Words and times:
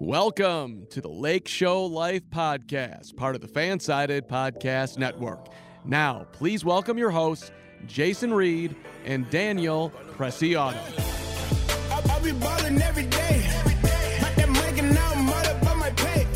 Welcome 0.00 0.86
to 0.90 1.00
the 1.00 1.08
Lake 1.08 1.48
Show 1.48 1.84
Life 1.84 2.22
Podcast, 2.30 3.16
part 3.16 3.34
of 3.34 3.40
the 3.40 3.48
Fansided 3.48 4.28
Podcast 4.28 4.96
Network. 4.96 5.48
Now, 5.84 6.24
please 6.30 6.64
welcome 6.64 6.96
your 6.98 7.10
hosts, 7.10 7.50
Jason 7.84 8.32
Reed 8.32 8.76
and 9.04 9.28
Daniel 9.28 9.90
Preciado. 10.12 10.78
I'll 12.08 12.22
be 12.22 12.30
ballin' 12.30 12.80
every 12.80 13.06
day. 13.06 13.44
But 13.64 14.36
that 14.36 14.48
mic 14.48 14.80
and 14.80 14.94
now 14.94 15.10
I'm 15.14 15.28
all 15.28 15.34
up 15.34 15.66
on 15.66 15.78
my 15.78 15.90
pay. 15.90 16.28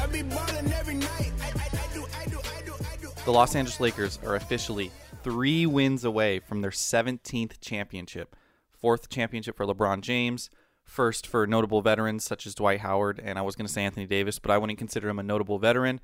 I'll 0.00 0.08
be 0.08 0.22
ballin' 0.22 0.72
every 0.72 0.94
night. 0.94 1.32
I, 1.42 1.48
I, 1.48 1.68
I 1.70 1.94
do, 1.94 2.06
I 2.18 2.24
do, 2.24 2.38
I 2.38 2.62
do, 2.62 2.72
I 2.72 2.96
do. 2.96 3.08
The 3.26 3.32
Los 3.32 3.54
Angeles 3.54 3.78
Lakers 3.78 4.18
are 4.24 4.36
officially 4.36 4.90
three 5.22 5.66
wins 5.66 6.02
away 6.02 6.38
from 6.38 6.62
their 6.62 6.70
17th 6.70 7.60
championship. 7.60 8.34
Fourth 8.80 9.10
championship 9.10 9.54
for 9.54 9.66
LeBron 9.66 10.00
James, 10.00 10.48
first 10.86 11.26
for 11.26 11.46
notable 11.46 11.82
veterans 11.82 12.24
such 12.24 12.46
as 12.46 12.54
Dwight 12.54 12.80
Howard, 12.80 13.20
and 13.22 13.38
I 13.38 13.42
was 13.42 13.54
going 13.56 13.66
to 13.66 13.72
say 13.72 13.84
Anthony 13.84 14.06
Davis, 14.06 14.38
but 14.38 14.50
I 14.50 14.56
wouldn't 14.58 14.78
consider 14.78 15.08
him 15.08 15.18
a 15.18 15.22
notable 15.22 15.58
veteran. 15.58 16.00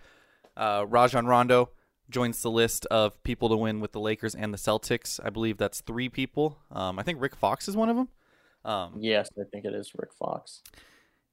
Uh, 0.57 0.85
Rajon 0.87 1.27
Rondo 1.27 1.71
joins 2.11 2.43
the 2.43 2.51
list 2.51 2.85
of 2.87 3.23
people 3.23 3.49
to 3.49 3.57
win 3.57 3.81
with 3.81 3.93
the 3.93 4.01
Lakers 4.01 4.35
and 4.35 4.53
the 4.53 4.59
Celtics. 4.59 5.19
I 5.25 5.31
believe 5.31 5.57
that's 5.57 5.81
three 5.81 6.09
people. 6.11 6.59
Um, 6.71 6.99
I 6.99 7.03
think 7.03 7.23
Rick 7.23 7.37
Fox 7.37 7.69
is 7.69 7.77
one 7.77 7.89
of 7.89 7.97
them. 7.97 8.09
Um, 8.65 8.95
Yes, 8.99 9.31
I 9.41 9.45
think 9.51 9.65
it 9.65 9.73
is 9.75 9.93
Rick 9.97 10.13
Fox. 10.13 10.61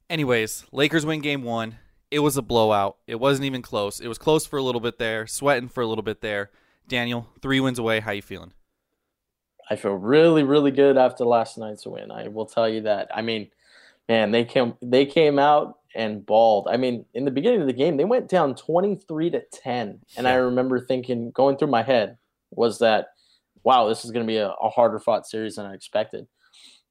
anyways, 0.08 0.64
Lakers 0.72 1.04
win 1.04 1.20
game 1.20 1.42
one. 1.42 1.76
It 2.10 2.20
was 2.20 2.36
a 2.36 2.42
blowout. 2.42 2.96
It 3.06 3.20
wasn't 3.20 3.44
even 3.44 3.62
close. 3.62 4.00
It 4.00 4.08
was 4.08 4.18
close 4.18 4.46
for 4.46 4.58
a 4.58 4.62
little 4.62 4.80
bit 4.80 4.98
there, 4.98 5.26
sweating 5.26 5.68
for 5.68 5.80
a 5.82 5.86
little 5.86 6.02
bit 6.02 6.22
there. 6.22 6.50
Daniel, 6.88 7.28
three 7.40 7.60
wins 7.60 7.78
away. 7.78 8.00
How 8.00 8.10
you 8.10 8.22
feeling? 8.22 8.52
I 9.70 9.76
feel 9.76 9.92
really, 9.92 10.42
really 10.42 10.72
good 10.72 10.98
after 10.98 11.24
last 11.24 11.56
night's 11.56 11.86
win. 11.86 12.10
I 12.10 12.28
will 12.28 12.46
tell 12.46 12.68
you 12.68 12.82
that. 12.82 13.08
I 13.14 13.22
mean, 13.22 13.48
man, 14.08 14.32
they 14.32 14.44
came 14.44 14.74
they 14.82 15.06
came 15.06 15.38
out 15.38 15.78
and 15.94 16.26
balled. 16.26 16.68
I 16.68 16.76
mean, 16.76 17.04
in 17.14 17.24
the 17.24 17.30
beginning 17.30 17.60
of 17.60 17.66
the 17.66 17.72
game, 17.72 17.96
they 17.96 18.04
went 18.04 18.28
down 18.28 18.54
23 18.54 19.30
to 19.30 19.42
10. 19.52 20.00
And 20.16 20.28
I 20.28 20.34
remember 20.34 20.80
thinking, 20.80 21.30
going 21.30 21.56
through 21.56 21.70
my 21.70 21.82
head, 21.82 22.18
was 22.50 22.78
that, 22.80 23.08
wow, 23.62 23.88
this 23.88 24.04
is 24.04 24.10
going 24.10 24.26
to 24.26 24.30
be 24.30 24.36
a, 24.36 24.50
a 24.50 24.68
harder 24.68 24.98
fought 24.98 25.26
series 25.26 25.56
than 25.56 25.66
I 25.66 25.74
expected. 25.74 26.26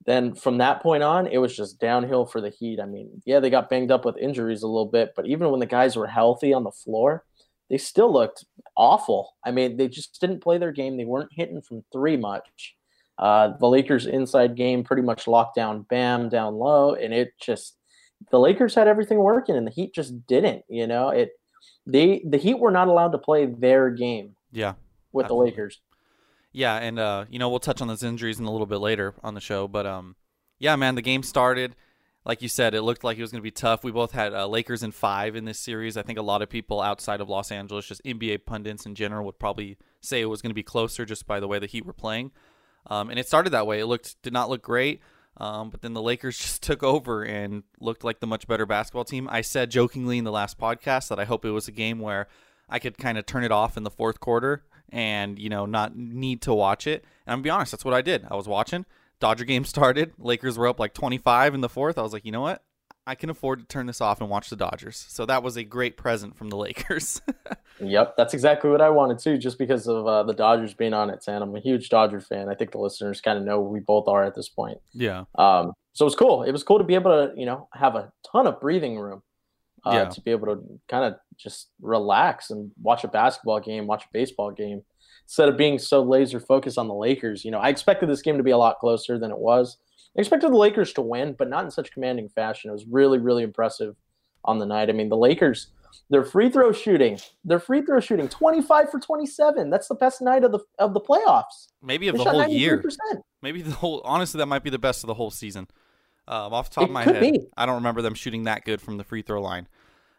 Then 0.05 0.33
from 0.33 0.57
that 0.57 0.81
point 0.81 1.03
on, 1.03 1.27
it 1.27 1.37
was 1.37 1.55
just 1.55 1.79
downhill 1.79 2.25
for 2.25 2.41
the 2.41 2.49
Heat. 2.49 2.79
I 2.79 2.85
mean, 2.85 3.21
yeah, 3.25 3.39
they 3.39 3.49
got 3.49 3.69
banged 3.69 3.91
up 3.91 4.05
with 4.05 4.17
injuries 4.17 4.63
a 4.63 4.67
little 4.67 4.85
bit, 4.85 5.13
but 5.15 5.27
even 5.27 5.49
when 5.49 5.59
the 5.59 5.65
guys 5.65 5.95
were 5.95 6.07
healthy 6.07 6.53
on 6.53 6.63
the 6.63 6.71
floor, 6.71 7.25
they 7.69 7.77
still 7.77 8.11
looked 8.11 8.45
awful. 8.75 9.35
I 9.45 9.51
mean, 9.51 9.77
they 9.77 9.87
just 9.87 10.19
didn't 10.19 10.41
play 10.41 10.57
their 10.57 10.71
game. 10.71 10.97
They 10.97 11.05
weren't 11.05 11.31
hitting 11.33 11.61
from 11.61 11.83
three 11.91 12.17
much. 12.17 12.75
Uh, 13.17 13.53
the 13.59 13.67
Lakers' 13.67 14.05
inside 14.05 14.55
game 14.55 14.83
pretty 14.83 15.01
much 15.01 15.27
locked 15.27 15.55
down 15.55 15.81
Bam 15.89 16.29
down 16.29 16.55
low, 16.55 16.95
and 16.95 17.13
it 17.13 17.33
just 17.39 17.75
the 18.31 18.39
Lakers 18.39 18.75
had 18.75 18.87
everything 18.87 19.17
working, 19.19 19.55
and 19.55 19.67
the 19.67 19.71
Heat 19.71 19.93
just 19.93 20.25
didn't. 20.27 20.63
You 20.69 20.87
know, 20.87 21.09
it 21.09 21.31
they 21.85 22.23
the 22.27 22.37
Heat 22.37 22.59
were 22.59 22.71
not 22.71 22.87
allowed 22.87 23.11
to 23.11 23.17
play 23.17 23.45
their 23.45 23.89
game 23.89 24.35
Yeah. 24.51 24.73
with 25.11 25.25
Absolutely. 25.25 25.49
the 25.49 25.55
Lakers. 25.55 25.81
Yeah, 26.53 26.75
and 26.77 26.97
uh, 26.97 27.25
you 27.29 27.39
know, 27.39 27.49
we'll 27.49 27.59
touch 27.59 27.81
on 27.81 27.87
those 27.87 28.03
injuries 28.03 28.39
in 28.39 28.45
a 28.45 28.51
little 28.51 28.65
bit 28.65 28.77
later 28.79 29.13
on 29.23 29.33
the 29.33 29.41
show, 29.41 29.67
but 29.67 29.85
um 29.85 30.15
yeah, 30.57 30.75
man, 30.75 30.95
the 30.95 31.01
game 31.01 31.23
started 31.23 31.75
like 32.25 32.41
you 32.41 32.49
said, 32.49 32.73
it 32.73 32.81
looked 32.81 33.03
like 33.03 33.17
it 33.17 33.21
was 33.21 33.31
going 33.31 33.41
to 33.41 33.43
be 33.43 33.51
tough. 33.51 33.83
We 33.83 33.91
both 33.91 34.11
had 34.11 34.33
uh, 34.33 34.47
Lakers 34.47 34.83
in 34.83 34.91
5 34.91 35.35
in 35.35 35.45
this 35.45 35.59
series. 35.59 35.97
I 35.97 36.01
think 36.01 36.19
a 36.19 36.23
lot 36.23 36.41
of 36.41 36.49
people 36.49 36.81
outside 36.81 37.21
of 37.21 37.29
Los 37.29 37.51
Angeles, 37.51 37.87
just 37.87 38.03
NBA 38.03 38.45
pundits 38.45 38.85
in 38.85 38.95
general 38.95 39.25
would 39.25 39.39
probably 39.39 39.77
say 40.01 40.21
it 40.21 40.25
was 40.25 40.41
going 40.41 40.51
to 40.51 40.55
be 40.55 40.63
closer 40.63 41.05
just 41.05 41.25
by 41.25 41.39
the 41.39 41.47
way 41.47 41.59
the 41.59 41.65
Heat 41.65 41.85
were 41.85 41.93
playing. 41.93 42.31
Um, 42.87 43.09
and 43.09 43.19
it 43.19 43.27
started 43.27 43.51
that 43.51 43.67
way. 43.67 43.79
It 43.79 43.85
looked 43.85 44.21
did 44.21 44.33
not 44.33 44.49
look 44.49 44.61
great. 44.61 45.01
Um, 45.37 45.69
but 45.69 45.81
then 45.81 45.93
the 45.93 46.01
Lakers 46.01 46.37
just 46.39 46.61
took 46.61 46.83
over 46.83 47.23
and 47.23 47.63
looked 47.79 48.03
like 48.03 48.19
the 48.19 48.27
much 48.27 48.47
better 48.47 48.65
basketball 48.65 49.05
team. 49.05 49.27
I 49.31 49.41
said 49.41 49.71
jokingly 49.71 50.17
in 50.17 50.23
the 50.25 50.31
last 50.31 50.59
podcast 50.59 51.07
that 51.09 51.19
I 51.19 51.25
hope 51.25 51.45
it 51.45 51.51
was 51.51 51.67
a 51.67 51.73
game 51.73 51.99
where 51.99 52.27
I 52.67 52.79
could 52.79 52.97
kind 52.97 53.17
of 53.17 53.25
turn 53.25 53.43
it 53.43 53.51
off 53.51 53.77
in 53.77 53.83
the 53.83 53.89
fourth 53.89 54.19
quarter 54.19 54.63
and 54.91 55.37
you 55.37 55.49
know 55.49 55.65
not 55.65 55.95
need 55.95 56.41
to 56.43 56.53
watch 56.53 56.87
it. 56.87 57.03
And 57.25 57.33
I'm 57.33 57.37
gonna 57.37 57.43
be 57.43 57.49
honest, 57.49 57.71
that's 57.71 57.85
what 57.85 57.93
I 57.93 58.01
did. 58.01 58.25
I 58.29 58.35
was 58.35 58.47
watching. 58.47 58.85
Dodger 59.19 59.45
game 59.45 59.65
started. 59.65 60.13
Lakers 60.17 60.57
were 60.57 60.67
up 60.67 60.79
like 60.79 60.93
25 60.93 61.53
in 61.55 61.61
the 61.61 61.69
fourth. 61.69 61.97
I 61.97 62.01
was 62.01 62.13
like, 62.13 62.25
you 62.25 62.31
know 62.31 62.41
what? 62.41 62.63
I 63.07 63.15
can 63.15 63.29
afford 63.29 63.59
to 63.59 63.65
turn 63.65 63.87
this 63.87 64.01
off 64.01 64.21
and 64.21 64.29
watch 64.29 64.49
the 64.49 64.55
Dodgers. 64.55 65.03
So 65.09 65.25
that 65.25 65.41
was 65.41 65.57
a 65.57 65.63
great 65.63 65.97
present 65.97 66.37
from 66.37 66.49
the 66.49 66.57
Lakers. 66.57 67.21
Yep, 67.81 68.17
that's 68.17 68.33
exactly 68.33 68.69
what 68.69 68.81
I 68.81 68.89
wanted 68.89 69.19
too, 69.19 69.37
just 69.37 69.57
because 69.57 69.87
of 69.87 70.05
uh, 70.05 70.23
the 70.23 70.33
Dodgers 70.33 70.73
being 70.73 70.93
on 70.93 71.09
it. 71.09 71.23
And 71.29 71.41
I'm 71.41 71.55
a 71.55 71.61
huge 71.61 71.87
Dodger 71.87 72.19
fan. 72.19 72.49
I 72.49 72.53
think 72.53 72.71
the 72.73 72.77
listeners 72.77 73.21
kind 73.21 73.37
of 73.37 73.45
know 73.45 73.61
we 73.61 73.79
both 73.79 74.09
are 74.09 74.21
at 74.21 74.35
this 74.35 74.49
point. 74.49 74.79
yeah. 74.91 75.23
Um, 75.35 75.71
so 75.93 76.03
it 76.03 76.07
was 76.07 76.15
cool. 76.15 76.43
It 76.43 76.51
was 76.51 76.61
cool 76.61 76.79
to 76.79 76.83
be 76.83 76.95
able 76.95 77.11
to, 77.11 77.33
you 77.39 77.45
know, 77.45 77.69
have 77.73 77.95
a 77.95 78.11
ton 78.29 78.47
of 78.47 78.59
breathing 78.59 78.97
room. 78.99 79.21
Uh, 79.85 79.91
Yeah. 79.93 80.05
To 80.09 80.19
be 80.19 80.31
able 80.31 80.47
to 80.47 80.61
kind 80.89 81.05
of 81.05 81.19
just 81.37 81.69
relax 81.79 82.49
and 82.49 82.69
watch 82.81 83.05
a 83.05 83.07
basketball 83.07 83.61
game, 83.61 83.87
watch 83.87 84.03
a 84.03 84.09
baseball 84.11 84.51
game, 84.51 84.81
instead 85.29 85.47
of 85.47 85.55
being 85.55 85.77
so 85.77 86.01
laser 86.01 86.39
focused 86.39 86.79
on 86.79 86.87
the 86.87 86.93
Lakers. 86.93 87.45
You 87.45 87.51
know, 87.51 87.59
I 87.59 87.69
expected 87.69 88.09
this 88.09 88.23
game 88.23 88.37
to 88.37 88.43
be 88.43 88.49
a 88.49 88.57
lot 88.57 88.79
closer 88.79 89.19
than 89.19 89.29
it 89.29 89.37
was. 89.37 89.77
I 90.17 90.21
expected 90.21 90.51
the 90.51 90.57
Lakers 90.57 90.91
to 90.93 91.03
win, 91.03 91.35
but 91.37 91.47
not 91.47 91.63
in 91.65 91.69
such 91.69 91.91
commanding 91.91 92.29
fashion. 92.29 92.71
It 92.71 92.73
was 92.73 92.87
really, 92.89 93.19
really 93.19 93.43
impressive 93.43 93.95
on 94.43 94.57
the 94.57 94.65
night. 94.65 94.89
I 94.89 94.93
mean, 94.93 95.07
the 95.07 95.15
Lakers, 95.15 95.67
their 96.09 96.23
free 96.23 96.49
throw 96.49 96.71
shooting, 96.71 97.19
their 97.45 97.59
free 97.59 97.83
throw 97.83 97.99
shooting, 97.99 98.27
twenty 98.27 98.59
five 98.59 98.89
for 98.89 98.99
twenty 98.99 99.27
seven. 99.27 99.69
That's 99.69 99.87
the 99.87 99.93
best 99.93 100.19
night 100.19 100.43
of 100.43 100.51
the 100.51 100.61
of 100.79 100.95
the 100.95 100.99
playoffs. 100.99 101.67
Maybe 101.83 102.07
of 102.07 102.17
They 102.17 102.23
the 102.23 102.29
whole 102.31 102.47
year. 102.47 102.81
93%. 102.81 103.21
Maybe 103.43 103.61
the 103.61 103.71
whole. 103.75 104.01
Honestly, 104.03 104.39
that 104.39 104.47
might 104.47 104.63
be 104.63 104.71
the 104.71 104.79
best 104.79 105.03
of 105.03 105.07
the 105.09 105.13
whole 105.13 105.29
season. 105.29 105.67
Um, 106.27 106.53
off 106.53 106.71
the 106.71 106.75
top 106.75 106.83
It 106.85 106.87
of 106.87 106.91
my 106.91 107.03
head, 107.03 107.21
be. 107.21 107.39
I 107.55 107.67
don't 107.67 107.75
remember 107.75 108.01
them 108.01 108.15
shooting 108.15 108.45
that 108.45 108.65
good 108.65 108.81
from 108.81 108.97
the 108.97 109.03
free 109.03 109.21
throw 109.21 109.41
line. 109.43 109.67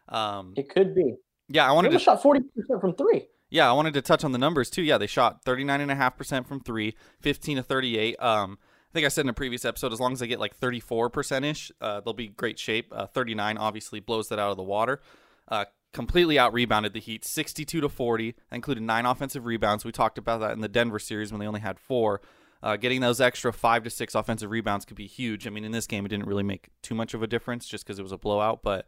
Um, 0.07 0.53
It 0.55 0.69
could 0.69 0.95
be. 0.95 1.15
yeah, 1.49 1.65
I 1.65 1.69
They 1.69 1.75
wanted 1.75 1.89
to 1.89 1.93
almost 1.95 2.05
shot 2.05 2.21
forty 2.23 2.39
percent 2.55 2.79
from 2.79 2.95
three. 2.95 3.27
Yeah, 3.51 3.69
I 3.69 3.73
wanted 3.73 3.93
to 3.95 4.01
touch 4.01 4.23
on 4.23 4.31
the 4.31 4.37
numbers 4.37 4.69
too. 4.69 4.81
Yeah, 4.81 4.97
they 4.97 5.07
shot 5.07 5.43
39.5% 5.43 6.47
from 6.47 6.61
three, 6.61 6.95
15 7.19 7.57
to 7.57 7.63
38. 7.63 8.15
Um, 8.19 8.57
I 8.61 8.93
think 8.93 9.05
I 9.05 9.09
said 9.09 9.25
in 9.25 9.29
a 9.29 9.33
previous 9.33 9.65
episode, 9.65 9.91
as 9.93 9.99
long 9.99 10.13
as 10.13 10.19
they 10.19 10.27
get 10.27 10.39
like 10.39 10.57
34% 10.57 11.43
ish, 11.43 11.71
uh, 11.81 11.99
they'll 11.99 12.13
be 12.13 12.29
great 12.29 12.57
shape. 12.57 12.91
Uh, 12.91 13.05
39 13.05 13.57
obviously 13.57 13.99
blows 13.99 14.29
that 14.29 14.39
out 14.39 14.51
of 14.51 14.57
the 14.57 14.63
water. 14.63 15.01
Uh, 15.49 15.65
completely 15.93 16.39
out 16.39 16.53
rebounded 16.53 16.93
the 16.93 17.01
Heat, 17.01 17.25
62 17.25 17.81
to 17.81 17.89
40. 17.89 18.35
Included 18.53 18.83
nine 18.83 19.05
offensive 19.05 19.45
rebounds. 19.45 19.83
We 19.83 19.91
talked 19.91 20.17
about 20.17 20.39
that 20.39 20.51
in 20.51 20.61
the 20.61 20.69
Denver 20.69 20.99
series 20.99 21.31
when 21.31 21.39
they 21.39 21.47
only 21.47 21.59
had 21.59 21.77
four. 21.77 22.21
Uh, 22.63 22.77
getting 22.77 23.01
those 23.01 23.19
extra 23.19 23.51
five 23.51 23.83
to 23.83 23.89
six 23.89 24.15
offensive 24.15 24.49
rebounds 24.49 24.85
could 24.85 24.95
be 24.95 25.07
huge. 25.07 25.45
I 25.45 25.49
mean, 25.49 25.65
in 25.65 25.71
this 25.71 25.87
game, 25.87 26.05
it 26.05 26.09
didn't 26.09 26.27
really 26.27 26.43
make 26.43 26.69
too 26.81 26.95
much 26.95 27.13
of 27.13 27.21
a 27.21 27.27
difference 27.27 27.67
just 27.67 27.85
because 27.85 27.99
it 27.99 28.03
was 28.03 28.11
a 28.11 28.17
blowout, 28.17 28.61
but 28.61 28.85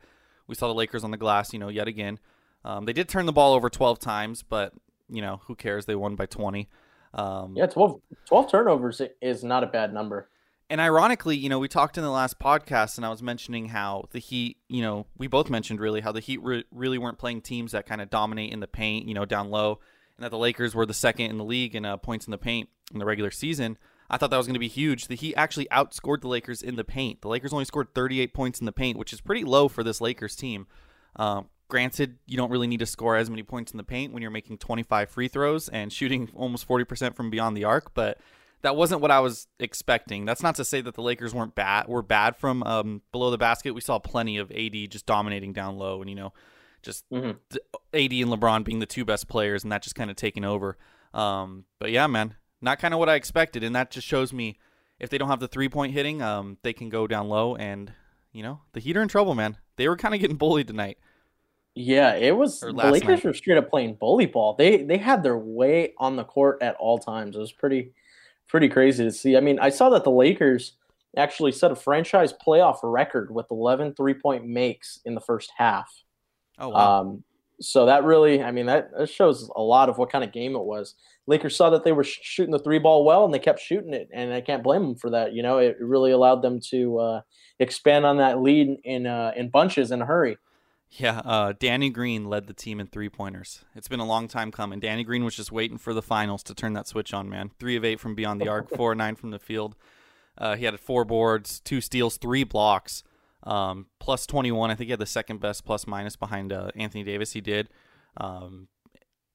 we 0.48 0.56
saw 0.56 0.68
the 0.68 0.74
Lakers 0.74 1.04
on 1.04 1.12
the 1.12 1.18
glass, 1.18 1.52
you 1.54 1.60
know, 1.60 1.70
yet 1.70 1.88
again. 1.88 2.20
Um, 2.66 2.86
they 2.86 2.94
did 2.94 3.10
turn 3.10 3.26
the 3.26 3.34
ball 3.34 3.54
over 3.54 3.70
12 3.70 4.00
times, 4.00 4.44
but 4.44 4.74
you 5.10 5.22
know 5.22 5.42
who 5.46 5.56
cares? 5.56 5.86
They 5.86 5.96
won 5.96 6.16
by 6.16 6.26
20. 6.26 6.70
Um, 7.14 7.56
Yeah, 7.56 7.68
12, 7.68 8.02
12 8.26 8.52
turnovers 8.52 9.02
is 9.22 9.44
not 9.44 9.64
a 9.64 9.68
bad 9.68 9.94
number. 9.94 10.30
And 10.70 10.82
ironically, 10.82 11.36
you 11.36 11.50
know, 11.50 11.60
we 11.60 11.68
talked 11.68 11.98
in 11.98 12.04
the 12.04 12.10
last 12.10 12.40
podcast, 12.40 12.98
and 12.98 13.06
I 13.06 13.10
was 13.10 13.22
mentioning 13.22 13.68
how 13.68 14.06
the 14.12 14.20
Heat, 14.20 14.58
you 14.70 14.82
know, 14.82 15.06
we 15.18 15.28
both 15.28 15.50
mentioned 15.50 15.80
really 15.80 16.02
how 16.02 16.12
the 16.12 16.22
Heat 16.22 16.42
re- 16.42 16.66
really 16.72 16.98
weren't 16.98 17.20
playing 17.20 17.42
teams 17.42 17.74
that 17.74 17.86
kind 17.86 18.02
of 18.02 18.10
dominate 18.10 18.52
in 18.52 18.60
the 18.60 18.68
paint, 18.68 19.08
you 19.08 19.14
know, 19.14 19.26
down 19.26 19.52
low, 19.52 19.80
and 20.18 20.24
that 20.24 20.32
the 20.32 20.38
Lakers 20.38 20.74
were 20.74 20.86
the 20.86 20.94
second 20.94 21.30
in 21.30 21.38
the 21.38 21.44
league 21.44 21.76
in 21.76 21.86
uh, 21.86 21.98
points 21.98 22.26
in 22.26 22.32
the 22.32 22.38
paint 22.38 22.70
in 22.92 23.00
the 23.00 23.06
regular 23.06 23.30
season. 23.30 23.78
I 24.10 24.18
thought 24.18 24.32
that 24.32 24.38
was 24.38 24.48
going 24.48 24.56
to 24.56 24.60
be 24.60 24.68
huge. 24.68 25.08
The 25.08 25.16
Heat 25.16 25.36
actually 25.36 25.68
outscored 25.72 26.22
the 26.22 26.28
Lakers 26.28 26.62
in 26.62 26.76
the 26.76 26.84
paint. 26.84 27.22
The 27.22 27.28
Lakers 27.28 27.54
only 27.54 27.66
scored 27.66 27.94
38 27.94 28.34
points 28.34 28.60
in 28.60 28.66
the 28.66 28.72
paint, 28.72 28.98
which 28.98 29.14
is 29.14 29.22
pretty 29.22 29.44
low 29.44 29.68
for 29.68 29.84
this 29.84 30.02
Lakers 30.02 30.36
team. 30.36 30.68
Um, 31.16 31.50
granted, 31.74 32.18
you 32.28 32.38
don't 32.38 32.52
really 32.52 32.68
need 32.68 32.80
to 32.80 32.86
score 32.86 33.16
as 33.16 33.32
many 33.32 33.42
points 33.42 33.72
in 33.72 33.78
the 33.78 33.84
paint 33.84 34.14
when 34.14 34.22
you're 34.22 34.30
making 34.30 34.60
25 34.60 35.10
free 35.10 35.28
throws 35.28 35.70
and 35.70 35.92
shooting 35.92 36.30
almost 36.36 36.68
40% 36.68 37.16
from 37.16 37.32
beyond 37.32 37.58
the 37.58 37.64
arc, 37.64 37.96
but 37.96 38.20
that 38.62 38.76
wasn't 38.76 39.02
what 39.02 39.10
I 39.10 39.20
was 39.22 39.48
expecting. 39.60 40.24
That's 40.26 40.44
not 40.44 40.54
to 40.58 40.64
say 40.64 40.82
that 40.82 40.94
the 40.94 41.02
Lakers 41.02 41.34
weren't 41.34 41.56
bad. 41.56 41.88
Were 41.88 42.04
bad 42.04 42.36
from 42.38 42.62
um, 42.62 43.02
below 43.12 43.32
the 43.32 43.40
basket. 43.40 43.74
We 43.74 43.82
saw 43.82 43.98
plenty 43.98 44.38
of 44.38 44.52
AD 44.52 44.92
just 44.92 45.08
dominating 45.08 45.52
down 45.52 45.78
low, 45.80 46.00
and 46.00 46.10
you 46.12 46.16
know, 46.16 46.32
just 46.84 47.10
Mhm. 47.10 47.40
th- 47.50 47.66
AD 47.92 48.22
and 48.22 48.32
LeBron 48.32 48.64
being 48.64 48.78
the 48.80 48.86
two 48.86 49.04
best 49.04 49.28
players, 49.28 49.64
and 49.64 49.72
that 49.72 49.82
just 49.82 49.96
kind 49.96 50.12
of 50.12 50.16
taking 50.16 50.46
over. 50.46 50.78
Um, 51.12 51.66
but 51.80 51.90
yeah, 51.90 52.06
man, 52.06 52.36
not 52.62 52.78
kind 52.78 52.94
of 52.94 53.00
what 53.00 53.10
I 53.10 53.16
expected, 53.16 53.64
and 53.64 53.76
that 53.76 53.90
just 53.90 54.08
shows 54.08 54.32
me 54.32 54.60
if 55.00 55.10
they 55.10 55.18
don't 55.18 55.30
have 55.30 55.40
the 55.42 55.48
three 55.48 55.70
point 55.70 55.92
hitting, 55.94 56.22
um, 56.22 56.58
they 56.62 56.72
can 56.72 56.90
go 56.90 57.08
down 57.08 57.28
low, 57.30 57.56
and 57.56 57.92
you 58.32 58.44
know, 58.44 58.62
the 58.74 58.80
Heat 58.80 58.96
are 58.96 59.02
in 59.02 59.08
trouble, 59.10 59.34
man. 59.36 59.58
They 59.76 59.88
were 59.90 59.98
kind 59.98 60.14
of 60.14 60.22
getting 60.22 60.38
bullied 60.38 60.68
tonight. 60.68 61.00
Yeah, 61.76 62.16
it 62.16 62.36
was 62.36 62.60
the 62.60 62.72
Lakers 62.72 63.08
night. 63.08 63.24
were 63.24 63.34
straight 63.34 63.58
up 63.58 63.70
playing 63.70 63.96
bully 63.96 64.28
ball. 64.28 64.56
They 64.56 64.84
they 64.84 64.98
had 64.98 65.24
their 65.24 65.38
way 65.38 65.94
on 65.98 66.16
the 66.16 66.24
court 66.24 66.62
at 66.62 66.76
all 66.76 67.00
times. 67.00 67.36
It 67.36 67.40
was 67.40 67.52
pretty 67.52 67.94
pretty 68.48 68.70
crazy 68.70 69.04
to 69.04 69.12
see. 69.12 69.36
I 69.36 69.40
mean, 69.40 69.60
I 69.60 69.70
saw 69.70 69.90
that 69.90 70.04
the 70.04 70.12
Lakers 70.12 70.74
actually 71.18 71.52
set 71.52 71.72
a 71.72 71.76
franchise 71.76 72.34
playoff 72.34 72.78
record 72.84 73.34
with 73.34 73.46
11 73.52 73.94
three-point 73.96 74.46
makes 74.46 75.00
in 75.06 75.16
the 75.16 75.22
first 75.22 75.52
half. 75.58 75.92
Oh 76.60 76.70
wow, 76.70 77.02
Um, 77.02 77.24
so 77.60 77.86
that 77.86 78.04
really, 78.04 78.44
I 78.44 78.52
mean, 78.52 78.66
that, 78.66 78.90
that 78.98 79.10
shows 79.10 79.50
a 79.56 79.62
lot 79.62 79.90
of 79.90 79.98
what 79.98 80.12
kind 80.12 80.24
of 80.24 80.32
game 80.32 80.56
it 80.56 80.64
was. 80.64 80.96
Lakers 81.28 81.56
saw 81.56 81.70
that 81.70 81.84
they 81.84 81.92
were 81.92 82.04
sh- 82.04 82.20
shooting 82.22 82.52
the 82.52 82.60
three 82.60 82.80
ball 82.80 83.06
well, 83.06 83.26
and 83.26 83.34
they 83.34 83.40
kept 83.40 83.60
shooting 83.60 83.94
it, 83.94 84.10
and 84.14 84.34
I 84.34 84.42
can't 84.42 84.64
blame 84.64 84.84
them 84.84 84.96
for 84.96 85.10
that. 85.12 85.34
You 85.34 85.44
know, 85.44 85.60
it 85.60 85.78
really 85.80 86.12
allowed 86.12 86.42
them 86.42 86.60
to 86.70 87.00
uh, 87.00 87.22
expand 87.60 88.06
on 88.06 88.18
that 88.18 88.42
lead 88.42 88.78
in 88.84 89.08
uh, 89.08 89.32
in 89.36 89.50
bunches 89.50 89.92
in 89.92 90.02
a 90.02 90.06
hurry. 90.06 90.38
Yeah, 90.98 91.22
uh, 91.26 91.54
Danny 91.58 91.90
Green 91.90 92.26
led 92.26 92.46
the 92.46 92.54
team 92.54 92.80
in 92.80 92.86
three 92.86 93.10
pointers. 93.10 93.66
It's 93.74 93.88
been 93.88 94.00
a 94.00 94.06
long 94.06 94.28
time 94.28 94.52
coming. 94.52 94.80
Danny 94.80 95.04
Green 95.04 95.24
was 95.24 95.36
just 95.36 95.52
waiting 95.52 95.80
for 95.80 95.92
the 95.92 96.04
finals 96.04 96.44
to 96.44 96.54
turn 96.54 96.74
that 96.74 96.88
switch 96.88 97.16
on, 97.16 97.28
man. 97.28 97.50
Three 97.60 97.76
of 97.76 97.84
eight 97.84 98.00
from 98.00 98.14
beyond 98.14 98.40
the 98.40 98.48
arc, 98.48 98.70
four 98.76 98.94
nine 98.94 99.16
from 99.16 99.32
the 99.32 99.40
field. 99.40 99.76
Uh, 100.38 100.56
he 100.56 100.66
had 100.66 100.80
four 100.80 101.04
boards, 101.04 101.60
two 101.62 101.82
steals, 101.82 102.18
three 102.18 102.44
blocks, 102.44 103.04
um, 103.42 103.88
plus 104.00 104.28
21. 104.28 104.70
I 104.70 104.76
think 104.76 104.88
he 104.88 104.92
had 104.92 105.00
the 105.00 105.08
second 105.08 105.40
best 105.40 105.66
plus 105.66 105.88
minus 105.88 106.16
behind 106.16 106.54
uh, 106.54 106.70
Anthony 106.76 107.04
Davis. 107.04 107.34
He 107.34 107.42
did. 107.42 107.70
Um, 108.18 108.68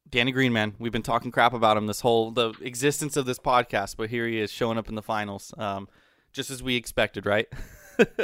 Danny 0.09 0.31
Green, 0.31 0.53
man, 0.53 0.75
we've 0.79 0.93
been 0.93 1.03
talking 1.03 1.33
crap 1.33 1.55
about 1.55 1.77
him 1.77 1.87
this 1.87 2.01
whole 2.01 2.31
the 2.31 2.55
existence 2.63 3.17
of 3.17 3.27
this 3.27 3.39
podcast, 3.39 3.97
but 3.97 4.11
here 4.11 4.29
he 4.29 4.39
is 4.39 4.53
showing 4.53 4.79
up 4.79 4.89
in 4.89 4.95
the 4.95 5.03
finals, 5.03 5.53
um, 5.59 5.89
just 6.33 6.51
as 6.51 6.63
we 6.63 6.77
expected, 6.77 7.27
right? 7.27 7.49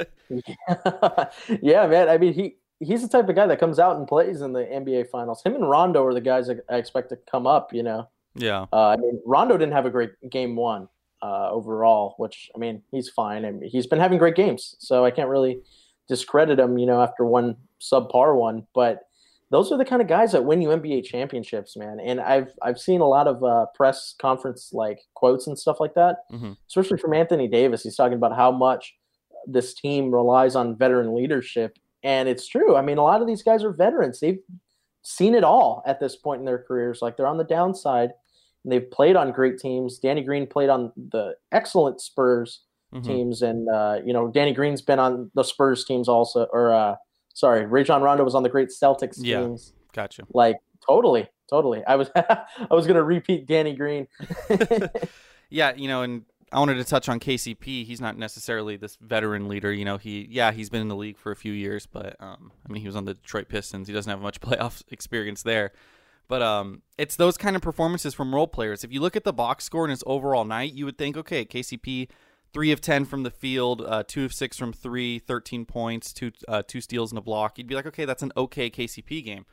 yeah, 1.61 1.87
man. 1.89 2.09
I 2.09 2.17
mean, 2.17 2.33
he 2.33 2.57
he's 2.81 3.03
the 3.03 3.09
type 3.09 3.29
of 3.29 3.37
guy 3.37 3.47
that 3.47 3.61
comes 3.61 3.79
out 3.79 3.97
and 3.97 4.07
plays 4.07 4.41
in 4.41 4.53
the 4.53 4.65
NBA 4.65 5.09
finals. 5.11 5.43
Him 5.45 5.55
and 5.55 5.69
Rondo 5.69 6.05
are 6.05 6.15
the 6.15 6.21
guys 6.21 6.47
that 6.49 6.65
I 6.71 6.77
expect 6.77 7.11
to 7.11 7.19
come 7.31 7.47
up. 7.47 7.73
You 7.73 7.83
know. 7.83 8.09
Yeah. 8.37 8.67
Uh, 8.73 8.89
I 8.89 8.97
mean, 8.97 9.21
Rondo 9.25 9.57
didn't 9.57 9.75
have 9.75 9.87
a 9.87 9.91
great 9.91 10.11
game 10.29 10.57
one 10.57 10.89
uh, 11.23 11.51
overall, 11.51 12.15
which 12.19 12.51
I 12.55 12.59
mean, 12.59 12.83
he's 12.91 13.09
fine. 13.09 13.45
I 13.45 13.53
mean, 13.53 13.71
he's 13.71 13.87
been 13.87 14.01
having 14.01 14.19
great 14.19 14.35
games, 14.35 14.77
so 14.79 15.05
I 15.05 15.11
can't 15.11 15.29
really 15.29 15.61
discredit 16.09 16.59
him. 16.59 16.79
You 16.79 16.87
know, 16.87 17.03
after 17.03 17.25
one 17.25 17.57
subpar 17.81 18.37
one, 18.37 18.67
but 18.75 19.01
those 19.51 19.71
are 19.71 19.79
the 19.79 19.85
kind 19.85 20.03
of 20.03 20.09
guys 20.09 20.33
that 20.33 20.45
win 20.45 20.61
you 20.61 20.69
NBA 20.71 21.05
championships, 21.05 21.77
man. 21.77 22.01
And 22.01 22.21
I've 22.21 22.53
I've 22.61 22.79
seen 22.79 23.01
a 23.01 23.07
lot 23.07 23.29
of 23.29 23.43
uh, 23.45 23.67
press 23.75 24.15
conference 24.21 24.71
like 24.73 25.01
quotes 25.15 25.47
and 25.47 25.59
stuff 25.59 25.79
like 25.81 25.95
that, 25.95 26.29
mm-hmm. 26.33 26.53
especially 26.69 26.99
from 26.99 27.15
Anthony 27.15 27.49
Davis. 27.49 27.83
He's 27.83 27.97
talking 27.97 28.19
about 28.19 28.35
how 28.35 28.51
much 28.51 28.95
this 29.47 29.75
team 29.75 30.11
relies 30.11 30.57
on 30.57 30.77
veteran 30.77 31.15
leadership 31.15 31.79
and 32.05 32.29
it's 32.29 32.47
true. 32.47 32.77
I 32.77 32.83
mean, 32.83 32.99
a 32.99 33.03
lot 33.03 33.23
of 33.23 33.27
these 33.27 33.43
guys 33.43 33.65
are 33.65 33.73
veterans. 33.73 34.21
They've 34.21 34.39
seen 35.03 35.35
it 35.35 35.43
all 35.43 35.83
at 35.87 35.99
this 35.99 36.15
point 36.15 36.41
in 36.41 36.45
their 36.45 36.59
careers. 36.59 37.01
Like 37.03 37.17
they're 37.17 37.27
on 37.27 37.39
the 37.39 37.45
downside 37.45 38.11
and 38.63 38.73
they've 38.73 38.91
played 38.91 39.17
on 39.17 39.33
great 39.33 39.59
teams. 39.59 39.99
Danny 39.99 40.23
Green 40.23 40.47
played 40.47 40.69
on 40.69 40.93
the 40.97 41.35
excellent 41.51 42.01
Spurs 42.01 42.61
mm-hmm. 42.93 43.07
teams. 43.07 43.43
And, 43.43 43.69
uh, 43.69 44.01
you 44.05 44.13
know, 44.13 44.29
Danny 44.29 44.53
Green's 44.53 44.83
been 44.83 44.99
on 44.99 45.31
the 45.35 45.43
Spurs 45.43 45.85
teams 45.87 46.09
also, 46.09 46.47
or, 46.53 46.73
uh, 46.73 46.97
sorry, 47.33 47.65
Rajon 47.65 48.03
Rondo 48.03 48.23
was 48.23 48.35
on 48.35 48.43
the 48.43 48.49
great 48.51 48.69
Celtics 48.69 49.17
yeah, 49.19 49.41
teams. 49.41 49.73
Gotcha. 49.95 50.27
Like 50.35 50.57
totally, 50.87 51.27
totally. 51.49 51.83
I 51.87 51.97
was, 51.97 52.11
I 52.17 52.45
was 52.71 52.87
going 52.87 52.97
to 52.97 53.05
repeat 53.05 53.47
Danny 53.47 53.75
Green. 53.75 54.09
yeah. 55.51 55.75
You 55.75 55.89
know, 55.89 56.03
and 56.03 56.25
I 56.55 56.61
wanted 56.61 56.77
to 56.77 56.85
touch 56.85 57.09
on 57.09 57.19
KCP. 57.19 57.85
He's 57.85 58.01
not 58.01 58.17
necessarily 58.17 58.77
this 58.77 58.97
veteran 59.01 59.49
leader. 59.49 59.73
You 59.73 59.85
know, 59.85 59.97
he 59.97 60.29
yeah 60.31 60.53
he's 60.53 60.71
been 60.71 60.81
in 60.81 60.89
the 60.89 60.95
league 60.97 61.19
for 61.19 61.33
a 61.33 61.37
few 61.37 61.53
years, 61.53 61.85
but 61.85 62.17
um, 62.21 62.53
I 62.67 62.73
mean 62.73 62.81
he 62.81 62.87
was 62.87 62.95
on 62.95 63.07
the 63.07 63.15
Detroit 63.15 63.49
Pistons. 63.49 63.89
He 63.89 63.93
doesn't 63.93 64.09
have 64.09 64.21
much 64.21 64.41
playoff 64.43 64.83
experience 64.91 65.43
there. 65.43 65.73
But 66.29 66.43
um, 66.43 66.83
it's 66.97 67.17
those 67.17 67.37
kind 67.37 67.55
of 67.55 67.61
performances 67.61 68.15
from 68.15 68.35
role 68.35 68.47
players. 68.47 68.83
If 68.83 68.93
you 68.93 69.01
look 69.01 69.17
at 69.17 69.25
the 69.25 69.33
box 69.33 69.65
score 69.65 69.85
in 69.85 69.91
his 69.91 70.03
overall 70.07 70.45
night, 70.45 70.73
you 70.73 70.87
would 70.87 70.97
think, 70.97 71.19
okay, 71.19 71.45
KCP, 71.45 72.09
three 72.53 72.73
of 72.73 72.81
ten 72.81 73.05
from 73.05 73.25
the 73.25 73.31
field, 73.31 73.83
uh, 73.83 74.05
two 74.07 74.25
of 74.25 74.33
six 74.33 74.57
from 74.57 74.73
three, 74.73 75.19
13 75.19 75.67
points, 75.67 76.13
two 76.13 76.31
uh, 76.49 76.63
two 76.67 76.81
steals 76.81 77.11
and 77.11 77.19
a 77.19 77.23
block. 77.23 77.59
You'd 77.59 77.67
be 77.67 77.75
like, 77.75 77.87
okay, 77.87 78.05
that's 78.05 78.23
an 78.23 78.33
okay 78.37 78.71
KCP 78.71 79.25
game. 79.25 79.45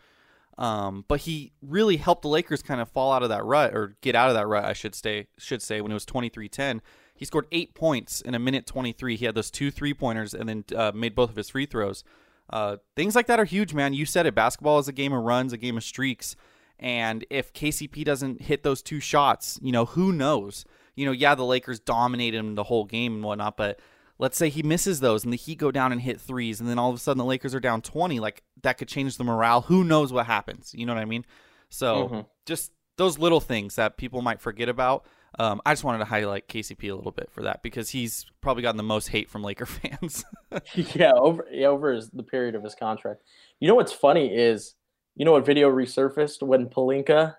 Um, 0.57 1.05
but 1.07 1.21
he 1.21 1.53
really 1.61 1.97
helped 1.97 2.21
the 2.21 2.27
Lakers 2.27 2.61
kind 2.61 2.81
of 2.81 2.89
fall 2.89 3.11
out 3.11 3.23
of 3.23 3.29
that 3.29 3.43
rut 3.43 3.73
or 3.73 3.95
get 4.01 4.15
out 4.15 4.29
of 4.29 4.35
that 4.35 4.47
rut, 4.47 4.65
I 4.65 4.73
should 4.73 4.93
say, 4.93 5.27
should 5.37 5.61
say 5.61 5.81
when 5.81 5.91
it 5.91 5.95
was 5.95 6.05
23-10. 6.05 6.81
He 7.15 7.25
scored 7.25 7.47
8 7.51 7.73
points 7.75 8.21
in 8.21 8.35
a 8.35 8.39
minute 8.39 8.65
23. 8.65 9.15
He 9.15 9.25
had 9.25 9.35
those 9.35 9.51
two 9.51 9.71
three-pointers 9.71 10.33
and 10.33 10.49
then 10.49 10.65
uh, 10.75 10.91
made 10.93 11.15
both 11.15 11.29
of 11.29 11.35
his 11.35 11.49
free 11.49 11.65
throws. 11.65 12.03
Uh, 12.49 12.77
things 12.95 13.15
like 13.15 13.27
that 13.27 13.39
are 13.39 13.45
huge, 13.45 13.73
man. 13.73 13.93
You 13.93 14.05
said 14.05 14.25
it. 14.25 14.35
Basketball 14.35 14.79
is 14.79 14.87
a 14.87 14.93
game 14.93 15.13
of 15.13 15.23
runs, 15.23 15.53
a 15.53 15.57
game 15.57 15.77
of 15.77 15.83
streaks. 15.83 16.35
And 16.79 17.25
if 17.29 17.53
KCP 17.53 18.03
doesn't 18.03 18.41
hit 18.41 18.63
those 18.63 18.81
two 18.81 18.99
shots, 18.99 19.59
you 19.61 19.71
know, 19.71 19.85
who 19.85 20.11
knows? 20.11 20.65
You 20.95 21.05
know, 21.05 21.11
yeah, 21.11 21.35
the 21.35 21.45
Lakers 21.45 21.79
dominated 21.79 22.37
him 22.37 22.55
the 22.55 22.63
whole 22.63 22.85
game 22.85 23.15
and 23.15 23.23
whatnot, 23.23 23.55
but 23.55 23.79
let's 24.21 24.37
say 24.37 24.49
he 24.49 24.61
misses 24.61 24.99
those 24.99 25.23
and 25.23 25.33
the 25.33 25.37
Heat 25.37 25.57
go 25.57 25.71
down 25.71 25.91
and 25.91 25.99
hit 25.99 26.21
threes, 26.21 26.61
and 26.61 26.69
then 26.69 26.77
all 26.79 26.91
of 26.91 26.95
a 26.95 26.99
sudden 26.99 27.17
the 27.17 27.25
Lakers 27.25 27.55
are 27.55 27.59
down 27.59 27.81
20. 27.81 28.19
Like 28.19 28.43
that 28.61 28.77
could 28.77 28.87
change 28.87 29.17
the 29.17 29.23
morale. 29.23 29.61
Who 29.61 29.83
knows 29.83 30.13
what 30.13 30.27
happens? 30.27 30.73
You 30.73 30.85
know 30.85 30.93
what 30.93 31.01
I 31.01 31.05
mean? 31.05 31.25
So 31.69 31.95
mm-hmm. 31.95 32.19
just 32.45 32.71
those 32.97 33.17
little 33.17 33.41
things 33.41 33.75
that 33.75 33.97
people 33.97 34.21
might 34.21 34.39
forget 34.39 34.69
about. 34.69 35.05
Um, 35.39 35.59
I 35.65 35.71
just 35.71 35.83
wanted 35.83 35.99
to 35.99 36.05
highlight 36.05 36.47
KCP 36.47 36.91
a 36.91 36.95
little 36.95 37.11
bit 37.11 37.31
for 37.31 37.43
that 37.43 37.63
because 37.63 37.89
he's 37.89 38.25
probably 38.41 38.61
gotten 38.61 38.77
the 38.77 38.83
most 38.83 39.07
hate 39.07 39.29
from 39.29 39.43
Laker 39.43 39.65
fans. 39.65 40.23
yeah, 40.75 41.13
over 41.13 41.47
yeah, 41.51 41.67
over 41.67 41.91
his, 41.91 42.09
the 42.11 42.23
period 42.23 42.53
of 42.53 42.63
his 42.63 42.75
contract. 42.75 43.23
You 43.59 43.67
know 43.67 43.75
what's 43.75 43.93
funny 43.93 44.33
is, 44.35 44.75
you 45.15 45.25
know 45.25 45.31
what 45.31 45.45
video 45.45 45.69
resurfaced 45.69 46.43
when 46.43 46.67
Pelinka 46.67 47.35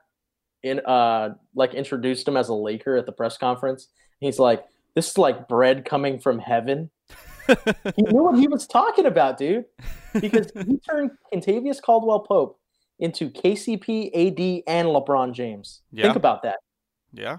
in 0.65 0.81
uh 0.81 1.31
like 1.55 1.75
introduced 1.75 2.27
him 2.27 2.37
as 2.37 2.49
a 2.49 2.55
Laker 2.55 2.97
at 2.97 3.07
the 3.07 3.13
press 3.13 3.37
conference. 3.39 3.89
He's 4.21 4.39
like, 4.39 4.65
this 4.95 5.11
is 5.11 5.19
like 5.19 5.49
bread 5.49 5.85
coming 5.85 6.21
from 6.21 6.39
heaven. 6.39 6.91
he 7.97 8.03
knew 8.03 8.23
what 8.23 8.39
he 8.39 8.49
was 8.49 8.67
talking 8.67 9.07
about, 9.07 9.39
dude. 9.39 9.65
Because 10.13 10.53
he 10.67 10.79
turned 10.79 11.11
Kentavious 11.33 11.81
Caldwell 11.81 12.21
Pope 12.21 12.59
into 12.99 13.31
KCP, 13.31 14.09
AD, 14.09 14.63
and 14.67 14.89
LeBron 14.89 15.33
James. 15.33 15.83
Yeah. 15.91 16.05
Think 16.05 16.17
about 16.17 16.43
that. 16.43 16.59
Yeah. 17.13 17.39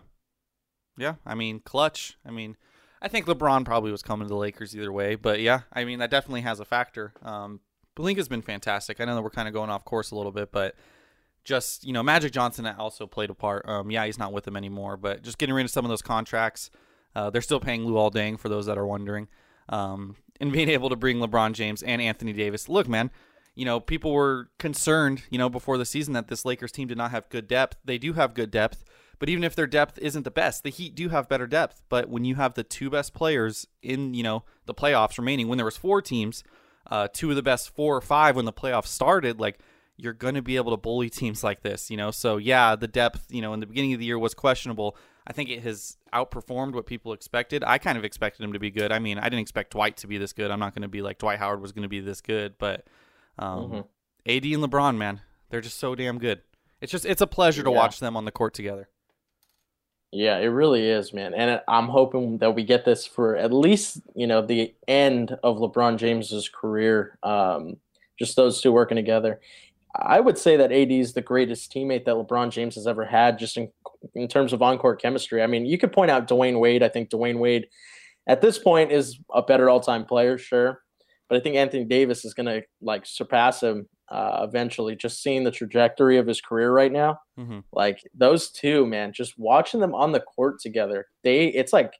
Yeah. 0.98 1.16
I 1.26 1.36
mean, 1.36 1.60
clutch. 1.60 2.18
I 2.26 2.32
mean, 2.32 2.58
I 3.02 3.08
think 3.08 3.28
LeBron 3.28 3.66
probably 3.66 3.92
was 3.92 4.02
coming 4.02 4.28
to 4.28 4.30
the 4.30 4.38
Lakers 4.38 4.76
either 4.76 4.92
way, 4.92 5.16
but 5.16 5.40
yeah, 5.40 5.62
I 5.72 5.84
mean, 5.84 6.00
that 6.00 6.10
definitely 6.10 6.42
has 6.42 6.60
a 6.60 6.66
factor. 6.66 7.14
Um, 7.22 7.60
Pelinka's 7.96 8.30
been 8.30 8.42
fantastic. 8.42 9.00
I 9.00 9.06
know 9.06 9.16
that 9.16 9.22
we're 9.22 9.30
kind 9.30 9.48
of 9.48 9.54
going 9.54 9.70
off 9.70 9.86
course 9.86 10.12
a 10.12 10.16
little 10.16 10.32
bit, 10.32 10.52
but 10.52 10.76
just, 11.44 11.86
you 11.86 11.94
know, 11.94 12.02
Magic 12.02 12.32
Johnson 12.32 12.66
also 12.66 13.06
played 13.06 13.30
a 13.30 13.34
part. 13.34 13.68
Um, 13.68 13.92
yeah, 13.92 14.06
he's 14.06 14.18
not 14.18 14.34
with 14.34 14.46
them 14.46 14.56
anymore, 14.56 14.98
but 14.98 15.22
just 15.22 15.38
getting 15.38 15.54
rid 15.54 15.66
of 15.66 15.72
some 15.72 15.86
of 15.86 15.90
those 15.90 16.02
contracts– 16.02 16.72
uh, 17.15 17.30
they're 17.30 17.42
still 17.42 17.60
paying 17.60 17.86
Luol 17.86 18.12
Deng 18.12 18.39
for 18.39 18.50
those 18.50 18.65
that 18.65 18.77
are 18.77 18.86
wondering. 18.86 19.27
Um, 19.69 20.15
and 20.39 20.51
being 20.51 20.69
able 20.69 20.89
to 20.89 20.95
bring 20.95 21.19
LeBron 21.19 21.54
James 21.54 21.83
and 21.83 22.01
Anthony 22.01 22.33
Davis. 22.33 22.68
Look, 22.68 22.88
man, 22.88 23.12
you 23.56 23.65
know, 23.65 23.80
people 23.80 24.12
were 24.12 24.50
concerned, 24.57 25.24
you 25.30 25.38
know, 25.38 25.50
before 25.50 25.77
the 25.77 25.86
season 25.86 26.13
that 26.13 26.27
this 26.27 26.44
Lakers 26.44 26.71
team 26.71 26.88
did 26.88 26.98
not 26.98 27.12
have 27.12 27.30
good 27.30 27.48
depth. 27.48 27.77
They 27.86 27.98
do 27.98 28.13
have 28.13 28.33
good 28.33 28.51
depth, 28.51 28.83
but 29.19 29.30
even 29.30 29.44
if 29.44 29.56
their 29.56 29.68
depth 29.68 30.00
isn't 30.00 30.24
the 30.24 30.31
best, 30.31 30.63
the 30.63 30.69
Heat 30.69 30.95
do 30.95 31.10
have 31.10 31.30
better 31.30 31.48
depth. 31.48 31.83
But 31.88 32.10
when 32.10 32.25
you 32.25 32.36
have 32.36 32.56
the 32.56 32.63
two 32.63 32.89
best 32.89 33.13
players 33.13 33.68
in, 33.81 34.13
you 34.13 34.24
know, 34.24 34.44
the 34.66 34.74
playoffs 34.74 35.18
remaining, 35.18 35.48
when 35.48 35.57
there 35.57 35.66
was 35.66 35.77
four 35.77 36.01
teams, 36.01 36.44
uh, 36.89 37.07
two 37.13 37.30
of 37.30 37.36
the 37.36 37.44
best 37.44 37.74
four 37.75 37.95
or 37.95 38.01
five 38.01 38.36
when 38.36 38.45
the 38.45 38.54
playoffs 38.54 38.88
started, 38.88 39.40
like 39.40 39.59
you're 39.97 40.14
going 40.14 40.35
to 40.35 40.42
be 40.42 40.56
able 40.56 40.71
to 40.71 40.78
bully 40.78 41.09
teams 41.09 41.44
like 41.44 41.61
this, 41.61 41.92
you 41.92 41.97
know. 41.97 42.11
So 42.11 42.38
yeah, 42.38 42.76
the 42.76 42.88
depth, 42.88 43.28
you 43.30 43.42
know, 43.42 43.54
in 43.54 43.59
the 43.59 43.68
beginning 43.68 43.94
of 43.94 43.99
the 43.99 44.06
year 44.06 44.19
was 44.19 44.33
questionable. 44.33 44.97
I 45.25 45.33
think 45.33 45.49
it 45.49 45.63
has 45.63 45.97
outperformed 46.13 46.73
what 46.73 46.85
people 46.85 47.13
expected. 47.13 47.63
I 47.65 47.77
kind 47.77 47.97
of 47.97 48.03
expected 48.03 48.44
him 48.44 48.53
to 48.53 48.59
be 48.59 48.71
good. 48.71 48.92
I 48.92 48.99
mean, 48.99 49.18
I 49.18 49.23
didn't 49.23 49.39
expect 49.39 49.71
Dwight 49.71 49.97
to 49.97 50.07
be 50.07 50.18
this 50.18 50.33
good. 50.33 50.51
I'm 50.51 50.59
not 50.59 50.73
going 50.75 50.81
to 50.81 50.89
be 50.89 51.01
like 51.01 51.18
Dwight 51.18 51.39
Howard 51.39 51.61
was 51.61 51.71
going 51.71 51.83
to 51.83 51.89
be 51.89 52.01
this 52.01 52.21
good, 52.21 52.56
but 52.57 52.85
um, 53.39 53.59
mm-hmm. 53.59 53.77
AD 54.27 54.44
and 54.45 54.63
LeBron, 54.63 54.97
man, 54.97 55.21
they're 55.49 55.61
just 55.61 55.77
so 55.77 55.95
damn 55.95 56.18
good. 56.18 56.42
It's 56.81 56.92
just 56.92 57.06
it's 57.06 57.21
a 57.21 57.27
pleasure 57.27 57.63
to 57.63 57.69
yeah. 57.69 57.77
watch 57.77 57.99
them 57.99 58.18
on 58.18 58.25
the 58.25 58.31
court 58.31 58.53
together. 58.53 58.89
Yeah, 60.11 60.37
it 60.37 60.47
really 60.47 60.87
is, 60.87 61.11
man. 61.13 61.33
And 61.33 61.61
I'm 61.68 61.87
hoping 61.87 62.37
that 62.39 62.53
we 62.53 62.63
get 62.63 62.85
this 62.85 63.07
for 63.07 63.35
at 63.35 63.51
least, 63.51 64.01
you 64.13 64.27
know, 64.27 64.45
the 64.45 64.75
end 64.87 65.35
of 65.42 65.57
LeBron 65.57 65.97
James's 65.97 66.49
career. 66.49 67.18
Um, 67.23 67.77
just 68.19 68.35
those 68.35 68.61
two 68.61 68.71
working 68.71 68.95
together. 68.95 69.39
I 69.95 70.19
would 70.19 70.38
say 70.38 70.57
that 70.57 70.71
AD 70.71 70.92
is 70.92 71.14
the 71.14 71.21
greatest 71.21 71.71
teammate 71.71 72.06
that 72.06 72.16
LeBron 72.16 72.52
James 72.52 72.76
has 72.76 72.88
ever 72.88 73.06
had, 73.06 73.38
just 73.38 73.57
in 73.57 73.69
in 74.16 74.28
terms 74.28 74.54
of 74.54 74.62
on-court 74.62 75.02
chemistry. 75.02 75.42
I 75.42 75.47
mean, 75.47 75.66
you 75.66 75.78
could 75.78 75.94
point 75.94 76.12
out 76.12 76.28
Dwyane 76.28 76.59
Wade. 76.59 76.83
I 76.83 76.90
think 76.90 77.09
Dwyane 77.09 77.40
Wade, 77.40 77.68
at 78.28 78.42
this 78.42 78.59
point, 78.59 78.92
is 78.92 79.19
a 79.33 79.42
better 79.42 79.69
all-time 79.69 80.06
player, 80.06 80.38
sure, 80.38 80.81
but 81.30 81.38
I 81.38 81.40
think 81.40 81.56
Anthony 81.56 81.85
Davis 81.85 82.26
is 82.26 82.33
going 82.33 82.47
to 82.47 82.64
like 82.81 83.06
surpass 83.06 83.62
him 83.62 83.88
uh, 84.09 84.45
eventually. 84.47 84.95
Just 84.95 85.21
seeing 85.21 85.44
the 85.44 85.52
trajectory 85.52 86.18
of 86.18 86.28
his 86.28 86.42
career 86.42 86.71
right 86.71 86.92
now, 86.92 87.19
mm-hmm. 87.40 87.59
like 87.71 88.00
those 88.14 88.52
two, 88.52 88.85
man, 88.85 89.14
just 89.14 89.38
watching 89.38 89.80
them 89.80 89.95
on 89.95 90.12
the 90.12 90.19
court 90.19 90.59
together, 90.59 91.07
they 91.23 91.47
it's 91.47 91.73
like 91.73 91.94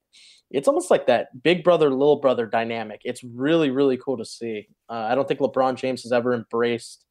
it's 0.52 0.68
almost 0.68 0.92
like 0.92 1.08
that 1.08 1.28
big 1.42 1.64
brother 1.64 1.90
little 1.90 2.18
brother 2.18 2.46
dynamic. 2.46 3.02
It's 3.04 3.24
really 3.24 3.72
really 3.72 3.98
cool 3.98 4.18
to 4.18 4.26
see. 4.26 4.68
Uh, 4.90 5.08
I 5.10 5.16
don't 5.16 5.28
think 5.28 5.40
LeBron 5.40 5.76
James 5.76 6.04
has 6.04 6.12
ever 6.12 6.34
embraced 6.34 7.06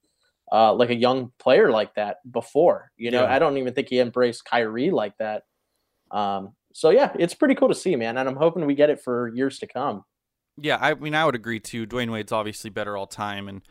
uh, 0.52 0.74
like 0.74 0.90
a 0.90 0.94
young 0.94 1.32
player 1.38 1.70
like 1.70 1.94
that 1.94 2.18
before. 2.30 2.92
You 2.96 3.10
know, 3.10 3.22
yeah. 3.22 3.34
I 3.34 3.38
don't 3.38 3.56
even 3.56 3.72
think 3.72 3.88
he 3.88 3.98
embraced 3.98 4.44
Kyrie 4.44 4.90
like 4.90 5.16
that. 5.18 5.44
Um, 6.10 6.54
so 6.74 6.90
yeah, 6.90 7.12
it's 7.18 7.34
pretty 7.34 7.54
cool 7.54 7.68
to 7.68 7.74
see, 7.74 7.96
man, 7.96 8.18
and 8.18 8.28
I'm 8.28 8.36
hoping 8.36 8.66
we 8.66 8.74
get 8.74 8.90
it 8.90 9.00
for 9.00 9.28
years 9.34 9.58
to 9.60 9.66
come. 9.66 10.04
Yeah, 10.60 10.78
I 10.80 10.94
mean, 10.94 11.14
I 11.14 11.24
would 11.24 11.34
agree 11.34 11.58
too. 11.58 11.86
Dwyane 11.86 12.12
Wade's 12.12 12.32
obviously 12.32 12.70
better 12.70 12.96
all 12.96 13.06
time, 13.06 13.48
and 13.48 13.62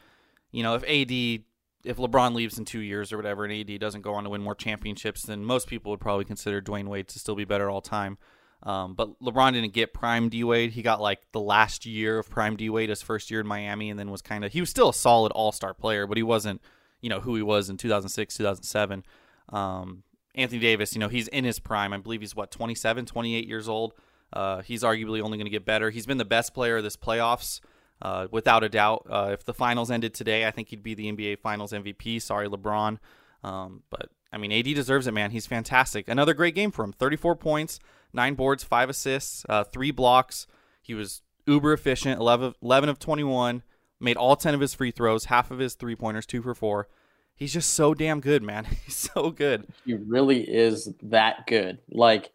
you 0.52 0.64
know, 0.64 0.76
if 0.76 0.84
AD 0.84 1.46
if 1.84 1.98
LeBron 1.98 2.34
leaves 2.34 2.58
in 2.58 2.66
two 2.66 2.80
years 2.80 3.12
or 3.12 3.18
whatever, 3.18 3.46
and 3.46 3.54
AD 3.54 3.80
doesn't 3.80 4.02
go 4.02 4.14
on 4.14 4.24
to 4.24 4.30
win 4.30 4.42
more 4.42 4.56
championships, 4.56 5.24
then 5.24 5.44
most 5.44 5.68
people 5.68 5.92
would 5.92 6.00
probably 6.00 6.26
consider 6.26 6.62
Dwyane 6.62 6.88
Wade 6.88 7.08
to 7.10 7.20
still 7.20 7.36
be 7.36 7.46
better 7.46 7.70
all 7.70 7.82
time. 7.82 8.18
Um, 8.64 8.94
but 8.94 9.20
LeBron 9.20 9.54
didn't 9.54 9.74
get 9.74 9.94
prime 9.94 10.30
D 10.30 10.44
Wade. 10.44 10.72
He 10.72 10.82
got 10.82 11.02
like 11.02 11.20
the 11.32 11.40
last 11.40 11.86
year 11.86 12.20
of 12.20 12.30
prime 12.30 12.56
D 12.56 12.70
Wade, 12.70 12.90
his 12.90 13.02
first 13.02 13.32
year 13.32 13.40
in 13.40 13.48
Miami, 13.48 13.90
and 13.90 14.00
then 14.00 14.12
was 14.12 14.22
kind 14.22 14.46
of 14.46 14.52
he 14.52 14.60
was 14.60 14.70
still 14.70 14.90
a 14.90 14.94
solid 14.94 15.32
All 15.32 15.52
Star 15.52 15.74
player, 15.74 16.06
but 16.06 16.18
he 16.18 16.24
wasn't 16.24 16.62
you 17.02 17.10
know 17.10 17.20
who 17.20 17.36
he 17.36 17.42
was 17.42 17.70
in 17.70 17.78
2006, 17.78 18.38
2007. 18.38 19.04
Um, 19.50 20.04
Anthony 20.36 20.60
Davis, 20.60 20.94
you 20.94 21.00
know, 21.00 21.10
he's 21.10 21.28
in 21.28 21.44
his 21.44 21.60
prime. 21.60 21.92
I 21.92 21.98
believe 21.98 22.22
he's 22.22 22.36
what 22.36 22.52
27, 22.52 23.06
28 23.06 23.48
years 23.48 23.68
old. 23.68 23.94
Uh, 24.32 24.62
he's 24.62 24.84
arguably 24.84 25.22
only 25.22 25.38
going 25.38 25.46
to 25.46 25.52
get 25.52 25.66
better. 25.66 25.90
He's 25.90 26.06
been 26.06 26.18
the 26.18 26.26
best 26.26 26.54
player 26.54 26.78
of 26.78 26.84
this 26.84 26.96
playoffs, 26.96 27.60
uh, 28.02 28.28
without 28.32 28.64
a 28.64 28.70
doubt. 28.70 29.06
Uh, 29.10 29.30
if 29.34 29.44
the 29.44 29.54
finals 29.54 29.92
ended 29.92 30.14
today, 30.14 30.46
I 30.46 30.52
think 30.52 30.70
he'd 30.70 30.84
be 30.84 30.94
the 30.94 31.12
NBA 31.12 31.40
Finals 31.40 31.74
MVP. 31.74 32.22
Sorry, 32.22 32.48
LeBron. 32.48 32.98
Um, 33.44 33.84
but 33.90 34.10
I 34.32 34.38
mean, 34.38 34.52
AD 34.52 34.66
deserves 34.66 35.08
it, 35.08 35.14
man. 35.14 35.32
He's 35.32 35.46
fantastic. 35.46 36.08
Another 36.08 36.34
great 36.34 36.56
game 36.56 36.72
for 36.72 36.84
him. 36.84 36.94
34 36.94 37.36
points, 37.36 37.80
nine 38.14 38.36
boards, 38.36 38.64
five 38.64 38.90
assists, 38.90 39.46
uh, 39.50 39.64
three 39.64 39.92
blocks. 39.92 40.48
He 40.82 40.94
was 40.94 41.22
uber 41.46 41.74
efficient. 41.74 42.20
11, 42.20 42.56
11 42.62 42.90
of 42.90 43.00
21. 43.00 43.64
Made 44.00 44.18
all 44.18 44.36
10 44.36 44.56
of 44.56 44.62
his 44.62 44.74
free 44.74 44.92
throws, 44.92 45.26
half 45.26 45.52
of 45.52 45.60
his 45.60 45.76
three 45.76 45.96
pointers, 45.96 46.26
two 46.26 46.42
for 46.42 46.56
four. 46.56 46.88
He's 47.36 47.54
just 47.54 47.74
so 47.74 47.94
damn 47.94 48.20
good, 48.20 48.42
man. 48.42 48.66
He's 48.86 48.96
so 48.96 49.32
good. 49.32 49.68
He 49.86 49.94
really 49.94 50.42
is 50.42 50.94
that 51.04 51.46
good. 51.48 51.80
Like 51.90 52.32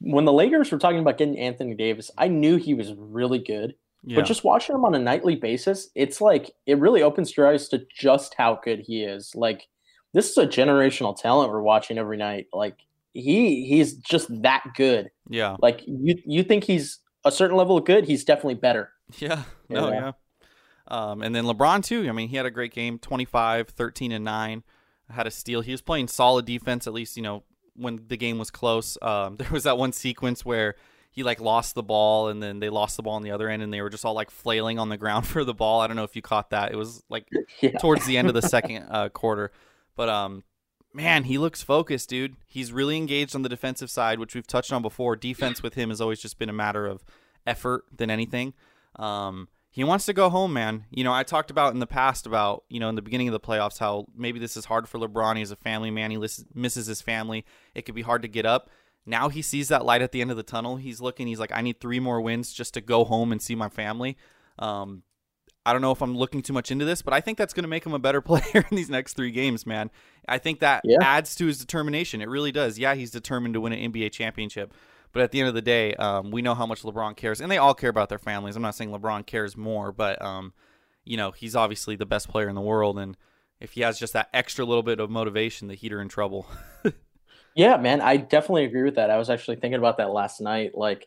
when 0.00 0.24
the 0.24 0.32
Lakers 0.32 0.70
were 0.70 0.78
talking 0.78 1.00
about 1.00 1.18
getting 1.18 1.38
Anthony 1.38 1.74
Davis, 1.74 2.10
I 2.16 2.28
knew 2.28 2.56
he 2.56 2.74
was 2.74 2.92
really 2.94 3.38
good. 3.38 3.74
Yeah. 4.04 4.16
But 4.16 4.26
just 4.26 4.44
watching 4.44 4.74
him 4.74 4.84
on 4.84 4.94
a 4.94 4.98
nightly 4.98 5.34
basis, 5.36 5.88
it's 5.94 6.20
like 6.20 6.52
it 6.66 6.78
really 6.78 7.02
opens 7.02 7.36
your 7.36 7.48
eyes 7.48 7.68
to 7.70 7.86
just 7.92 8.34
how 8.34 8.60
good 8.62 8.80
he 8.80 9.02
is. 9.02 9.34
Like 9.34 9.66
this 10.16 10.30
is 10.30 10.38
a 10.38 10.46
generational 10.46 11.14
talent 11.14 11.52
we're 11.52 11.60
watching 11.60 11.98
every 11.98 12.16
night. 12.16 12.46
Like 12.52 12.78
he 13.12 13.66
he's 13.66 13.94
just 13.98 14.28
that 14.42 14.64
good. 14.74 15.10
yeah. 15.28 15.56
Like 15.60 15.82
you 15.86 16.16
you 16.24 16.42
think 16.42 16.64
he's 16.64 17.00
a 17.24 17.30
certain 17.30 17.56
level 17.56 17.76
of 17.76 17.84
good, 17.84 18.06
he's 18.06 18.24
definitely 18.24 18.54
better. 18.54 18.90
Yeah. 19.18 19.42
No, 19.68 19.88
Yeah. 19.90 19.94
yeah. 19.94 20.12
Um, 20.88 21.22
and 21.22 21.34
then 21.34 21.44
LeBron 21.44 21.84
too. 21.84 22.08
I 22.08 22.12
mean, 22.12 22.28
he 22.28 22.36
had 22.36 22.46
a 22.46 22.50
great 22.50 22.72
game, 22.72 22.98
25, 22.98 23.68
13 23.68 24.12
and 24.12 24.24
9. 24.24 24.62
Had 25.10 25.26
a 25.26 25.30
steal. 25.30 25.60
He 25.60 25.72
was 25.72 25.82
playing 25.82 26.08
solid 26.08 26.44
defense 26.46 26.86
at 26.86 26.92
least, 26.92 27.16
you 27.16 27.22
know, 27.22 27.42
when 27.74 28.00
the 28.08 28.16
game 28.16 28.38
was 28.38 28.50
close. 28.50 28.96
Um, 29.02 29.36
there 29.38 29.50
was 29.50 29.64
that 29.64 29.76
one 29.78 29.92
sequence 29.92 30.44
where 30.44 30.76
he 31.10 31.22
like 31.24 31.40
lost 31.40 31.74
the 31.74 31.82
ball 31.82 32.28
and 32.28 32.42
then 32.42 32.60
they 32.60 32.68
lost 32.68 32.96
the 32.96 33.02
ball 33.02 33.14
on 33.14 33.22
the 33.22 33.30
other 33.32 33.48
end 33.48 33.62
and 33.62 33.72
they 33.72 33.80
were 33.82 33.90
just 33.90 34.04
all 34.04 34.14
like 34.14 34.30
flailing 34.30 34.78
on 34.78 34.88
the 34.88 34.96
ground 34.96 35.26
for 35.32 35.44
the 35.44 35.54
ball. 35.54 35.80
I 35.80 35.86
don't 35.86 35.96
know 35.96 36.04
if 36.04 36.14
you 36.16 36.22
caught 36.22 36.50
that. 36.50 36.72
It 36.72 36.76
was 36.76 37.02
like 37.08 37.28
Yeah. 37.60 37.78
towards 37.78 38.06
the 38.06 38.16
end 38.18 38.28
of 38.28 38.34
the 38.34 38.42
second 38.42 38.86
uh, 38.90 39.08
quarter. 39.08 39.50
But 39.96 40.08
um, 40.08 40.44
man, 40.92 41.24
he 41.24 41.38
looks 41.38 41.62
focused, 41.62 42.08
dude. 42.08 42.36
He's 42.46 42.72
really 42.72 42.96
engaged 42.96 43.34
on 43.34 43.42
the 43.42 43.48
defensive 43.48 43.90
side, 43.90 44.18
which 44.18 44.34
we've 44.34 44.46
touched 44.46 44.72
on 44.72 44.82
before. 44.82 45.16
Defense 45.16 45.62
with 45.62 45.74
him 45.74 45.88
has 45.88 46.00
always 46.00 46.20
just 46.20 46.38
been 46.38 46.48
a 46.48 46.54
matter 46.54 46.86
of 46.86 47.04
effort 47.46 47.84
than 47.94 48.10
anything. 48.10 48.54
Um, 48.96 49.48
he 49.70 49.84
wants 49.84 50.06
to 50.06 50.14
go 50.14 50.30
home, 50.30 50.54
man. 50.54 50.86
You 50.90 51.04
know, 51.04 51.12
I 51.12 51.22
talked 51.22 51.50
about 51.50 51.74
in 51.74 51.80
the 51.80 51.86
past 51.86 52.26
about 52.26 52.64
you 52.68 52.80
know 52.80 52.88
in 52.88 52.94
the 52.94 53.02
beginning 53.02 53.28
of 53.28 53.32
the 53.32 53.40
playoffs 53.40 53.78
how 53.78 54.06
maybe 54.16 54.38
this 54.38 54.56
is 54.56 54.64
hard 54.64 54.88
for 54.88 54.98
LeBron. 54.98 55.36
He's 55.36 55.50
a 55.50 55.56
family 55.56 55.90
man. 55.90 56.10
He 56.10 56.18
misses 56.54 56.86
his 56.86 57.02
family. 57.02 57.44
It 57.74 57.82
could 57.82 57.94
be 57.94 58.02
hard 58.02 58.22
to 58.22 58.28
get 58.28 58.46
up. 58.46 58.70
Now 59.04 59.28
he 59.28 59.42
sees 59.42 59.68
that 59.68 59.84
light 59.84 60.02
at 60.02 60.12
the 60.12 60.20
end 60.20 60.30
of 60.30 60.36
the 60.36 60.42
tunnel. 60.42 60.76
He's 60.76 61.00
looking. 61.00 61.26
He's 61.26 61.38
like, 61.38 61.52
I 61.52 61.60
need 61.60 61.78
three 61.78 62.00
more 62.00 62.20
wins 62.20 62.52
just 62.52 62.74
to 62.74 62.80
go 62.80 63.04
home 63.04 63.32
and 63.32 63.40
see 63.40 63.54
my 63.54 63.68
family. 63.68 64.16
Um, 64.58 65.02
I 65.66 65.72
don't 65.72 65.82
know 65.82 65.90
if 65.90 66.00
I'm 66.00 66.16
looking 66.16 66.40
too 66.42 66.52
much 66.52 66.70
into 66.70 66.84
this, 66.84 67.02
but 67.02 67.12
I 67.12 67.20
think 67.20 67.36
that's 67.38 67.52
going 67.52 67.64
to 67.64 67.68
make 67.68 67.84
him 67.84 67.92
a 67.92 67.98
better 67.98 68.20
player 68.22 68.64
in 68.70 68.76
these 68.76 68.88
next 68.88 69.14
three 69.14 69.30
games, 69.30 69.66
man. 69.66 69.90
I 70.28 70.38
think 70.38 70.60
that 70.60 70.82
Yeah. 70.84 70.98
adds 71.02 71.34
to 71.36 71.46
his 71.46 71.58
determination. 71.58 72.20
It 72.22 72.28
really 72.28 72.52
does. 72.52 72.78
Yeah, 72.78 72.94
he's 72.94 73.10
determined 73.10 73.54
to 73.54 73.60
win 73.60 73.72
an 73.72 73.92
NBA 73.92 74.12
championship, 74.12 74.72
but 75.12 75.22
at 75.22 75.32
the 75.32 75.40
end 75.40 75.48
of 75.48 75.54
the 75.54 75.62
day, 75.62 75.94
um, 75.94 76.30
we 76.30 76.40
know 76.42 76.54
how 76.54 76.66
much 76.66 76.82
LeBron 76.82 77.16
cares, 77.16 77.40
and 77.40 77.50
they 77.50 77.58
all 77.58 77.74
care 77.74 77.90
about 77.90 78.08
their 78.08 78.18
families. 78.18 78.56
I'm 78.56 78.62
not 78.62 78.74
saying 78.74 78.90
LeBron 78.90 79.26
cares 79.26 79.56
more, 79.56 79.92
but 79.92 80.20
um, 80.22 80.52
you 81.04 81.16
know, 81.16 81.32
he's 81.32 81.54
obviously 81.56 81.96
the 81.96 82.06
best 82.06 82.28
player 82.28 82.48
in 82.48 82.54
the 82.54 82.60
world, 82.60 82.98
and 82.98 83.16
if 83.60 83.72
he 83.72 83.80
has 83.80 83.98
just 83.98 84.12
that 84.12 84.28
extra 84.34 84.64
little 84.64 84.82
bit 84.82 85.00
of 85.00 85.08
motivation, 85.10 85.68
the 85.68 85.74
Heat 85.74 85.92
are 85.92 86.00
in 86.00 86.08
trouble. 86.08 86.46
Yeah, 87.54 87.78
man, 87.78 88.02
I 88.02 88.18
definitely 88.18 88.64
agree 88.66 88.82
with 88.82 88.96
that. 88.96 89.08
I 89.10 89.16
was 89.16 89.30
actually 89.30 89.56
thinking 89.56 89.78
about 89.78 89.96
that 89.96 90.10
last 90.10 90.42
night. 90.42 90.72
Like, 90.74 91.06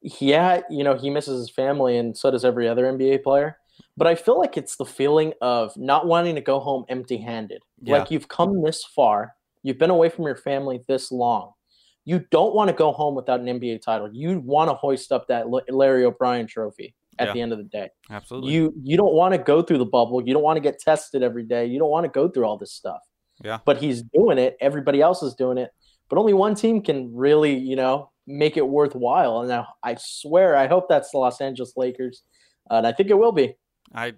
yeah, 0.00 0.60
you 0.70 0.84
know, 0.84 0.96
he 0.96 1.10
misses 1.10 1.40
his 1.40 1.50
family, 1.50 1.96
and 1.96 2.16
so 2.16 2.30
does 2.30 2.44
every 2.44 2.68
other 2.68 2.84
NBA 2.84 3.24
player. 3.24 3.58
But 3.96 4.06
I 4.06 4.14
feel 4.14 4.38
like 4.38 4.56
it's 4.56 4.76
the 4.76 4.84
feeling 4.86 5.34
of 5.42 5.76
not 5.76 6.06
wanting 6.06 6.34
to 6.36 6.40
go 6.40 6.60
home 6.60 6.84
empty 6.88 7.18
handed. 7.18 7.62
Yeah. 7.82 7.98
Like, 7.98 8.10
you've 8.10 8.28
come 8.28 8.62
this 8.62 8.84
far, 8.84 9.34
you've 9.62 9.78
been 9.78 9.90
away 9.90 10.08
from 10.08 10.24
your 10.24 10.36
family 10.36 10.80
this 10.88 11.12
long. 11.12 11.52
You 12.04 12.24
don't 12.30 12.54
want 12.54 12.68
to 12.68 12.74
go 12.74 12.90
home 12.92 13.14
without 13.14 13.40
an 13.40 13.46
NBA 13.46 13.82
title. 13.82 14.08
You 14.12 14.40
want 14.40 14.70
to 14.70 14.74
hoist 14.74 15.12
up 15.12 15.28
that 15.28 15.46
Larry 15.68 16.04
O'Brien 16.04 16.46
trophy 16.46 16.94
at 17.18 17.28
Yeah. 17.28 17.34
the 17.34 17.40
end 17.42 17.52
of 17.52 17.58
the 17.58 17.64
day. 17.64 17.90
Absolutely. 18.10 18.52
You 18.52 18.74
you 18.82 18.96
don't 18.96 19.14
want 19.14 19.34
to 19.34 19.38
go 19.38 19.62
through 19.62 19.78
the 19.78 19.84
bubble. 19.86 20.26
You 20.26 20.32
don't 20.32 20.42
want 20.42 20.56
to 20.56 20.60
get 20.62 20.78
tested 20.80 21.22
every 21.22 21.44
day. 21.44 21.66
You 21.66 21.78
don't 21.78 21.90
want 21.90 22.04
to 22.04 22.10
go 22.10 22.28
through 22.28 22.44
all 22.46 22.56
this 22.56 22.72
stuff. 22.72 23.02
Yeah. 23.44 23.58
But 23.64 23.76
he's 23.76 24.02
doing 24.02 24.38
it. 24.38 24.56
Everybody 24.60 25.00
else 25.02 25.22
is 25.22 25.34
doing 25.34 25.58
it. 25.58 25.70
But 26.08 26.18
only 26.18 26.32
one 26.32 26.54
team 26.54 26.80
can 26.82 27.14
really, 27.14 27.56
you 27.56 27.76
know, 27.76 28.10
make 28.26 28.56
it 28.56 28.66
worthwhile. 28.66 29.40
And 29.40 29.48
now 29.48 29.68
I 29.82 29.96
swear, 29.98 30.56
I 30.56 30.66
hope 30.66 30.88
that's 30.88 31.10
the 31.12 31.18
Los 31.18 31.40
Angeles 31.40 31.74
Lakers, 31.76 32.22
uh, 32.70 32.74
and 32.76 32.86
I 32.86 32.92
think 32.92 33.10
it 33.10 33.18
will 33.18 33.32
be. 33.32 33.54
I 33.94 34.14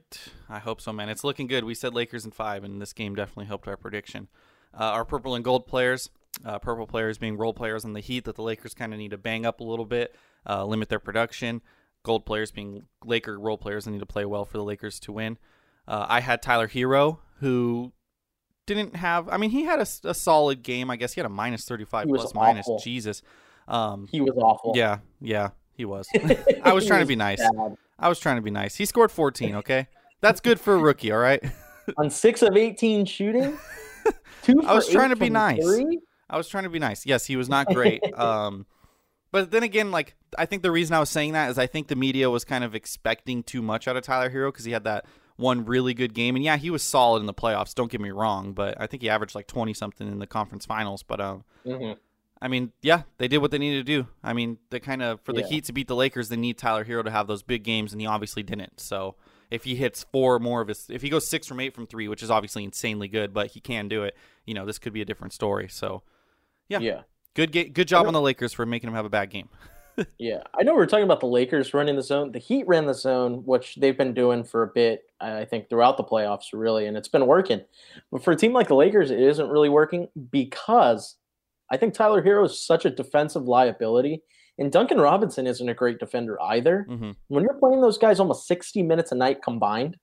I 0.48 0.58
hope 0.58 0.80
so, 0.80 0.92
man. 0.92 1.08
It's 1.08 1.24
looking 1.24 1.46
good. 1.46 1.64
We 1.64 1.74
said 1.74 1.94
Lakers 1.94 2.24
in 2.24 2.30
five, 2.30 2.64
and 2.64 2.80
this 2.80 2.92
game 2.92 3.14
definitely 3.14 3.46
helped 3.46 3.68
our 3.68 3.76
prediction. 3.76 4.28
Uh, 4.72 4.84
our 4.84 5.04
purple 5.04 5.34
and 5.34 5.44
gold 5.44 5.66
players, 5.66 6.10
uh, 6.44 6.58
purple 6.58 6.86
players 6.86 7.18
being 7.18 7.36
role 7.36 7.54
players 7.54 7.84
on 7.84 7.92
the 7.92 8.00
Heat 8.00 8.24
that 8.24 8.36
the 8.36 8.42
Lakers 8.42 8.74
kind 8.74 8.92
of 8.92 8.98
need 8.98 9.10
to 9.12 9.18
bang 9.18 9.46
up 9.46 9.60
a 9.60 9.64
little 9.64 9.84
bit, 9.84 10.14
uh, 10.48 10.64
limit 10.64 10.88
their 10.88 10.98
production. 10.98 11.62
Gold 12.02 12.26
players 12.26 12.50
being 12.50 12.82
Laker 13.04 13.38
role 13.38 13.56
players 13.56 13.84
that 13.84 13.92
need 13.92 14.00
to 14.00 14.06
play 14.06 14.24
well 14.24 14.44
for 14.44 14.58
the 14.58 14.64
Lakers 14.64 15.00
to 15.00 15.12
win. 15.12 15.38
Uh, 15.88 16.06
I 16.08 16.20
had 16.20 16.42
Tyler 16.42 16.68
Herro, 16.68 17.18
who 17.40 17.92
didn't 18.66 18.96
have. 18.96 19.28
I 19.28 19.36
mean, 19.36 19.50
he 19.50 19.64
had 19.64 19.80
a 19.80 20.14
solid 20.14 20.62
game. 20.62 20.90
I 20.90 20.96
guess 20.96 21.14
he 21.14 21.20
had 21.20 21.26
a 21.26 21.30
minus 21.30 21.64
thirty 21.64 21.84
five 21.84 22.06
was 22.08 22.20
plus 22.20 22.34
minus. 22.34 22.68
Jesus. 22.82 23.22
Um, 23.68 24.08
He 24.10 24.20
was 24.20 24.36
awful. 24.36 24.72
yeah, 24.74 24.98
yeah, 25.20 25.50
he 25.72 25.84
was. 25.84 26.06
I 26.62 26.72
was 26.72 26.86
trying 26.86 27.00
to 27.00 27.06
be 27.06 27.16
nice. 27.16 27.40
bad. 27.40 27.76
I 27.98 28.08
was 28.08 28.18
trying 28.18 28.36
to 28.36 28.42
be 28.42 28.50
nice. 28.50 28.76
He 28.76 28.84
scored 28.86 29.10
14, 29.10 29.56
okay? 29.56 29.88
That's 30.20 30.40
good 30.40 30.58
for 30.60 30.74
a 30.74 30.78
rookie, 30.78 31.12
all 31.12 31.18
right? 31.18 31.42
On 31.98 32.08
six 32.08 32.40
of 32.42 32.56
eighteen 32.56 33.04
shooting, 33.04 33.58
two. 34.42 34.62
I 34.64 34.72
was 34.74 34.88
trying 34.88 35.10
to 35.10 35.16
be 35.16 35.28
nice. 35.28 35.62
three? 35.62 36.00
I 36.30 36.38
was 36.38 36.48
trying 36.48 36.64
to 36.64 36.70
be 36.70 36.78
nice. 36.78 37.04
Yes, 37.04 37.26
he 37.26 37.36
was 37.36 37.48
not 37.48 37.66
great. 37.66 38.00
Um 38.18 38.64
but 39.32 39.50
then 39.50 39.64
again, 39.64 39.90
like 39.90 40.14
I 40.38 40.46
think 40.46 40.62
the 40.62 40.70
reason 40.70 40.94
I 40.94 41.00
was 41.00 41.10
saying 41.10 41.32
that 41.32 41.50
is 41.50 41.58
I 41.58 41.66
think 41.66 41.88
the 41.88 41.96
media 41.96 42.30
was 42.30 42.44
kind 42.44 42.62
of 42.64 42.74
expecting 42.74 43.42
too 43.42 43.60
much 43.60 43.86
out 43.88 43.96
of 43.96 44.04
Tyler 44.04 44.30
Herro 44.30 44.50
because 44.52 44.64
he 44.64 44.72
had 44.72 44.84
that 44.84 45.04
one 45.36 45.64
really 45.66 45.92
good 45.92 46.14
game, 46.14 46.36
and 46.36 46.44
yeah, 46.44 46.56
he 46.56 46.70
was 46.70 46.82
solid 46.84 47.18
in 47.18 47.26
the 47.26 47.34
playoffs. 47.34 47.74
Don't 47.74 47.90
get 47.90 48.00
me 48.00 48.10
wrong, 48.12 48.52
but 48.52 48.80
I 48.80 48.86
think 48.86 49.02
he 49.02 49.10
averaged 49.10 49.34
like 49.34 49.48
twenty 49.48 49.74
something 49.74 50.06
in 50.06 50.20
the 50.20 50.26
conference 50.28 50.64
finals. 50.64 51.02
But 51.02 51.20
um, 51.20 51.44
Mhm. 51.66 51.96
I 52.44 52.48
mean, 52.48 52.72
yeah, 52.82 53.04
they 53.16 53.26
did 53.26 53.38
what 53.38 53.50
they 53.52 53.58
needed 53.58 53.86
to 53.86 54.02
do. 54.02 54.06
I 54.22 54.34
mean, 54.34 54.58
they 54.68 54.78
kind 54.78 55.02
of 55.02 55.20
for 55.22 55.32
the 55.32 55.40
Yeah. 55.40 55.46
Heat 55.48 55.64
to 55.64 55.72
beat 55.72 55.88
the 55.88 55.96
Lakers, 55.96 56.28
they 56.28 56.36
need 56.36 56.58
Tyler 56.58 56.84
Herro 56.84 57.02
to 57.02 57.10
have 57.10 57.26
those 57.26 57.42
big 57.42 57.62
games, 57.62 57.92
and 57.92 58.00
he 58.02 58.06
obviously 58.06 58.42
didn't. 58.42 58.80
So 58.80 59.14
if 59.50 59.64
he 59.64 59.76
hits 59.76 60.04
four 60.12 60.38
more 60.38 60.60
of 60.60 60.68
his, 60.68 60.90
if 60.90 61.00
he 61.00 61.08
goes 61.08 61.26
six 61.26 61.46
from 61.46 61.58
eight 61.58 61.74
from 61.74 61.86
three, 61.86 62.06
which 62.06 62.22
is 62.22 62.30
obviously 62.30 62.62
insanely 62.62 63.08
good, 63.08 63.32
but 63.32 63.52
he 63.52 63.60
can 63.60 63.88
do 63.88 64.02
it. 64.04 64.14
You 64.44 64.52
know, 64.52 64.66
this 64.66 64.78
could 64.78 64.92
be 64.92 65.00
a 65.00 65.06
different 65.06 65.32
story. 65.32 65.68
So 65.68 66.02
Yeah. 66.68 66.80
Yeah. 66.80 67.02
good, 67.34 67.50
ga- 67.50 67.70
good 67.70 67.88
job 67.88 68.06
on 68.06 68.12
the 68.12 68.20
Lakers 68.20 68.52
for 68.52 68.66
making 68.66 68.88
him 68.88 68.94
have 68.94 69.06
a 69.06 69.10
bad 69.10 69.30
game. 69.30 69.48
Yeah, 70.18 70.42
I 70.52 70.64
know 70.64 70.74
we 70.74 70.82
are 70.82 70.86
talking 70.86 71.04
about 71.04 71.20
the 71.20 71.28
Lakers 71.28 71.72
running 71.72 71.94
the 71.94 72.02
zone. 72.02 72.32
The 72.32 72.40
Heat 72.40 72.66
ran 72.66 72.84
the 72.86 72.94
zone, 72.94 73.44
which 73.46 73.76
they've 73.76 73.96
been 73.96 74.12
doing 74.12 74.42
for 74.42 74.64
a 74.64 74.66
bit, 74.66 75.04
I 75.20 75.44
think, 75.44 75.70
throughout 75.70 75.96
the 75.96 76.02
playoffs, 76.02 76.46
really, 76.52 76.86
and 76.86 76.96
it's 76.96 77.06
been 77.06 77.28
working. 77.28 77.60
But 78.10 78.24
for 78.24 78.32
a 78.32 78.36
team 78.36 78.52
like 78.52 78.66
the 78.66 78.74
Lakers, 78.74 79.12
it 79.12 79.20
isn't 79.20 79.48
really 79.48 79.68
working 79.68 80.08
because 80.32 81.14
I 81.70 81.76
think 81.76 81.94
Tyler 81.94 82.22
Herro 82.22 82.44
is 82.44 82.64
such 82.64 82.84
a 82.84 82.90
defensive 82.90 83.44
liability, 83.44 84.22
and 84.58 84.70
Duncan 84.70 85.00
Robinson 85.00 85.46
isn't 85.46 85.68
a 85.68 85.74
great 85.74 85.98
defender 85.98 86.40
either. 86.42 86.86
hmm 86.88 87.12
When 87.28 87.42
you're 87.44 87.58
playing 87.58 87.80
those 87.80 87.98
guys 87.98 88.20
almost 88.20 88.46
60 88.46 88.82
minutes 88.82 89.12
a 89.12 89.16
night 89.16 89.42
combined, 89.42 89.96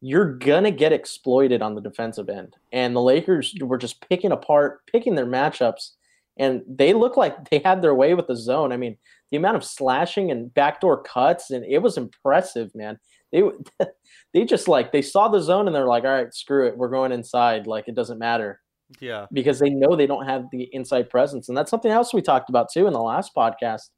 you're 0.00 0.34
gonna 0.34 0.70
get 0.70 0.92
exploited 0.92 1.62
on 1.62 1.74
the 1.74 1.80
defensive 1.80 2.28
end. 2.28 2.56
And 2.72 2.96
the 2.96 3.02
Lakers 3.02 3.54
were 3.60 3.78
just 3.78 4.06
picking 4.08 4.32
apart, 4.32 4.80
picking 4.86 5.14
their 5.14 5.26
matchups, 5.26 5.92
and 6.38 6.62
they 6.66 6.94
looked 6.94 7.18
like 7.18 7.50
they 7.50 7.58
had 7.58 7.82
their 7.82 7.94
way 7.94 8.14
with 8.14 8.26
the 8.26 8.36
zone. 8.36 8.72
I 8.72 8.76
mean, 8.76 8.96
the 9.30 9.36
amount 9.36 9.56
of 9.56 9.64
slashing 9.64 10.30
and 10.30 10.52
backdoor 10.52 11.02
cuts, 11.02 11.50
and 11.50 11.64
it 11.64 11.78
was 11.78 11.96
impressive, 11.96 12.74
man. 12.74 12.98
They 13.30 13.42
they 14.34 14.44
just 14.44 14.68
like 14.68 14.90
they 14.92 15.02
saw 15.02 15.28
the 15.28 15.40
zone 15.40 15.66
and 15.66 15.74
they're 15.74 15.86
like, 15.86 16.04
all 16.04 16.10
right, 16.10 16.32
screw 16.34 16.66
it, 16.66 16.76
we're 16.76 16.88
going 16.88 17.12
inside. 17.12 17.66
Like 17.66 17.88
it 17.88 17.94
doesn't 17.94 18.18
matter 18.18 18.60
Yeah, 18.98 19.26
because 19.32 19.58
they 19.58 19.70
know 19.70 19.94
they 19.94 20.06
don't 20.06 20.26
have 20.26 20.44
the 20.50 20.68
inside 20.72 21.10
presence, 21.10 21.48
and 21.48 21.56
that's 21.56 21.70
something 21.70 21.92
else 21.92 22.12
we 22.12 22.22
talked 22.22 22.48
about 22.48 22.68
too 22.72 22.86
in 22.86 22.92
the 22.92 23.00
last 23.00 23.32
podcast 23.36 23.90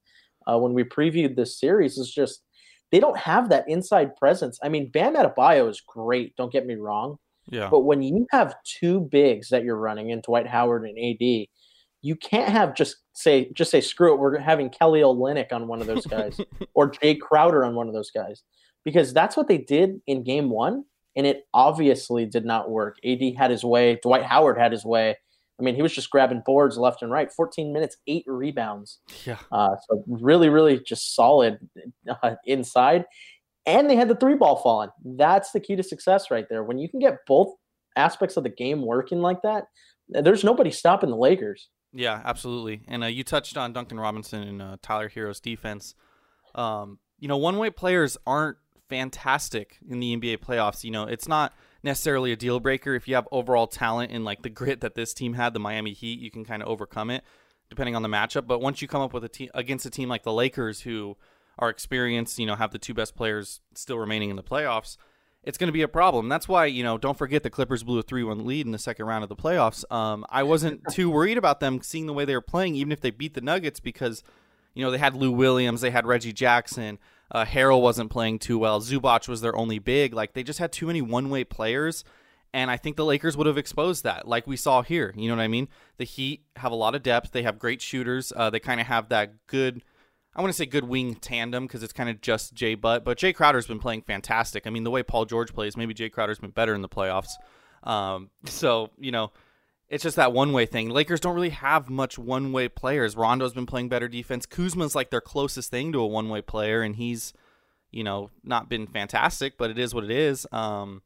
uh, 0.46 0.58
when 0.58 0.74
we 0.74 0.84
previewed 0.84 1.36
this 1.36 1.58
series. 1.58 1.96
Is 1.96 2.12
just 2.12 2.42
they 2.90 3.00
don't 3.00 3.16
have 3.16 3.48
that 3.48 3.64
inside 3.68 4.14
presence. 4.16 4.58
I 4.62 4.68
mean, 4.68 4.90
Bam 4.90 5.16
Adebayo 5.16 5.68
is 5.68 5.80
great. 5.86 6.36
Don't 6.36 6.52
get 6.52 6.66
me 6.66 6.74
wrong, 6.74 7.16
Yeah. 7.50 7.68
But 7.70 7.80
when 7.80 8.02
you 8.02 8.26
have 8.30 8.54
two 8.64 9.00
bigs 9.00 9.48
that 9.48 9.64
you're 9.64 9.78
running 9.78 10.10
in 10.10 10.20
Dwight 10.20 10.46
Howard 10.46 10.84
and 10.84 10.98
AD, 10.98 11.46
you 12.02 12.16
can't 12.16 12.50
have 12.50 12.74
just 12.74 12.96
say 13.14 13.50
just 13.54 13.70
say 13.70 13.80
screw 13.80 14.12
it. 14.12 14.18
We're 14.18 14.38
having 14.38 14.68
Kelly 14.68 15.00
Olynyk 15.00 15.52
on 15.52 15.68
one 15.68 15.80
of 15.80 15.86
those 15.86 16.06
guys 16.06 16.38
or 16.74 16.90
Jae 16.90 17.18
Crowder 17.18 17.64
on 17.64 17.74
one 17.74 17.88
of 17.88 17.94
those 17.94 18.10
guys 18.10 18.42
because 18.84 19.12
that's 19.12 19.36
what 19.36 19.48
they 19.48 19.58
did 19.58 20.00
in 20.06 20.24
Game 20.24 20.50
One, 20.50 20.84
and 21.16 21.26
it 21.26 21.46
obviously 21.52 22.26
did 22.26 22.44
not 22.44 22.70
work. 22.70 22.96
AD 23.04 23.20
had 23.36 23.50
his 23.50 23.64
way. 23.64 23.98
Dwight 24.02 24.24
Howard 24.24 24.58
had 24.58 24.72
his 24.72 24.84
way. 24.84 25.16
I 25.60 25.62
mean, 25.62 25.74
he 25.74 25.82
was 25.82 25.92
just 25.92 26.10
grabbing 26.10 26.42
boards 26.44 26.76
left 26.76 27.02
and 27.02 27.10
right. 27.12 27.30
14 27.30 27.72
minutes, 27.72 27.96
eight 28.06 28.24
rebounds. 28.26 28.98
yeah. 29.24 29.38
Uh, 29.52 29.76
so 29.88 30.02
really, 30.06 30.48
really 30.48 30.80
just 30.80 31.14
solid 31.14 31.58
uh, 32.22 32.34
inside. 32.46 33.04
And 33.66 33.88
they 33.88 33.96
had 33.96 34.08
the 34.08 34.16
three 34.16 34.34
ball 34.34 34.56
falling. 34.56 34.90
That's 35.04 35.52
the 35.52 35.60
key 35.60 35.76
to 35.76 35.82
success 35.82 36.30
right 36.30 36.46
there. 36.48 36.64
When 36.64 36.78
you 36.78 36.88
can 36.88 36.98
get 36.98 37.18
both 37.26 37.54
aspects 37.96 38.36
of 38.36 38.42
the 38.42 38.48
game 38.48 38.84
working 38.84 39.20
like 39.20 39.42
that, 39.42 39.64
there's 40.08 40.42
nobody 40.42 40.70
stopping 40.70 41.10
the 41.10 41.16
Lakers. 41.16 41.68
Yeah, 41.92 42.20
absolutely. 42.24 42.82
And 42.88 43.04
uh, 43.04 43.08
you 43.08 43.22
touched 43.22 43.56
on 43.56 43.72
Duncan 43.72 44.00
Robinson 44.00 44.42
and 44.42 44.62
uh, 44.62 44.76
Tyler 44.82 45.08
Herro's 45.08 45.40
defense. 45.40 45.94
Um, 46.54 46.98
you 47.18 47.28
know, 47.28 47.36
one 47.36 47.58
way 47.58 47.70
players 47.70 48.16
aren't 48.26 48.56
fantastic 48.92 49.78
in 49.88 50.00
the 50.00 50.14
NBA 50.14 50.38
playoffs. 50.38 50.84
You 50.84 50.90
know, 50.90 51.04
it's 51.04 51.26
not 51.26 51.54
necessarily 51.82 52.30
a 52.30 52.36
deal 52.36 52.60
breaker 52.60 52.94
if 52.94 53.08
you 53.08 53.14
have 53.14 53.26
overall 53.32 53.66
talent 53.66 54.12
and 54.12 54.24
like 54.24 54.42
the 54.42 54.50
grit 54.50 54.82
that 54.82 54.94
this 54.94 55.14
team 55.14 55.32
had, 55.32 55.54
the 55.54 55.60
Miami 55.60 55.94
Heat, 55.94 56.20
you 56.20 56.30
can 56.30 56.44
kind 56.44 56.62
of 56.62 56.68
overcome 56.68 57.10
it 57.10 57.24
depending 57.70 57.96
on 57.96 58.02
the 58.02 58.08
matchup. 58.08 58.46
But 58.46 58.60
once 58.60 58.82
you 58.82 58.88
come 58.88 59.00
up 59.00 59.14
with 59.14 59.24
a 59.24 59.30
team 59.30 59.48
against 59.54 59.86
a 59.86 59.90
team 59.90 60.10
like 60.10 60.24
the 60.24 60.32
Lakers, 60.32 60.82
who 60.82 61.16
are 61.58 61.70
experienced, 61.70 62.38
you 62.38 62.44
know, 62.44 62.54
have 62.54 62.70
the 62.70 62.78
two 62.78 62.92
best 62.92 63.16
players 63.16 63.60
still 63.74 63.98
remaining 63.98 64.28
in 64.28 64.36
the 64.36 64.42
playoffs, 64.42 64.98
it's 65.42 65.56
going 65.56 65.68
to 65.68 65.72
be 65.72 65.80
a 65.80 65.88
problem. 65.88 66.28
That's 66.28 66.46
why, 66.46 66.66
you 66.66 66.82
know, 66.82 66.98
don't 66.98 67.16
forget 67.16 67.42
the 67.42 67.50
Clippers 67.50 67.82
blew 67.82 67.98
a 67.98 68.02
3 68.02 68.24
1 68.24 68.44
lead 68.44 68.66
in 68.66 68.72
the 68.72 68.78
second 68.78 69.06
round 69.06 69.22
of 69.22 69.30
the 69.30 69.36
playoffs. 69.36 69.90
Um, 69.90 70.26
I 70.28 70.42
wasn't 70.42 70.82
too 70.90 71.08
worried 71.08 71.38
about 71.38 71.60
them 71.60 71.80
seeing 71.80 72.04
the 72.04 72.12
way 72.12 72.26
they 72.26 72.34
were 72.34 72.42
playing, 72.42 72.74
even 72.74 72.92
if 72.92 73.00
they 73.00 73.10
beat 73.10 73.32
the 73.32 73.40
Nuggets, 73.40 73.80
because, 73.80 74.22
you 74.74 74.84
know, 74.84 74.90
they 74.90 74.98
had 74.98 75.14
Lou 75.14 75.32
Williams, 75.32 75.80
they 75.80 75.90
had 75.90 76.06
Reggie 76.06 76.34
Jackson. 76.34 76.98
Uh, 77.32 77.44
Harrell 77.44 77.80
wasn't 77.80 78.10
playing 78.10 78.38
too 78.38 78.58
well. 78.58 78.80
Zubac 78.80 79.26
was 79.26 79.40
their 79.40 79.56
only 79.56 79.78
big. 79.78 80.12
Like, 80.12 80.34
they 80.34 80.42
just 80.42 80.58
had 80.58 80.70
too 80.70 80.86
many 80.86 81.02
one 81.02 81.30
way 81.30 81.42
players. 81.44 82.04
And 82.54 82.70
I 82.70 82.76
think 82.76 82.96
the 82.96 83.04
Lakers 83.04 83.34
would 83.36 83.46
have 83.46 83.56
exposed 83.56 84.04
that, 84.04 84.28
like 84.28 84.46
we 84.46 84.56
saw 84.56 84.82
here. 84.82 85.14
You 85.16 85.28
know 85.28 85.36
what 85.36 85.42
I 85.42 85.48
mean? 85.48 85.68
The 85.96 86.04
Heat 86.04 86.42
have 86.56 86.70
a 86.70 86.74
lot 86.74 86.94
of 86.94 87.02
depth. 87.02 87.32
They 87.32 87.44
have 87.44 87.58
great 87.58 87.80
shooters. 87.80 88.30
Uh, 88.36 88.50
they 88.50 88.60
kind 88.60 88.78
of 88.78 88.86
have 88.86 89.08
that 89.08 89.46
good 89.46 89.82
I 90.34 90.40
want 90.40 90.50
to 90.50 90.56
say 90.56 90.64
good 90.64 90.84
wing 90.84 91.14
tandem 91.16 91.66
because 91.66 91.82
it's 91.82 91.92
kind 91.92 92.08
of 92.08 92.20
just 92.20 92.54
Jay 92.54 92.74
Butt, 92.74 93.04
but 93.04 93.18
Jae 93.18 93.34
Crowder's 93.34 93.66
been 93.66 93.78
playing 93.78 94.02
fantastic. 94.02 94.66
I 94.66 94.70
mean, 94.70 94.84
the 94.84 94.90
way 94.90 95.02
Paul 95.02 95.26
George 95.26 95.52
plays, 95.52 95.76
maybe 95.76 95.92
Jae 95.92 96.10
Crowder's 96.10 96.38
been 96.38 96.50
better 96.50 96.74
in 96.74 96.80
the 96.80 96.88
playoffs. 96.88 97.32
Um, 97.82 98.30
so 98.46 98.90
you 98.98 99.12
know, 99.12 99.32
it's 99.92 100.02
just 100.02 100.16
that 100.16 100.32
one 100.32 100.52
way 100.52 100.66
thing. 100.66 100.88
Lakers 100.90 101.20
don't 101.20 101.34
really 101.36 101.50
have 101.50 101.88
much 101.88 102.18
one 102.18 102.50
way 102.50 102.66
players. 102.68 103.14
Rondo's 103.16 103.52
been 103.54 103.66
playing 103.66 103.88
better 103.88 104.08
defense. 104.08 104.46
Kuzma's 104.46 104.96
like 104.96 105.10
their 105.10 105.20
closest 105.20 105.70
thing 105.70 105.92
to 105.92 106.00
a 106.00 106.06
one 106.06 106.28
way 106.28 106.42
player, 106.42 106.82
and 106.82 106.96
he's 106.96 107.32
you 107.92 108.02
know 108.02 108.30
not 108.42 108.68
been 108.68 108.86
fantastic, 108.88 109.56
but 109.56 109.70
it 109.70 109.78
is 109.78 109.94
what 109.94 110.02
it 110.02 110.10
is. 110.10 110.46
Um, 110.50 111.02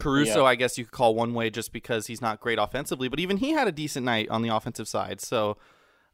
Caruso, 0.00 0.40
Yeah. 0.40 0.48
I 0.48 0.54
guess 0.56 0.78
you 0.78 0.84
could 0.84 0.92
call 0.92 1.14
one 1.14 1.34
way 1.34 1.50
just 1.50 1.72
because 1.72 2.06
he's 2.06 2.22
not 2.22 2.40
great 2.40 2.58
offensively, 2.58 3.08
but 3.08 3.20
even 3.20 3.36
he 3.36 3.50
had 3.50 3.68
a 3.68 3.72
decent 3.72 4.04
night 4.06 4.28
on 4.30 4.42
the 4.42 4.48
offensive 4.48 4.88
side. 4.88 5.20
So. 5.20 5.58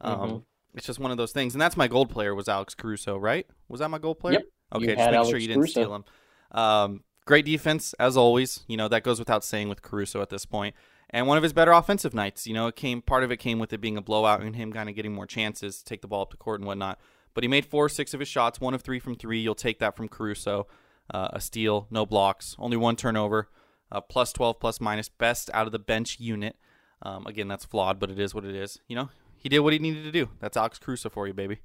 Um, 0.03 0.19
Mhm. 0.21 0.43
it's 0.75 0.85
just 0.87 0.99
one 0.99 1.11
of 1.11 1.17
those 1.17 1.33
things, 1.33 1.55
and 1.55 1.61
that's 1.63 1.75
my 1.77 1.89
gold 1.89 2.11
player 2.11 2.35
was 2.35 2.49
Alex 2.51 2.75
Caruso, 2.75 3.17
right? 3.17 3.47
Was 3.69 3.81
that 3.81 3.89
my 3.89 3.97
gold 3.99 4.19
player? 4.19 4.35
Yep. 4.35 4.43
Okay, 4.75 4.91
You 4.91 4.97
just 4.97 5.11
make 5.11 5.25
sure 5.31 5.39
you 5.39 5.47
didn't 5.49 5.63
Caruso. 5.63 5.71
steal 5.81 5.95
him. 5.95 6.05
Um, 6.51 7.05
great 7.25 7.47
defense 7.47 7.95
as 7.95 8.15
always. 8.17 8.63
You 8.69 8.77
know 8.77 8.89
that 8.89 9.03
goes 9.05 9.19
without 9.19 9.43
saying 9.43 9.71
with 9.71 9.81
Caruso 9.81 10.21
at 10.21 10.29
this 10.29 10.45
point. 10.45 10.75
And 11.11 11.27
one 11.27 11.37
of 11.37 11.43
his 11.43 11.53
better 11.53 11.73
offensive 11.73 12.15
nights. 12.15 12.47
You 12.47 12.55
know, 12.55 12.67
it 12.67 12.77
came 12.77 13.01
part 13.01 13.25
of 13.25 13.31
it 13.31 13.37
came 13.37 13.59
with 13.59 13.73
it 13.73 13.81
being 13.81 13.97
a 13.97 14.03
blowout 14.03 14.43
and 14.43 14.57
him 14.57 14.73
kind 14.73 14.89
of 14.89 14.95
getting 14.95 15.15
more 15.15 15.27
chances, 15.27 15.79
to 15.79 15.85
take 15.85 16.03
the 16.03 16.09
ball 16.09 16.23
up 16.23 16.31
the 16.31 16.37
court 16.37 16.61
and 16.61 16.67
whatnot. 16.67 16.99
But 17.35 17.45
he 17.45 17.49
made 17.49 17.67
four, 17.67 17.89
six 17.89 18.15
of 18.15 18.21
his 18.21 18.29
shots, 18.29 18.61
one 18.61 18.75
of 18.75 18.83
three 18.83 18.99
from 18.99 19.15
three. 19.15 19.41
You'll 19.41 19.55
take 19.55 19.79
that 19.79 19.97
from 19.97 20.09
Caruso. 20.09 20.67
Uh, 21.09 21.29
a 21.33 21.41
steal, 21.41 21.87
no 21.89 22.05
blocks, 22.05 22.57
only 22.59 22.77
one 22.77 22.97
turnover, 22.97 23.49
uh, 23.93 24.01
plus 24.01 24.33
twelve, 24.33 24.59
plus 24.59 24.81
minus, 24.81 25.09
best 25.09 25.49
out 25.55 25.67
of 25.67 25.73
the 25.73 25.79
bench 25.79 26.19
unit. 26.19 26.57
Um, 27.03 27.27
again, 27.27 27.47
that's 27.47 27.65
flawed, 27.65 28.01
but 28.01 28.11
it 28.11 28.19
is 28.19 28.35
what 28.35 28.45
it 28.45 28.57
is. 28.57 28.81
You 28.89 28.97
know, 28.97 29.11
he 29.37 29.49
did 29.49 29.61
what 29.61 29.73
he 29.73 29.79
needed 29.79 30.03
to 30.03 30.11
do. 30.11 30.31
That's 30.41 30.57
Alex 30.57 30.81
Caruso 30.81 31.09
for 31.09 31.29
you, 31.29 31.33
baby. 31.33 31.61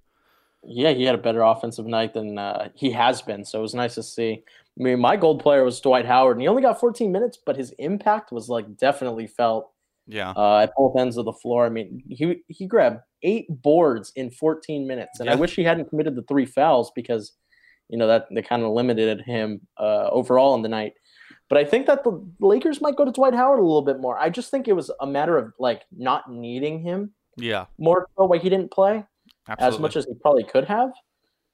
Yeah, 0.64 0.92
he 0.92 1.04
had 1.04 1.16
a 1.16 1.20
better 1.20 1.42
offensive 1.42 1.86
night 1.88 2.14
than 2.14 2.38
uh, 2.38 2.70
he 2.76 2.92
has 2.92 3.22
been. 3.22 3.44
So 3.46 3.60
it 3.60 3.62
was 3.64 3.74
nice 3.74 3.96
to 3.96 4.04
see. 4.04 4.44
I 4.80 4.84
mean, 4.84 5.00
my 5.00 5.18
gold 5.18 5.42
player 5.42 5.64
was 5.64 5.80
Dwight 5.82 6.06
Howard, 6.06 6.38
and 6.38 6.42
he 6.42 6.48
only 6.48 6.62
got 6.62 6.80
14 6.80 7.12
minutes, 7.12 7.38
but 7.46 7.58
his 7.58 7.72
impact 7.80 8.32
was 8.32 8.48
like 8.48 8.78
definitely 8.78 9.28
felt 9.28 9.72
Yeah. 10.08 10.32
uh, 10.36 10.60
at 10.60 10.74
both 10.78 10.96
ends 10.98 11.18
of 11.18 11.26
the 11.26 11.34
floor. 11.34 11.66
I 11.66 11.70
mean, 11.70 12.04
he 12.10 12.42
he 12.48 12.68
grabbed 12.68 13.00
eight 13.24 13.48
boards 13.50 14.12
in 14.16 14.30
14 14.32 14.88
minutes, 14.88 15.20
and 15.20 15.30
I 15.30 15.36
wish 15.36 15.56
he 15.56 15.64
hadn't 15.64 15.90
committed 15.90 16.16
the 16.16 16.24
three 16.24 16.46
fouls 16.46 16.92
because, 16.96 17.34
you 17.90 17.98
know, 17.98 18.08
that 18.08 18.28
they 18.32 18.42
kind 18.42 18.64
of 18.64 18.72
limited 18.72 19.22
him 19.22 19.62
uh, 19.78 20.10
overall 20.12 20.56
in 20.56 20.62
the 20.62 20.70
night. 20.70 20.94
But 21.50 21.58
I 21.58 21.66
think 21.66 21.86
that 21.88 22.04
the 22.06 22.24
Lakers 22.40 22.80
might 22.82 22.96
go 22.96 23.04
to 23.04 23.12
Dwight 23.12 23.34
Howard 23.34 23.60
a 23.60 23.64
little 23.64 23.82
bit 23.82 24.00
more. 24.00 24.18
I 24.18 24.30
just 24.30 24.52
think 24.52 24.68
it 24.68 24.74
was 24.74 24.90
a 25.02 25.06
matter 25.08 25.38
of 25.38 25.54
like 25.60 25.84
not 25.92 26.32
needing 26.32 26.80
him 26.82 27.14
Yeah. 27.36 27.66
more 27.78 28.08
so 28.18 28.26
why 28.26 28.38
he 28.38 28.50
didn't 28.50 28.72
play 28.72 29.04
Absolutely. 29.48 29.76
as 29.76 29.82
much 29.82 29.96
as 29.96 30.06
he 30.06 30.14
probably 30.22 30.44
could 30.44 30.66
have. 30.66 30.92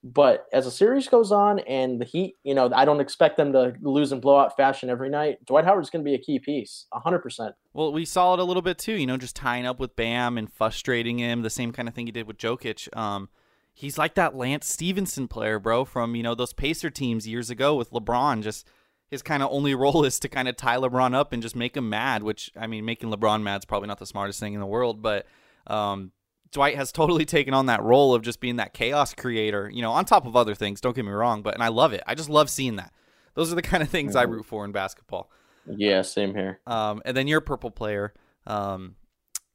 But 0.04 0.46
as 0.52 0.64
the 0.64 0.70
series 0.70 1.08
goes 1.08 1.32
on 1.32 1.58
and 1.60 2.00
the 2.00 2.04
Heat, 2.04 2.36
you 2.44 2.54
know, 2.54 2.70
I 2.72 2.84
don't 2.84 3.00
expect 3.00 3.36
them 3.36 3.52
to 3.52 3.74
lose 3.80 4.12
in 4.12 4.20
blowout 4.20 4.56
fashion 4.56 4.90
every 4.90 5.10
night. 5.10 5.44
Dwight 5.44 5.64
Howard's 5.64 5.90
going 5.90 6.04
to 6.04 6.08
be 6.08 6.14
a 6.14 6.18
key 6.18 6.38
piece, 6.38 6.86
100%. 6.92 7.52
Well, 7.72 7.92
we 7.92 8.04
saw 8.04 8.34
it 8.34 8.40
a 8.40 8.44
little 8.44 8.62
bit 8.62 8.78
too, 8.78 8.94
you 8.94 9.06
know, 9.06 9.16
just 9.16 9.34
tying 9.34 9.66
up 9.66 9.80
with 9.80 9.96
Bam 9.96 10.38
and 10.38 10.52
frustrating 10.52 11.18
him, 11.18 11.42
the 11.42 11.50
same 11.50 11.72
kind 11.72 11.88
of 11.88 11.94
thing 11.94 12.06
he 12.06 12.12
did 12.12 12.28
with 12.28 12.38
Jokic. 12.38 12.96
Um, 12.96 13.28
he's 13.74 13.98
like 13.98 14.14
that 14.14 14.36
Lance 14.36 14.68
Stephenson 14.68 15.26
player, 15.26 15.58
bro, 15.58 15.84
from, 15.84 16.14
you 16.14 16.22
know, 16.22 16.36
those 16.36 16.52
Pacer 16.52 16.90
teams 16.90 17.26
years 17.26 17.50
ago 17.50 17.74
with 17.74 17.90
LeBron. 17.90 18.42
Just 18.42 18.68
his 19.10 19.22
kind 19.22 19.42
of 19.42 19.48
only 19.50 19.74
role 19.74 20.04
is 20.04 20.20
to 20.20 20.28
kind 20.28 20.46
of 20.46 20.54
tie 20.54 20.76
LeBron 20.76 21.12
up 21.12 21.32
and 21.32 21.42
just 21.42 21.56
make 21.56 21.76
him 21.76 21.88
mad, 21.90 22.22
which, 22.22 22.52
I 22.56 22.68
mean, 22.68 22.84
making 22.84 23.10
LeBron 23.10 23.42
mad 23.42 23.62
is 23.62 23.64
probably 23.64 23.88
not 23.88 23.98
the 23.98 24.06
smartest 24.06 24.38
thing 24.38 24.54
in 24.54 24.60
the 24.60 24.66
world, 24.66 25.02
but 25.02 25.26
um, 25.66 26.12
Dwight 26.52 26.76
has 26.76 26.92
totally 26.92 27.24
taken 27.24 27.54
on 27.54 27.66
that 27.66 27.82
role 27.82 28.14
of 28.14 28.22
just 28.22 28.40
being 28.40 28.56
that 28.56 28.72
chaos 28.72 29.14
creator, 29.14 29.70
you 29.72 29.82
know, 29.82 29.92
on 29.92 30.04
top 30.04 30.26
of 30.26 30.36
other 30.36 30.54
things, 30.54 30.80
don't 30.80 30.96
get 30.96 31.04
me 31.04 31.10
wrong, 31.10 31.42
but, 31.42 31.54
and 31.54 31.62
I 31.62 31.68
love 31.68 31.92
it. 31.92 32.02
I 32.06 32.14
just 32.14 32.30
love 32.30 32.48
seeing 32.48 32.76
that. 32.76 32.92
Those 33.34 33.52
are 33.52 33.54
the 33.54 33.62
kind 33.70 33.82
of 33.82 33.88
things 33.88 34.16
I 34.16 34.22
root 34.22 34.46
for 34.46 34.64
in 34.64 34.72
basketball. 34.72 35.30
Yeah, 35.66 36.02
same 36.02 36.34
here. 36.34 36.60
Um, 36.66 37.02
and 37.04 37.16
then 37.16 37.28
your 37.28 37.40
purple 37.40 37.70
player, 37.70 38.14
um, 38.46 38.96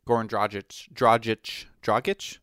Goran 0.08 0.28
Dragic, 0.28 0.92
Dragic, 0.94 1.66
Dragic. 1.82 2.38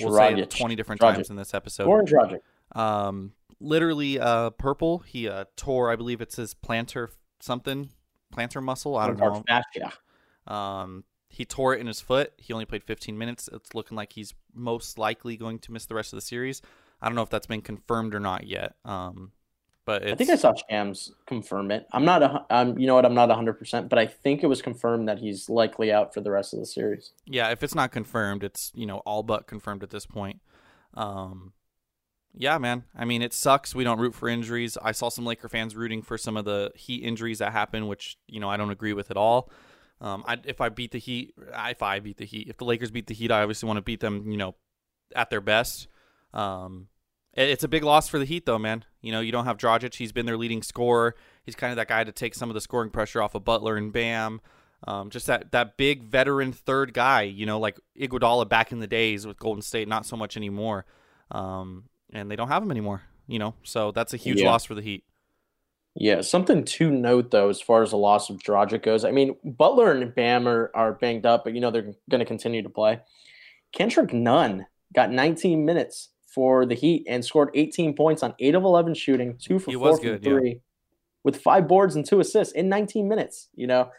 We'll 0.00 0.14
say 0.14 0.34
it 0.34 0.50
twenty 0.50 0.76
different 0.76 1.00
Dragic. 1.00 1.14
times 1.14 1.30
in 1.30 1.36
this 1.36 1.54
episode. 1.54 1.86
Goran 1.86 2.06
Dragic. 2.06 2.78
Um, 2.78 3.32
literally, 3.60 4.18
uh, 4.18 4.50
purple. 4.50 5.00
He 5.00 5.28
uh, 5.28 5.44
tore, 5.56 5.90
I 5.90 5.96
believe 5.96 6.20
it's 6.20 6.36
his 6.36 6.54
plantar 6.54 7.08
something, 7.40 7.90
plantar 8.34 8.62
muscle. 8.62 8.96
I 8.96 9.08
don't 9.08 9.18
know. 9.18 9.42
Fascia. 9.46 9.92
Um, 10.46 11.04
he 11.36 11.44
tore 11.44 11.74
it 11.74 11.80
in 11.82 11.86
his 11.86 12.00
foot. 12.00 12.32
He 12.38 12.54
only 12.54 12.64
played 12.64 12.82
15 12.82 13.18
minutes. 13.18 13.50
It's 13.52 13.74
looking 13.74 13.94
like 13.94 14.14
he's 14.14 14.32
most 14.54 14.96
likely 14.96 15.36
going 15.36 15.58
to 15.58 15.72
miss 15.72 15.84
the 15.84 15.94
rest 15.94 16.14
of 16.14 16.16
the 16.16 16.22
series. 16.22 16.62
I 17.02 17.08
don't 17.08 17.14
know 17.14 17.20
if 17.20 17.28
that's 17.28 17.46
been 17.46 17.60
confirmed 17.60 18.14
or 18.14 18.20
not 18.20 18.46
yet. 18.46 18.76
Um, 18.86 19.32
but 19.84 20.02
it's, 20.02 20.12
I 20.12 20.14
think 20.14 20.30
I 20.30 20.36
saw 20.36 20.54
Shams 20.54 21.12
confirm 21.26 21.70
it. 21.72 21.86
I'm 21.92 22.06
not 22.06 22.22
a, 22.22 22.46
um, 22.48 22.78
you 22.78 22.86
know 22.86 22.94
what? 22.94 23.04
I'm 23.04 23.12
not 23.12 23.28
100%, 23.28 23.90
but 23.90 23.98
I 23.98 24.06
think 24.06 24.42
it 24.42 24.46
was 24.46 24.62
confirmed 24.62 25.10
that 25.10 25.18
he's 25.18 25.50
likely 25.50 25.92
out 25.92 26.14
for 26.14 26.22
the 26.22 26.30
rest 26.30 26.54
of 26.54 26.58
the 26.58 26.64
series. 26.64 27.12
yeah, 27.26 27.50
if 27.50 27.62
it's 27.62 27.74
not 27.74 27.92
confirmed, 27.92 28.42
it's 28.42 28.72
you 28.74 28.86
know 28.86 28.98
all 29.00 29.22
but 29.22 29.46
confirmed 29.46 29.82
at 29.82 29.90
this 29.90 30.06
point. 30.06 30.40
Um, 30.94 31.52
yeah, 32.32 32.56
man. 32.56 32.84
I 32.96 33.04
mean, 33.04 33.20
it 33.20 33.34
sucks. 33.34 33.74
We 33.74 33.84
don't 33.84 34.00
root 34.00 34.14
for 34.14 34.26
injuries. 34.26 34.78
I 34.82 34.92
saw 34.92 35.10
some 35.10 35.26
Laker 35.26 35.50
fans 35.50 35.76
rooting 35.76 36.00
for 36.00 36.16
some 36.16 36.38
of 36.38 36.46
the 36.46 36.72
Heat 36.74 37.04
injuries 37.04 37.40
that 37.40 37.52
happened, 37.52 37.88
which 37.88 38.16
you 38.26 38.40
know 38.40 38.48
I 38.48 38.56
don't 38.56 38.70
agree 38.70 38.94
with 38.94 39.10
at 39.10 39.18
all. 39.18 39.50
Um, 40.00 40.24
I, 40.26 40.38
if 40.44 40.60
I 40.60 40.68
beat 40.68 40.90
the 40.90 40.98
Heat, 40.98 41.34
if 41.38 41.82
I 41.82 42.00
beat 42.00 42.18
the 42.18 42.24
Heat, 42.26 42.48
if 42.48 42.58
the 42.58 42.64
Lakers 42.64 42.90
beat 42.90 43.06
the 43.06 43.14
Heat, 43.14 43.30
I 43.30 43.42
obviously 43.42 43.66
want 43.66 43.78
to 43.78 43.82
beat 43.82 44.00
them. 44.00 44.30
You 44.30 44.36
know, 44.36 44.54
at 45.14 45.30
their 45.30 45.40
best. 45.40 45.88
Um, 46.34 46.88
it- 47.32 47.48
it's 47.48 47.64
a 47.64 47.68
big 47.68 47.82
loss 47.84 48.08
for 48.08 48.18
the 48.18 48.24
Heat, 48.24 48.44
though, 48.46 48.58
man. 48.58 48.84
You 49.00 49.12
know, 49.12 49.20
you 49.20 49.32
don't 49.32 49.44
have 49.46 49.56
Dragic. 49.56 49.94
He's 49.94 50.12
been 50.12 50.26
their 50.26 50.36
leading 50.36 50.62
scorer. 50.62 51.14
He's 51.44 51.54
kind 51.54 51.70
of 51.70 51.76
that 51.76 51.88
guy 51.88 52.04
to 52.04 52.12
take 52.12 52.34
some 52.34 52.50
of 52.50 52.54
the 52.54 52.60
scoring 52.60 52.90
pressure 52.90 53.22
off 53.22 53.34
of 53.34 53.44
Butler 53.44 53.76
and 53.76 53.92
Bam. 53.92 54.40
Um, 54.86 55.08
just 55.10 55.26
that 55.26 55.52
that 55.52 55.76
big 55.78 56.02
veteran 56.02 56.52
third 56.52 56.92
guy, 56.92 57.22
you 57.22 57.46
know, 57.46 57.58
like 57.58 57.80
Iguodala 57.98 58.48
back 58.48 58.72
in 58.72 58.80
the 58.80 58.86
days 58.86 59.26
with 59.26 59.38
Golden 59.38 59.62
State, 59.62 59.88
not 59.88 60.04
so 60.04 60.16
much 60.16 60.36
anymore. 60.36 60.84
Um, 61.30 61.84
and 62.12 62.30
they 62.30 62.36
don't 62.36 62.48
have 62.48 62.62
him 62.62 62.70
anymore, 62.70 63.02
you 63.26 63.38
know. 63.38 63.54
So 63.62 63.90
that's 63.92 64.12
a 64.12 64.18
huge 64.18 64.40
Yeah. 64.40 64.50
loss 64.50 64.64
for 64.66 64.74
the 64.74 64.82
Heat. 64.82 65.04
Yeah, 65.98 66.20
something 66.20 66.64
to 66.64 66.90
note 66.90 67.30
though, 67.30 67.48
as 67.48 67.60
far 67.60 67.82
as 67.82 67.90
the 67.90 67.96
loss 67.96 68.28
of 68.28 68.38
Dragic 68.38 68.82
goes. 68.82 69.04
I 69.04 69.10
mean, 69.10 69.34
Butler 69.44 69.92
and 69.92 70.14
Bam 70.14 70.46
are, 70.46 70.70
are 70.74 70.92
banged 70.92 71.24
up, 71.24 71.44
but 71.44 71.54
you 71.54 71.60
know 71.60 71.70
they're 71.70 71.94
going 72.10 72.18
to 72.18 72.26
continue 72.26 72.62
to 72.62 72.68
play. 72.68 73.00
Kendrick 73.72 74.12
Nunn 74.12 74.66
got 74.94 75.10
19 75.10 75.64
minutes 75.64 76.10
for 76.26 76.66
the 76.66 76.74
Heat 76.74 77.06
and 77.08 77.24
scored 77.24 77.50
18 77.54 77.94
points 77.94 78.22
on 78.22 78.34
eight 78.38 78.54
of 78.54 78.62
11 78.62 78.94
shooting, 78.94 79.38
two 79.38 79.58
for 79.58 79.70
He 79.70 79.76
four 79.76 79.96
from 79.96 80.04
good, 80.04 80.24
yeah. 80.24 80.30
three. 80.30 80.60
with 81.24 81.40
five 81.40 81.66
boards 81.66 81.96
and 81.96 82.04
two 82.04 82.20
assists 82.20 82.52
in 82.52 82.68
19 82.68 83.08
minutes. 83.08 83.48
You 83.54 83.66
know, 83.66 83.90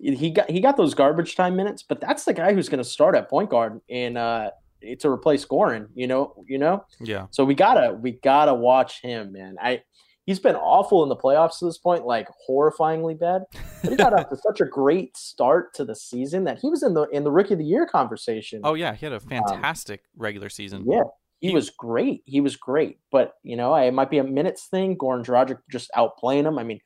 he 0.00 0.30
got 0.30 0.50
he 0.50 0.60
got 0.60 0.76
those 0.76 0.92
garbage 0.92 1.36
time 1.36 1.54
minutes, 1.54 1.84
but 1.84 2.00
that's 2.00 2.24
the 2.24 2.34
guy 2.34 2.52
who's 2.52 2.68
going 2.68 2.82
to 2.82 2.88
start 2.88 3.14
at 3.14 3.30
point 3.30 3.50
guard 3.50 3.80
and 3.88 4.18
uh, 4.18 4.50
to 4.98 5.08
replace 5.08 5.44
Goran. 5.46 5.86
You 5.94 6.08
know, 6.08 6.44
you 6.48 6.58
know. 6.58 6.84
Yeah. 7.00 7.28
So 7.30 7.44
we 7.44 7.54
gotta 7.54 7.94
we 7.94 8.12
gotta 8.12 8.54
watch 8.54 9.00
him, 9.00 9.32
man. 9.32 9.56
I 9.62 9.82
he's 10.26 10.40
been 10.40 10.56
awful 10.56 11.02
in 11.02 11.08
the 11.08 11.16
playoffs 11.16 11.58
to 11.58 11.64
this 11.66 11.78
point, 11.78 12.06
like 12.06 12.28
horrifyingly 12.48 13.18
bad. 13.18 13.42
But 13.82 13.90
he 13.90 13.96
got 13.96 14.12
off 14.18 14.28
to 14.30 14.36
such 14.36 14.60
a 14.60 14.64
great 14.64 15.16
start 15.16 15.74
to 15.74 15.84
the 15.84 15.94
season 15.94 16.44
that 16.44 16.58
he 16.60 16.68
was 16.70 16.82
in 16.82 16.94
the 16.94 17.02
in 17.08 17.24
the 17.24 17.30
rookie 17.30 17.54
of 17.54 17.58
the 17.58 17.64
year 17.64 17.86
conversation. 17.86 18.60
Oh 18.64 18.74
yeah, 18.74 18.94
he 18.94 19.06
had 19.06 19.12
a 19.12 19.20
fantastic 19.20 20.02
regular 20.16 20.48
season. 20.48 20.82
Um, 20.82 20.90
yeah, 20.90 21.02
he 21.40 21.52
was 21.52 21.70
great. 21.70 22.22
He 22.24 22.40
was 22.40 22.56
great. 22.56 22.98
But 23.12 23.34
you 23.42 23.56
know, 23.56 23.74
it 23.74 23.92
might 23.92 24.10
be 24.10 24.18
a 24.18 24.24
minutes 24.24 24.66
thing. 24.66 24.96
Goran 24.96 25.24
Dragic 25.24 25.58
just 25.70 25.90
outplaying 25.96 26.46
him. 26.46 26.58
I 26.58 26.64
mean, 26.64 26.80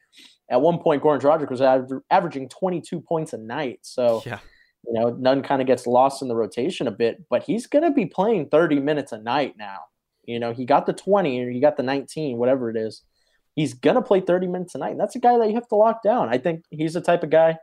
at 0.51 0.61
one 0.61 0.79
point, 0.79 1.03
Goran 1.03 1.21
Dragic 1.21 1.51
was 1.51 1.61
aver- 1.61 2.05
averaging 2.11 2.49
22 2.49 3.01
points 3.01 3.33
a 3.33 3.39
night. 3.39 3.81
So 3.83 4.23
Yeah. 4.27 4.39
you 4.87 4.95
know, 4.95 5.11
Nunn 5.11 5.43
kind 5.43 5.61
of 5.61 5.67
gets 5.67 5.87
lost 5.87 6.23
in 6.23 6.29
the 6.29 6.35
rotation 6.37 6.89
a 6.89 6.91
bit. 6.91 7.25
But 7.29 7.43
he's 7.45 7.67
going 7.67 7.85
to 7.85 7.91
be 7.91 8.07
playing 8.07 8.49
30 8.49 8.81
minutes 8.81 9.13
a 9.13 9.19
night 9.19 9.55
now. 9.59 9.79
You 10.25 10.39
know, 10.41 10.53
he 10.53 10.65
got 10.65 10.87
the 10.87 10.93
20 10.93 11.41
or 11.43 11.51
he 11.51 11.61
got 11.61 11.77
the 11.77 11.83
19, 11.83 12.37
whatever 12.39 12.69
it 12.71 12.77
is. 12.77 13.03
He's 13.59 13.75
going 13.75 13.97
to 13.97 14.03
play 14.03 14.21
30 14.21 14.47
minutes 14.47 14.77
a 14.77 14.79
night. 14.79 14.93
And 14.93 15.01
that's 15.01 15.17
a 15.17 15.19
guy 15.19 15.37
that 15.37 15.49
you 15.49 15.55
have 15.55 15.67
to 15.69 15.75
lock 15.75 16.03
down. 16.03 16.29
I 16.29 16.39
think 16.39 16.63
he's 16.71 16.95
the 16.95 17.01
type 17.01 17.25
of 17.25 17.31
guy 17.31 17.59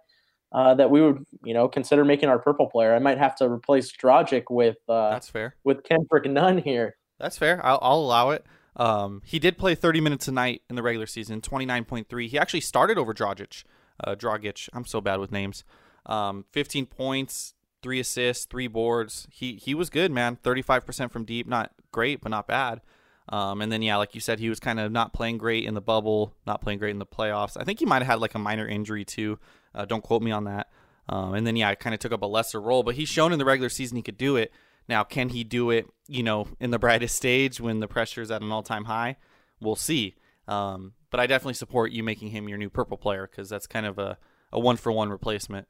uh, 0.52 0.76
that 0.76 0.90
we 0.90 1.02
would, 1.02 1.24
you 1.46 1.54
know, 1.54 1.70
consider 1.70 2.04
making 2.04 2.28
our 2.28 2.38
purple 2.38 2.68
player. 2.68 2.94
I 2.94 3.00
might 3.00 3.18
have 3.18 3.36
to 3.38 3.50
replace 3.50 3.94
Dragic 3.96 4.44
with 4.50 4.76
uh, 4.90 5.12
That's 5.12 5.30
fair. 5.30 5.56
with 5.64 5.84
Kendrick 5.84 6.26
Nunn 6.26 6.58
here. 6.58 6.98
That's 7.18 7.38
fair. 7.38 7.66
I'll, 7.66 7.80
I'll 7.82 8.00
allow 8.00 8.32
it. 8.32 8.46
Um, 8.76 9.22
he 9.24 9.40
did 9.40 9.58
play 9.58 9.74
30 9.74 10.02
minutes 10.02 10.28
a 10.28 10.34
night 10.34 10.64
in 10.70 10.76
the 10.76 10.84
regular 10.84 11.06
season, 11.06 11.40
29.3. 11.40 12.28
He 12.28 12.38
actually 12.38 12.60
started 12.60 12.98
over 12.98 13.14
Dragic. 13.14 13.64
Uh, 14.04 14.16
Dragic. 14.16 14.68
I'm 14.74 14.86
so 14.86 15.00
bad 15.00 15.22
with 15.22 15.32
names. 15.32 15.64
Um, 16.06 16.44
15 16.52 16.88
points, 16.88 17.54
three 17.82 18.02
assists, 18.02 18.46
three 18.46 18.68
boards. 18.68 19.28
He 19.32 19.54
he 19.56 19.74
was 19.74 19.90
good, 19.90 20.12
man. 20.12 20.38
35% 20.44 21.12
from 21.12 21.24
deep. 21.24 21.48
Not 21.48 21.72
great, 21.92 22.20
but 22.20 22.30
not 22.30 22.48
bad. 22.48 22.82
Um, 23.30 23.62
and 23.62 23.72
then 23.72 23.82
yeah, 23.82 23.98
like 23.98 24.14
you 24.14 24.22
said, 24.22 24.40
he 24.40 24.50
was 24.50 24.60
kind 24.60 24.80
of 24.80 24.92
not 24.92 25.14
playing 25.14 25.38
great 25.38 25.66
in 25.66 25.74
the 25.74 25.82
bubble, 25.82 26.34
not 26.46 26.62
playing 26.62 26.80
great 26.80 26.92
in 26.92 27.00
the 27.00 27.06
playoffs. 27.06 27.58
I 27.60 27.64
think 27.64 27.80
he 27.80 27.86
might 27.86 28.02
have 28.02 28.08
had 28.08 28.20
like 28.20 28.36
a 28.36 28.40
minor 28.40 28.68
injury 28.68 29.04
too. 29.04 29.40
Uh, 29.74 29.86
don't 29.86 30.04
quote 30.04 30.22
me 30.22 30.32
on 30.32 30.44
that. 30.46 30.68
Um, 31.10 31.34
and 31.34 31.46
then 31.46 31.56
yeah, 31.56 31.70
it 31.72 31.80
kind 31.80 31.94
of 31.94 32.00
took 32.00 32.12
up 32.12 32.22
a 32.22 32.28
lesser 32.28 32.62
role, 32.62 32.84
but 32.84 32.96
he's 32.96 33.10
shown 33.10 33.34
in 33.34 33.40
the 33.40 33.46
regular 33.46 33.70
season 33.70 33.98
he 33.98 34.04
could 34.04 34.18
do 34.18 34.36
it. 34.36 34.52
Now, 34.88 35.04
can 35.04 35.30
he 35.30 35.44
do 35.44 35.72
it, 35.72 35.88
you 36.08 36.22
know, 36.22 36.48
in 36.60 36.70
the 36.70 36.78
brightest 36.78 37.16
stage 37.16 37.60
when 37.60 37.80
the 37.80 37.88
pressure 37.88 38.22
is 38.22 38.30
at 38.30 38.42
an 38.42 38.52
all 38.52 38.64
time 38.64 38.86
high? 38.86 39.18
We'll 39.60 39.76
see. 39.76 40.16
Um, 40.48 40.94
but 41.10 41.20
I 41.20 41.26
definitely 41.26 41.56
support 41.56 41.92
you 41.92 42.04
making 42.04 42.30
him 42.30 42.48
your 42.48 42.60
new 42.60 42.70
purple 42.70 42.98
player 42.98 43.28
because 43.30 43.50
that's 43.50 43.66
kind 43.66 43.88
of 43.88 43.98
a, 43.98 44.18
a 44.52 44.60
one 44.60 44.78
for 44.78 44.92
one 44.92 45.10
replacement. 45.10 45.68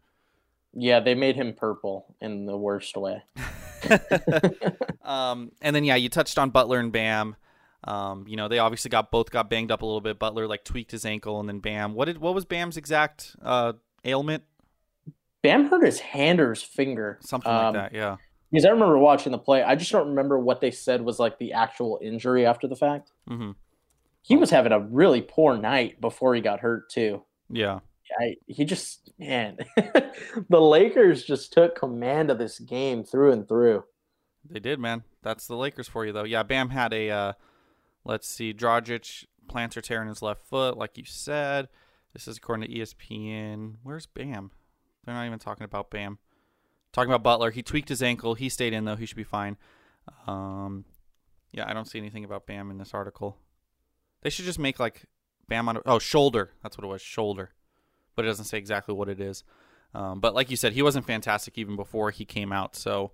Yeah, 0.73 0.99
they 0.99 1.15
made 1.15 1.37
him 1.37 1.53
purple 1.53 2.15
in 2.19 2.45
the 2.45 2.57
worst 2.57 2.97
way. 2.97 3.23
um, 5.03 5.51
and 5.61 5.75
then 5.75 5.83
yeah, 5.83 5.95
you 5.95 6.09
touched 6.09 6.37
on 6.37 6.49
Butler 6.49 6.79
and 6.79 6.91
Bam. 6.91 7.35
Um, 7.85 8.25
you 8.27 8.35
know, 8.35 8.47
they 8.47 8.59
obviously 8.59 8.89
got 8.89 9.11
both 9.11 9.29
got 9.29 9.49
banged 9.49 9.71
up 9.71 9.81
a 9.83 9.85
little 9.85 10.01
bit. 10.01 10.17
Butler 10.19 10.47
like 10.47 10.63
tweaked 10.63 10.91
his 10.91 11.05
ankle, 11.05 11.39
and 11.39 11.47
then 11.47 11.59
Bam. 11.59 11.93
What 11.93 12.05
did 12.05 12.17
what 12.17 12.33
was 12.33 12.43
Bam's 12.45 12.77
exact 12.77 13.35
uh, 13.41 13.73
ailment? 14.03 14.43
Bam 15.43 15.67
hurt 15.69 15.85
his 15.85 15.99
hand 15.99 16.39
or 16.39 16.49
his 16.49 16.63
finger. 16.63 17.19
Something 17.21 17.51
Um, 17.51 17.65
like 17.65 17.91
that. 17.91 17.93
Yeah. 17.93 18.17
Because 18.51 18.65
I 18.65 18.69
remember 18.69 18.97
watching 18.97 19.31
the 19.31 19.37
play. 19.37 19.61
I 19.61 19.75
just 19.75 19.91
don't 19.91 20.07
remember 20.09 20.39
what 20.39 20.61
they 20.61 20.71
said 20.71 21.01
was 21.01 21.19
like 21.19 21.37
the 21.37 21.53
actual 21.53 21.99
injury 22.01 22.45
after 22.45 22.67
the 22.67 22.75
fact. 22.75 23.11
Mm-hmm. 23.29 23.51
He 24.23 24.35
was 24.37 24.49
having 24.49 24.71
a 24.71 24.79
really 24.79 25.21
poor 25.21 25.55
night 25.55 26.01
before 26.01 26.33
he 26.33 26.41
got 26.41 26.61
hurt 26.61 26.89
too. 26.89 27.21
Yeah. 27.49 27.79
I, 28.19 28.37
he 28.47 28.65
just 28.65 29.11
man, 29.19 29.57
the 30.49 30.61
Lakers 30.61 31.23
just 31.23 31.53
took 31.53 31.75
command 31.75 32.31
of 32.31 32.37
this 32.39 32.59
game 32.59 33.03
through 33.03 33.31
and 33.33 33.47
through. 33.47 33.83
They 34.49 34.59
did, 34.59 34.79
man. 34.79 35.03
That's 35.21 35.47
the 35.47 35.55
Lakers 35.55 35.87
for 35.87 36.05
you, 36.05 36.11
though. 36.13 36.23
Yeah, 36.23 36.43
Bam 36.43 36.69
had 36.69 36.93
a, 36.93 37.09
uh, 37.09 37.33
let's 38.05 38.27
see, 38.27 38.53
Dragic 38.53 39.25
plantar 39.47 39.81
tear 39.81 40.01
in 40.01 40.07
his 40.07 40.21
left 40.21 40.45
foot, 40.45 40.77
like 40.77 40.97
you 40.97 41.03
said. 41.05 41.67
This 42.13 42.27
is 42.27 42.37
according 42.37 42.69
to 42.69 42.73
ESPN. 42.73 43.75
Where's 43.83 44.05
Bam? 44.05 44.51
They're 45.03 45.15
not 45.15 45.25
even 45.25 45.39
talking 45.39 45.65
about 45.65 45.89
Bam. 45.89 46.19
Talking 46.93 47.11
about 47.11 47.23
Butler. 47.23 47.51
He 47.51 47.61
tweaked 47.61 47.89
his 47.89 48.01
ankle. 48.01 48.35
He 48.35 48.47
stayed 48.47 48.73
in, 48.73 48.85
though. 48.85 48.95
He 48.95 49.05
should 49.05 49.17
be 49.17 49.23
fine. 49.23 49.57
Um, 50.27 50.85
yeah, 51.51 51.69
I 51.69 51.73
don't 51.73 51.85
see 51.85 51.99
anything 51.99 52.23
about 52.23 52.47
Bam 52.47 52.71
in 52.71 52.77
this 52.77 52.93
article. 52.93 53.37
They 54.21 54.29
should 54.29 54.45
just 54.45 54.59
make, 54.59 54.79
like, 54.79 55.05
Bam 55.49 55.67
on. 55.67 55.79
Oh, 55.85 55.99
shoulder. 55.99 56.51
That's 56.63 56.77
what 56.77 56.85
it 56.85 56.87
was. 56.87 57.01
Shoulder. 57.01 57.51
But 58.15 58.23
it 58.23 58.29
doesn't 58.29 58.45
say 58.45 58.57
exactly 58.57 58.95
what 58.95 59.09
it 59.09 59.19
is. 59.19 59.43
Um, 59.93 60.19
but 60.19 60.33
like 60.33 60.49
you 60.49 60.57
said, 60.57 60.73
he 60.73 60.81
wasn't 60.81 61.05
fantastic 61.05 61.57
even 61.57 61.75
before 61.75 62.11
he 62.11 62.25
came 62.25 62.51
out. 62.51 62.75
So 62.75 63.11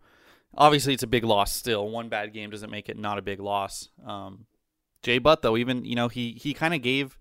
obviously 0.55 0.93
it's 0.93 1.03
a 1.03 1.07
big 1.07 1.23
loss 1.23 1.53
still. 1.53 1.87
One 1.89 2.09
bad 2.09 2.33
game 2.33 2.49
doesn't 2.49 2.71
make 2.71 2.89
it 2.89 2.97
not 2.97 3.17
a 3.17 3.21
big 3.21 3.39
loss. 3.39 3.89
Um, 4.05 4.45
Jay 5.01 5.17
Butt 5.17 5.41
though, 5.41 5.57
even 5.57 5.85
you 5.85 5.95
know 5.95 6.07
he 6.07 6.33
he 6.33 6.53
kind 6.53 6.73
of 6.73 6.81
gave 6.81 7.17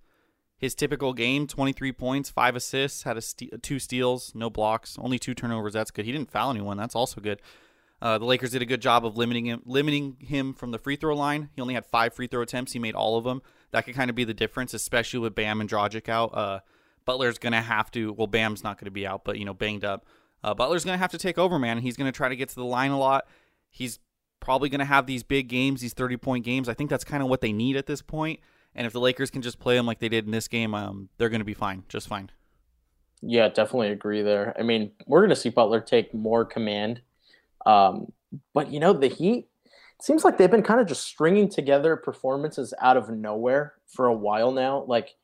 his 0.56 0.74
typical 0.74 1.12
game: 1.12 1.46
twenty 1.46 1.72
three 1.72 1.92
points, 1.92 2.30
five 2.30 2.56
assists, 2.56 3.02
had 3.04 3.16
a 3.16 3.22
st- 3.22 3.62
two 3.62 3.78
steals, 3.78 4.32
no 4.34 4.50
blocks, 4.50 4.98
only 5.00 5.18
two 5.18 5.34
turnovers. 5.34 5.72
That's 5.72 5.90
good. 5.90 6.04
He 6.04 6.12
didn't 6.12 6.30
foul 6.30 6.50
anyone. 6.50 6.76
That's 6.76 6.94
also 6.94 7.20
good. 7.20 7.40
Uh, 8.02 8.16
the 8.16 8.24
Lakers 8.24 8.50
did 8.50 8.62
a 8.62 8.66
good 8.66 8.80
job 8.80 9.04
of 9.04 9.16
limiting 9.16 9.46
him, 9.46 9.62
limiting 9.66 10.16
him 10.20 10.54
from 10.54 10.70
the 10.70 10.78
free 10.78 10.96
throw 10.96 11.14
line. 11.14 11.50
He 11.54 11.60
only 11.60 11.74
had 11.74 11.84
five 11.84 12.14
free 12.14 12.26
throw 12.26 12.42
attempts. 12.42 12.72
He 12.72 12.78
made 12.78 12.94
all 12.94 13.18
of 13.18 13.24
them. 13.24 13.42
That 13.72 13.84
could 13.84 13.94
kind 13.94 14.08
of 14.10 14.16
be 14.16 14.24
the 14.24 14.34
difference, 14.34 14.72
especially 14.74 15.20
with 15.20 15.34
Bam 15.34 15.60
and 15.60 15.68
Dragic 15.68 16.08
out. 16.08 16.34
Uh, 16.34 16.60
Butler's 17.04 17.38
gonna 17.38 17.60
have 17.60 17.90
to. 17.92 18.12
Well, 18.12 18.26
Bam's 18.26 18.64
not 18.64 18.78
gonna 18.78 18.90
be 18.90 19.06
out, 19.06 19.24
but 19.24 19.38
you 19.38 19.44
know, 19.44 19.54
banged 19.54 19.84
up. 19.84 20.06
Uh, 20.42 20.54
Butler's 20.54 20.84
gonna 20.84 20.98
have 20.98 21.10
to 21.10 21.18
take 21.18 21.38
over, 21.38 21.58
man. 21.58 21.78
He's 21.78 21.96
gonna 21.96 22.12
try 22.12 22.28
to 22.28 22.36
get 22.36 22.48
to 22.50 22.54
the 22.54 22.64
line 22.64 22.90
a 22.90 22.98
lot. 22.98 23.26
He's 23.68 23.98
probably 24.50 24.68
gonna 24.68 24.84
have 24.84 25.06
these 25.06 25.22
big 25.22 25.46
games, 25.46 25.80
these 25.80 25.94
thirty 25.94 26.16
point 26.16 26.44
games. 26.44 26.68
I 26.68 26.74
think 26.74 26.90
that's 26.90 27.04
kind 27.04 27.22
of 27.22 27.28
what 27.28 27.40
they 27.40 27.52
need 27.52 27.76
at 27.76 27.86
this 27.86 28.02
point. 28.02 28.40
And 28.74 28.84
if 28.84 28.92
the 28.92 28.98
Lakers 28.98 29.30
can 29.30 29.42
just 29.42 29.60
play 29.60 29.76
them 29.76 29.86
like 29.86 30.00
they 30.00 30.08
did 30.08 30.24
in 30.24 30.32
this 30.32 30.48
game, 30.48 30.74
um, 30.74 31.08
they're 31.18 31.28
gonna 31.28 31.44
be 31.44 31.54
fine, 31.54 31.84
just 31.88 32.08
fine. 32.08 32.30
Yeah, 33.22 33.48
definitely 33.48 33.90
agree 33.90 34.22
there. 34.22 34.56
I 34.58 34.62
mean, 34.62 34.90
we're 35.06 35.20
going 35.20 35.30
to 35.30 35.36
see 35.36 35.50
Butler 35.50 35.80
take 35.80 36.14
more 36.14 36.44
command. 36.44 37.02
Um, 37.66 38.12
but, 38.54 38.72
you 38.72 38.80
know, 38.80 38.92
the 38.92 39.08
Heat, 39.08 39.48
it 39.66 40.02
seems 40.02 40.24
like 40.24 40.38
they've 40.38 40.50
been 40.50 40.62
kind 40.62 40.80
of 40.80 40.86
just 40.86 41.04
stringing 41.04 41.48
together 41.48 41.96
performances 41.96 42.72
out 42.80 42.96
of 42.96 43.10
nowhere 43.10 43.74
for 43.88 44.06
a 44.06 44.14
while 44.14 44.52
now. 44.52 44.84
Like, 44.86 45.16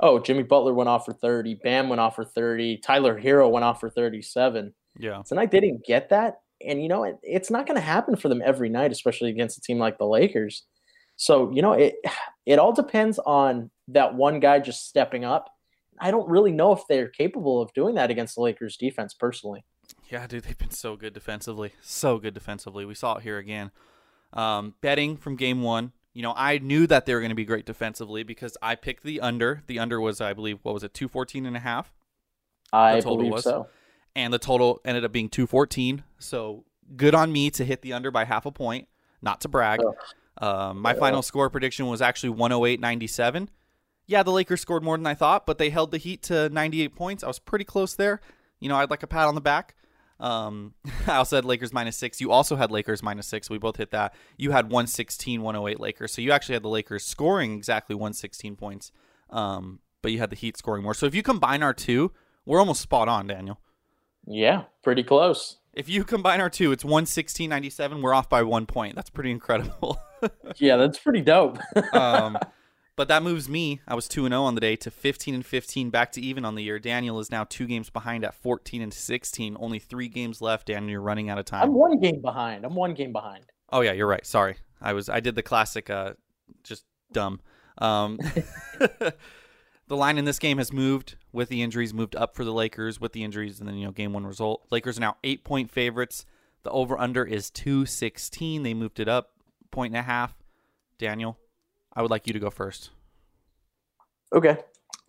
oh, 0.00 0.18
Jimmy 0.18 0.44
Butler 0.44 0.72
went 0.72 0.88
off 0.88 1.04
for 1.04 1.12
30, 1.12 1.56
Bam 1.56 1.88
went 1.88 2.00
off 2.00 2.16
for 2.16 2.24
30, 2.24 2.78
Tyler 2.78 3.20
Herro 3.20 3.50
went 3.50 3.64
off 3.64 3.80
for 3.80 3.90
37. 3.90 4.72
Yeah, 4.98 5.22
Tonight 5.26 5.50
they 5.50 5.60
didn't 5.60 5.84
get 5.84 6.08
that. 6.10 6.41
And, 6.66 6.82
you 6.82 6.88
know, 6.88 7.04
it, 7.04 7.18
it's 7.22 7.50
not 7.50 7.66
going 7.66 7.76
to 7.76 7.82
happen 7.82 8.16
for 8.16 8.28
them 8.28 8.42
every 8.44 8.68
night, 8.68 8.92
especially 8.92 9.30
against 9.30 9.58
a 9.58 9.60
team 9.60 9.78
like 9.78 9.98
the 9.98 10.06
Lakers. 10.06 10.64
So, 11.16 11.50
you 11.52 11.62
know, 11.62 11.72
it 11.72 11.94
it 12.46 12.58
all 12.58 12.72
depends 12.72 13.18
on 13.18 13.70
that 13.88 14.14
one 14.14 14.40
guy 14.40 14.58
just 14.58 14.88
stepping 14.88 15.24
up. 15.24 15.48
I 16.00 16.10
don't 16.10 16.28
really 16.28 16.52
know 16.52 16.72
if 16.72 16.80
they're 16.88 17.08
capable 17.08 17.62
of 17.62 17.72
doing 17.74 17.94
that 17.94 18.10
against 18.10 18.34
the 18.34 18.40
Lakers 18.40 18.76
defense 18.76 19.14
personally. 19.14 19.64
yeah, 20.10 20.26
dude, 20.26 20.44
they've 20.44 20.58
been 20.58 20.70
so 20.70 20.96
good 20.96 21.12
defensively, 21.12 21.72
so 21.80 22.18
good 22.18 22.34
defensively. 22.34 22.84
We 22.84 22.94
saw 22.94 23.18
it 23.18 23.22
here 23.22 23.38
again. 23.38 23.70
Um, 24.32 24.74
betting 24.80 25.16
from 25.16 25.36
game 25.36 25.62
one. 25.62 25.92
You 26.14 26.22
know, 26.22 26.34
I 26.36 26.58
knew 26.58 26.86
that 26.88 27.06
they 27.06 27.14
were 27.14 27.20
going 27.20 27.30
to 27.30 27.36
be 27.36 27.44
great 27.44 27.64
defensively 27.64 28.22
because 28.22 28.56
I 28.60 28.74
picked 28.74 29.02
the 29.02 29.20
under. 29.20 29.62
The 29.66 29.78
under 29.78 30.00
was, 30.00 30.20
I 30.20 30.34
believe, 30.34 30.58
what 30.62 30.74
was 30.74 30.82
it, 30.82 30.92
214 30.92 31.46
and 31.46 31.56
a 31.56 31.60
half? 31.60 31.92
I 32.72 32.96
total 32.96 33.16
believe 33.16 33.32
was? 33.32 33.44
so. 33.44 33.68
And 34.14 34.32
the 34.32 34.38
total 34.38 34.80
ended 34.84 35.04
up 35.04 35.12
being 35.12 35.28
214 35.28 36.02
so 36.18 36.64
good 36.96 37.14
on 37.14 37.32
me 37.32 37.50
to 37.50 37.64
hit 37.64 37.82
the 37.82 37.92
under 37.92 38.10
by 38.10 38.24
half 38.24 38.46
a 38.46 38.52
point 38.52 38.88
not 39.20 39.40
to 39.42 39.48
brag. 39.48 39.80
Um, 40.38 40.80
my 40.80 40.94
final 40.94 41.22
score 41.22 41.48
prediction 41.48 41.86
was 41.86 42.02
actually 42.02 42.34
108.97 42.34 43.48
yeah 44.06 44.22
the 44.22 44.32
lakers 44.32 44.60
scored 44.60 44.82
more 44.82 44.96
than 44.96 45.06
i 45.06 45.14
thought 45.14 45.46
but 45.46 45.58
they 45.58 45.70
held 45.70 45.90
the 45.90 45.98
heat 45.98 46.22
to 46.24 46.48
98 46.48 46.94
points. 46.94 47.24
I 47.24 47.28
was 47.28 47.38
pretty 47.38 47.64
close 47.64 47.94
there. 47.94 48.20
You 48.60 48.68
know 48.68 48.76
i'd 48.76 48.90
like 48.90 49.02
a 49.02 49.06
pat 49.06 49.28
on 49.28 49.34
the 49.34 49.40
back. 49.40 49.74
Um, 50.20 50.74
i 51.06 51.16
also 51.16 51.36
had 51.36 51.44
lakers 51.44 51.72
minus 51.72 51.96
six. 51.96 52.20
You 52.20 52.30
also 52.30 52.56
had 52.56 52.70
lakers 52.70 53.02
minus 53.02 53.26
six. 53.26 53.50
We 53.50 53.58
both 53.58 53.76
hit 53.76 53.90
that. 53.90 54.14
You 54.36 54.52
had 54.52 54.66
116 54.66 55.42
108 55.42 55.80
lakers. 55.80 56.12
So 56.12 56.22
you 56.22 56.32
actually 56.32 56.54
had 56.54 56.62
the 56.62 56.68
lakers 56.68 57.04
scoring 57.04 57.54
exactly 57.54 57.94
116 57.94 58.56
points. 58.56 58.92
Um, 59.30 59.80
but 60.00 60.12
you 60.12 60.18
had 60.18 60.30
the 60.30 60.36
heat 60.36 60.56
scoring 60.56 60.82
more. 60.82 60.94
So 60.94 61.06
if 61.06 61.14
you 61.14 61.22
combine 61.22 61.62
our 61.62 61.74
two 61.74 62.12
we're 62.44 62.58
almost 62.58 62.80
spot 62.80 63.08
on 63.08 63.26
daniel 63.26 63.60
Yeah, 64.26 64.64
pretty 64.82 65.02
close. 65.02 65.56
if 65.74 65.88
you 65.88 66.04
combine 66.04 66.40
our 66.40 66.50
two, 66.50 66.72
it's 66.72 66.84
116.97. 66.84 68.02
We're 68.02 68.14
off 68.14 68.28
by 68.28 68.42
one 68.42 68.66
point. 68.66 68.94
That's 68.94 69.10
pretty 69.10 69.30
incredible. 69.30 69.98
Yeah, 70.58 70.76
that's 70.76 71.00
pretty 71.00 71.20
dope. 71.20 71.58
um, 71.94 72.38
but 72.94 73.08
that 73.08 73.24
moves 73.24 73.48
me. 73.48 73.80
I 73.88 73.96
was 73.96 74.06
2 74.06 74.24
and 74.24 74.32
0 74.32 74.42
on 74.44 74.54
the 74.54 74.60
day 74.60 74.76
to 74.76 74.88
15 74.88 75.34
and 75.34 75.44
15, 75.44 75.90
back 75.90 76.12
to 76.12 76.20
even 76.20 76.44
on 76.44 76.54
the 76.54 76.62
year. 76.62 76.78
Daniel 76.78 77.18
is 77.18 77.28
now 77.28 77.42
two 77.42 77.66
games 77.66 77.90
behind 77.90 78.24
at 78.24 78.32
14 78.36 78.82
and 78.82 78.94
16. 78.94 79.56
Only 79.58 79.80
three 79.80 80.06
games 80.06 80.40
left. 80.40 80.68
Daniel, 80.68 80.90
you're 80.92 81.00
running 81.00 81.28
out 81.28 81.38
of 81.38 81.44
time. 81.44 81.64
I'm 81.64 81.74
one 81.74 81.98
game 81.98 82.20
behind. 82.22 82.64
I'm 82.64 82.76
one 82.76 82.94
game 82.94 83.12
behind. 83.12 83.46
Oh 83.70 83.80
yeah, 83.80 83.90
you're 83.90 84.06
right. 84.06 84.24
Sorry, 84.24 84.58
I 84.80 84.92
was 84.92 85.08
I 85.08 85.18
did 85.18 85.34
the 85.34 85.42
classic, 85.42 85.90
uh, 85.90 86.12
just 86.62 86.84
dumb. 87.10 87.40
Um, 87.78 88.20
the 89.92 89.96
line 89.98 90.16
in 90.16 90.24
this 90.24 90.38
game 90.38 90.56
has 90.56 90.72
moved 90.72 91.16
with 91.32 91.50
the 91.50 91.60
injuries, 91.60 91.92
moved 91.92 92.16
up 92.16 92.34
for 92.34 92.46
the 92.46 92.52
Lakers 92.52 92.98
with 92.98 93.12
the 93.12 93.22
injuries, 93.22 93.60
and 93.60 93.68
then 93.68 93.76
you 93.76 93.84
know 93.84 93.92
game 93.92 94.14
one 94.14 94.24
result. 94.24 94.64
Lakers 94.70 94.96
are 94.96 95.02
now 95.02 95.18
eight 95.22 95.44
point 95.44 95.70
favorites. 95.70 96.24
The 96.62 96.70
over 96.70 96.98
under 96.98 97.26
is 97.26 97.50
two 97.50 97.84
sixteen. 97.84 98.62
They 98.62 98.72
moved 98.72 99.00
it 99.00 99.06
up 99.08 99.32
point 99.70 99.92
and 99.92 99.98
a 100.00 100.02
half. 100.02 100.34
Daniel, 100.96 101.36
I 101.94 102.00
would 102.00 102.10
like 102.10 102.26
you 102.26 102.32
to 102.32 102.38
go 102.38 102.48
first. 102.48 102.88
Okay. 104.34 104.56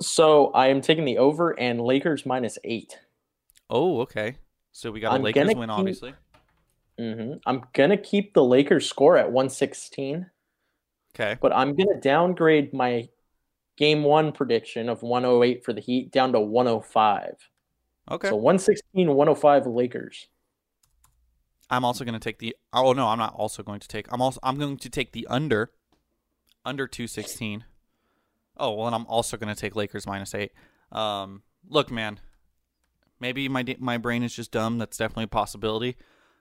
So 0.01 0.47
I 0.47 0.67
am 0.67 0.81
taking 0.81 1.05
the 1.05 1.17
over 1.17 1.57
and 1.57 1.79
Lakers 1.79 2.25
minus 2.25 2.57
eight. 2.65 2.99
Oh, 3.69 4.01
okay. 4.01 4.35
So 4.73 4.91
we 4.91 4.99
got 4.99 5.13
a 5.13 5.15
I'm 5.15 5.21
Lakers 5.23 5.55
win, 5.55 5.69
keep- 5.69 5.77
obviously. 5.79 6.13
hmm 6.99 7.35
I'm 7.45 7.63
gonna 7.71 7.95
keep 7.95 8.33
the 8.33 8.43
Lakers 8.43 8.89
score 8.89 9.15
at 9.15 9.31
116, 9.31 10.29
Okay. 11.15 11.37
but 11.39 11.53
I'm 11.53 11.73
gonna 11.73 12.01
downgrade 12.01 12.73
my 12.73 13.07
game 13.77 14.03
one 14.03 14.31
prediction 14.31 14.89
of 14.89 15.03
108 15.03 15.63
for 15.63 15.73
the 15.73 15.81
Heat 15.81 16.11
down 16.11 16.33
to 16.33 16.39
105. 16.39 17.49
Okay. 18.11 18.29
So 18.29 18.35
116, 18.35 19.07
105 19.07 19.67
Lakers. 19.67 20.27
I'm 21.69 21.85
also 21.85 22.03
going 22.03 22.13
to 22.13 22.19
take 22.19 22.39
the. 22.39 22.55
Oh 22.71 22.93
no, 22.93 23.07
I'm 23.07 23.17
not 23.17 23.33
also 23.35 23.63
going 23.63 23.79
to 23.79 23.87
take. 23.87 24.05
I'm 24.11 24.21
also. 24.21 24.39
I'm 24.43 24.57
going 24.57 24.77
to 24.77 24.89
take 24.89 25.11
the 25.11 25.25
under. 25.27 25.71
Under 26.65 26.87
two 26.87 27.07
sixteen. 27.07 27.65
Oh 28.57 28.73
well, 28.73 28.87
and 28.87 28.95
I'm 28.95 29.07
also 29.07 29.37
going 29.37 29.53
to 29.53 29.59
take 29.59 29.75
Lakers 29.75 30.05
minus 30.05 30.35
eight. 30.35 30.51
Um, 30.91 31.41
look, 31.67 31.89
man. 31.89 32.19
Maybe 33.19 33.47
my 33.49 33.65
my 33.79 33.97
brain 33.97 34.23
is 34.23 34.35
just 34.35 34.51
dumb. 34.51 34.77
That's 34.77 34.97
definitely 34.97 35.25
a 35.25 35.27
possibility. 35.27 35.97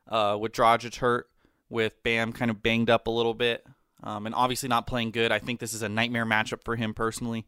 Uh, 0.07 0.37
with 0.39 0.53
Dragic 0.53 0.97
hurt, 0.97 1.31
with 1.71 2.03
Bam 2.03 2.33
kind 2.33 2.51
of 2.51 2.63
banged 2.63 2.91
up 2.91 3.07
a 3.07 3.11
little 3.11 3.35
bit, 3.35 3.65
um, 4.03 4.27
and 4.27 4.35
obviously 4.35 4.69
not 4.69 4.87
playing 4.87 5.11
good. 5.11 5.33
I 5.33 5.39
think 5.39 5.61
this 5.61 5.75
is 5.75 5.83
a 5.83 5.89
nightmare 5.89 6.27
matchup 6.27 6.65
for 6.65 6.77
him 6.77 6.95
personally. 6.95 7.47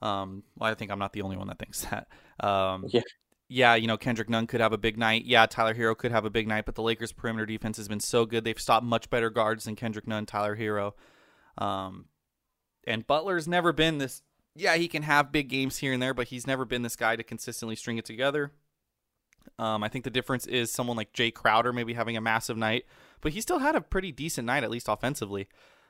Um, 0.00 0.42
well, 0.56 0.70
I 0.70 0.74
think 0.74 0.90
I'm 0.90 0.98
not 0.98 1.12
the 1.12 1.22
only 1.22 1.36
one 1.36 1.48
that 1.48 1.58
thinks 1.58 1.86
that. 1.90 2.08
Um, 2.40 2.86
Yeah. 2.88 3.02
yeah, 3.48 3.74
you 3.76 3.86
know, 3.86 3.96
Kendrick 3.96 4.28
Nunn 4.28 4.46
could 4.46 4.60
have 4.60 4.72
a 4.72 4.78
big 4.78 4.98
night. 4.98 5.24
Yeah, 5.24 5.46
Tyler 5.46 5.74
Herro 5.74 5.96
could 5.96 6.10
have 6.10 6.24
a 6.24 6.30
big 6.30 6.48
night, 6.48 6.66
but 6.66 6.74
the 6.74 6.82
Lakers' 6.82 7.12
perimeter 7.12 7.46
defense 7.46 7.76
has 7.76 7.86
been 7.88 8.00
so 8.00 8.26
good. 8.26 8.42
They've 8.44 8.58
stopped 8.60 8.84
much 8.84 9.10
better 9.10 9.30
guards 9.30 9.64
than 9.64 9.76
Kendrick 9.76 10.08
Nunn, 10.08 10.26
Tyler 10.26 10.56
Herro. 10.56 10.92
Um, 11.58 12.06
and 12.86 13.06
Butler's 13.06 13.46
never 13.46 13.72
been 13.72 13.98
this. 13.98 14.22
Yeah, 14.56 14.76
he 14.76 14.88
can 14.88 15.02
have 15.04 15.32
big 15.32 15.48
games 15.48 15.78
here 15.78 15.92
and 15.92 16.02
there, 16.02 16.14
but 16.14 16.28
he's 16.28 16.46
never 16.46 16.64
been 16.64 16.82
this 16.82 16.96
guy 16.96 17.14
to 17.16 17.22
consistently 17.22 17.76
string 17.76 17.96
it 17.98 18.04
together. 18.04 18.52
Um, 19.58 19.82
I 19.82 19.88
think 19.88 20.04
the 20.04 20.10
difference 20.10 20.46
is 20.46 20.72
someone 20.72 20.96
like 20.96 21.12
Jae 21.12 21.32
Crowder 21.32 21.72
maybe 21.72 21.94
having 21.94 22.16
a 22.16 22.20
massive 22.20 22.56
night, 22.56 22.84
but 23.20 23.32
he 23.32 23.40
still 23.40 23.60
had 23.60 23.74
a 23.76 23.80
pretty 23.80 24.12
decent 24.12 24.46
night, 24.46 24.64
at 24.64 24.70
least 24.70 24.88
offensively. 24.88 25.48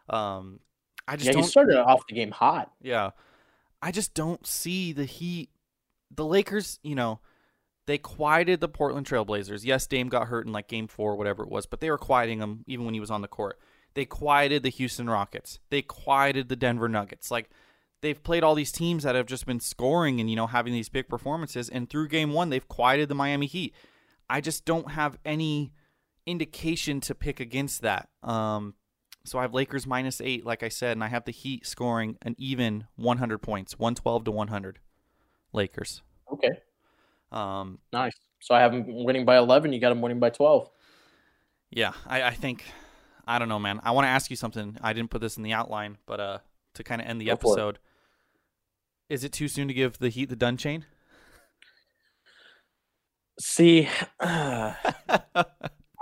Um, 0.09 0.61
I 1.07 1.17
just 1.17 1.27
Yeah, 1.27 1.33
don't. 1.33 1.43
he 1.43 1.49
started 1.49 1.79
off 1.79 2.07
the 2.07 2.15
game 2.15 2.31
hot. 2.31 2.71
Yeah. 2.81 3.11
I 3.81 3.91
just 3.91 4.15
don't 4.15 4.47
see 4.47 4.93
the 4.93 5.05
Heat. 5.05 5.51
The 6.15 6.25
Lakers, 6.25 6.79
you 6.83 6.95
know, 6.95 7.21
they 7.87 7.99
quieted 7.99 8.61
the 8.61 8.69
Portland 8.69 9.07
Trailblazers. 9.07 9.65
Yes, 9.65 9.87
Dame 9.87 10.09
got 10.09 10.29
hurt 10.29 10.47
in 10.47 10.53
like 10.53 10.69
game 10.69 10.87
four, 10.87 11.17
whatever 11.17 11.43
it 11.43 11.49
was, 11.51 11.67
but 11.67 11.81
they 11.81 11.91
were 11.91 11.99
quieting 11.99 12.39
him 12.41 12.65
even 12.67 12.85
when 12.85 12.95
he 12.95 13.01
was 13.01 13.11
on 13.11 13.23
the 13.23 13.29
court. 13.29 13.59
They 13.95 14.05
quieted 14.05 14.63
the 14.63 14.69
Houston 14.69 15.09
Rockets. 15.11 15.59
They 15.71 15.83
quieted 15.83 16.49
the 16.49 16.57
Denver 16.57 16.89
Nuggets. 16.89 17.31
Like, 17.31 17.51
they've 18.01 18.23
played 18.23 18.43
all 18.43 18.55
these 18.55 18.73
teams 18.73 19.03
that 19.03 19.15
have 19.15 19.27
just 19.27 19.47
been 19.47 19.61
scoring 19.61 20.21
and, 20.21 20.31
you 20.31 20.37
know, 20.37 20.47
having 20.47 20.73
these 20.73 20.89
big 20.89 21.09
performances. 21.09 21.69
And 21.69 21.91
through 21.91 22.09
game 22.09 22.33
one, 22.33 22.51
they've 22.51 22.67
quieted 22.69 23.09
the 23.09 23.15
Miami 23.15 23.47
Heat. 23.47 23.75
I 24.31 24.41
just 24.41 24.65
don't 24.65 24.93
have 24.93 25.19
any 25.25 25.73
indication 26.27 27.01
to 27.03 27.15
pick 27.15 27.41
against 27.41 27.83
that. 27.83 28.09
Um, 28.23 28.75
so 29.25 29.39
I 29.39 29.43
have 29.43 29.55
Lakers 29.55 29.87
minus 29.87 30.21
eight, 30.21 30.45
like 30.45 30.63
I 30.63 30.69
said, 30.69 30.93
and 30.93 31.05
I 31.05 31.09
have 31.09 31.25
the 31.25 31.33
Heat 31.33 31.67
scoring 31.67 32.17
an 32.23 32.35
even 32.39 32.87
100 32.97 33.39
points, 33.39 33.79
112 33.79 34.25
to 34.25 34.31
100. 34.31 34.79
Lakers. 35.53 36.03
Okay, 36.33 36.51
Um, 37.31 37.79
nice. 37.93 38.15
So 38.41 38.55
I 38.55 38.61
have 38.61 38.73
them 38.73 38.87
winning 39.05 39.25
by 39.27 39.37
11. 39.37 39.73
You 39.73 39.81
got 39.81 39.91
them 39.91 40.01
winning 40.01 40.19
by 40.19 40.31
12. 40.31 40.71
yeah, 41.71 41.93
I, 42.07 42.23
I 42.23 42.31
think, 42.31 42.65
I 43.27 43.39
don't 43.39 43.49
know, 43.51 43.59
man. 43.59 43.81
I 43.85 43.91
want 43.93 44.07
to 44.07 44.09
ask 44.09 44.31
you 44.31 44.37
something. 44.37 44.79
I 44.83 44.93
didn't 44.95 45.11
put 45.11 45.21
this 45.21 45.37
in 45.37 45.43
the 45.43 45.53
outline, 45.53 45.99
but 46.07 46.21
uh, 46.21 46.39
to 46.75 46.83
kind 46.83 47.01
of 47.03 47.07
end 47.07 47.21
the 47.21 47.27
Go 47.27 47.33
episode, 47.33 47.79
is 49.09 49.25
it 49.25 49.33
too 49.33 49.47
soon 49.47 49.69
to 49.69 49.75
give 49.75 49.99
the 49.99 50.09
Heat 50.09 50.31
the 50.31 50.37
done 50.37 50.57
chain? 50.57 50.87
See, 53.39 53.89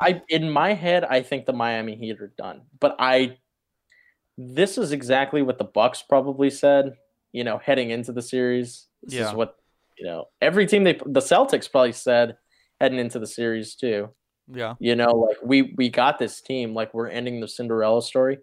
I 0.00 0.22
in 0.28 0.50
my 0.50 0.72
head, 0.74 1.04
I 1.04 1.22
think 1.22 1.46
the 1.46 1.52
Miami 1.52 1.96
Heat 1.96 2.20
are 2.20 2.32
done. 2.38 2.62
But 2.78 2.96
I, 2.98 3.36
this 4.38 4.78
is 4.78 4.92
exactly 4.92 5.42
what 5.42 5.58
the 5.58 5.64
Bucks 5.64 6.02
probably 6.02 6.50
said. 6.50 6.94
You 7.32 7.44
know, 7.44 7.58
heading 7.58 7.90
into 7.90 8.12
the 8.12 8.22
series, 8.22 8.86
this 9.02 9.14
Yeah. 9.14 9.28
is 9.28 9.34
what 9.34 9.56
you 9.98 10.06
know. 10.06 10.26
Every 10.40 10.66
team 10.66 10.84
they, 10.84 10.94
the 10.94 11.20
Celtics 11.20 11.70
probably 11.70 11.92
said 11.92 12.36
heading 12.80 12.98
into 12.98 13.18
the 13.18 13.26
series 13.26 13.74
too. 13.74 14.08
yeah. 14.52 14.74
You 14.80 14.96
know, 14.96 15.12
like 15.12 15.36
we 15.44 15.74
we 15.76 15.88
got 15.90 16.18
this 16.18 16.40
team. 16.40 16.74
Like 16.74 16.92
we're 16.94 17.08
ending 17.08 17.40
the 17.40 17.48
Cinderella 17.48 18.02
story. 18.02 18.38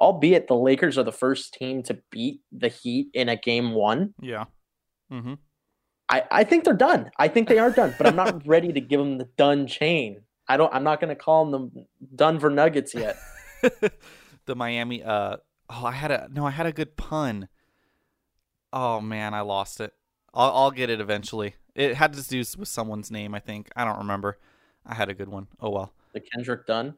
Albeit 0.00 0.46
the 0.46 0.54
Lakers 0.54 0.96
are 0.98 1.02
the 1.04 1.10
first 1.12 1.54
team 1.54 1.82
to 1.84 1.98
beat 2.10 2.40
the 2.52 2.68
Heat 2.68 3.08
in 3.14 3.28
a 3.28 3.36
game 3.36 3.72
one. 3.72 4.14
Yeah. 4.20 4.44
Mm-hmm. 5.12 5.34
I, 6.08 6.24
I 6.30 6.44
think 6.44 6.64
they're 6.64 6.74
done. 6.74 7.10
I 7.18 7.28
think 7.28 7.48
they 7.48 7.58
are 7.58 7.70
done, 7.70 7.94
but 7.98 8.06
I'm 8.06 8.16
not 8.16 8.46
ready 8.46 8.72
to 8.72 8.80
give 8.80 9.00
them 9.00 9.18
the 9.18 9.28
done 9.36 9.66
chain. 9.66 10.20
I 10.52 10.58
don't. 10.58 10.74
I'm 10.74 10.84
not 10.84 11.00
going 11.00 11.08
to 11.08 11.14
call 11.14 11.50
them 11.50 11.72
the 11.74 11.86
Denver 12.14 12.50
Nuggets 12.50 12.94
yet. 12.94 13.16
the 14.44 14.54
Miami. 14.54 15.02
Uh, 15.02 15.38
oh, 15.70 15.86
I 15.86 15.92
had 15.92 16.10
a 16.10 16.28
no. 16.30 16.44
I 16.44 16.50
had 16.50 16.66
a 16.66 16.72
good 16.72 16.94
pun. 16.94 17.48
Oh 18.70 19.00
man, 19.00 19.32
I 19.32 19.40
lost 19.40 19.80
it. 19.80 19.94
I'll, 20.34 20.50
I'll 20.50 20.70
get 20.70 20.90
it 20.90 21.00
eventually. 21.00 21.54
It 21.74 21.94
had 21.94 22.12
to 22.12 22.28
do 22.28 22.40
with 22.40 22.68
someone's 22.68 23.10
name. 23.10 23.34
I 23.34 23.38
think 23.38 23.70
I 23.74 23.86
don't 23.86 23.96
remember. 23.96 24.36
I 24.84 24.92
had 24.92 25.08
a 25.08 25.14
good 25.14 25.30
one. 25.30 25.46
Oh 25.58 25.70
well. 25.70 25.94
The 26.12 26.20
Kendrick 26.20 26.66
Dunn, 26.66 26.96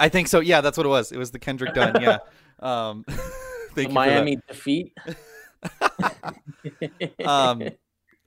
I 0.00 0.08
think 0.08 0.26
so. 0.26 0.40
Yeah, 0.40 0.60
that's 0.60 0.76
what 0.76 0.84
it 0.84 0.88
was. 0.88 1.12
It 1.12 1.18
was 1.18 1.30
the 1.30 1.38
Kendrick 1.38 1.74
Dunn. 1.74 2.02
Yeah. 2.02 2.18
Um, 2.58 3.04
the 3.08 3.14
thank 3.74 3.88
you 3.88 3.94
Miami 3.94 4.38
defeat. 4.46 4.96
Um, 7.24 7.70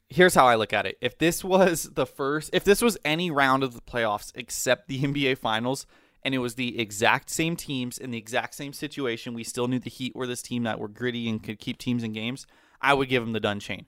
here's 0.09 0.35
how 0.35 0.47
I 0.47 0.55
look 0.55 0.73
at 0.73 0.85
it. 0.85 0.97
If 1.01 1.17
this 1.17 1.43
was 1.43 1.89
the 1.93 2.05
first, 2.05 2.49
if 2.53 2.63
this 2.63 2.81
was 2.81 2.97
any 3.03 3.31
round 3.31 3.63
of 3.63 3.73
the 3.73 3.81
playoffs 3.81 4.31
except 4.35 4.87
the 4.87 5.01
NBA 5.03 5.37
Finals, 5.37 5.85
and 6.23 6.33
it 6.33 6.39
was 6.39 6.55
the 6.55 6.79
exact 6.79 7.29
same 7.29 7.55
teams 7.55 7.97
in 7.99 8.11
the 8.11 8.17
exact 8.17 8.55
same 8.55 8.73
situation, 8.73 9.33
we 9.33 9.43
still 9.43 9.67
knew 9.67 9.79
the 9.79 9.89
Heat 9.91 10.15
were 10.15 10.25
this 10.25 10.41
team 10.41 10.63
that 10.63 10.79
were 10.79 10.87
gritty 10.87 11.29
and 11.29 11.41
could 11.41 11.59
keep 11.59 11.77
teams 11.77 12.03
in 12.03 12.13
games. 12.13 12.47
I 12.81 12.93
would 12.93 13.09
give 13.09 13.23
them 13.23 13.33
the 13.33 13.39
done 13.39 13.59
chain. 13.59 13.85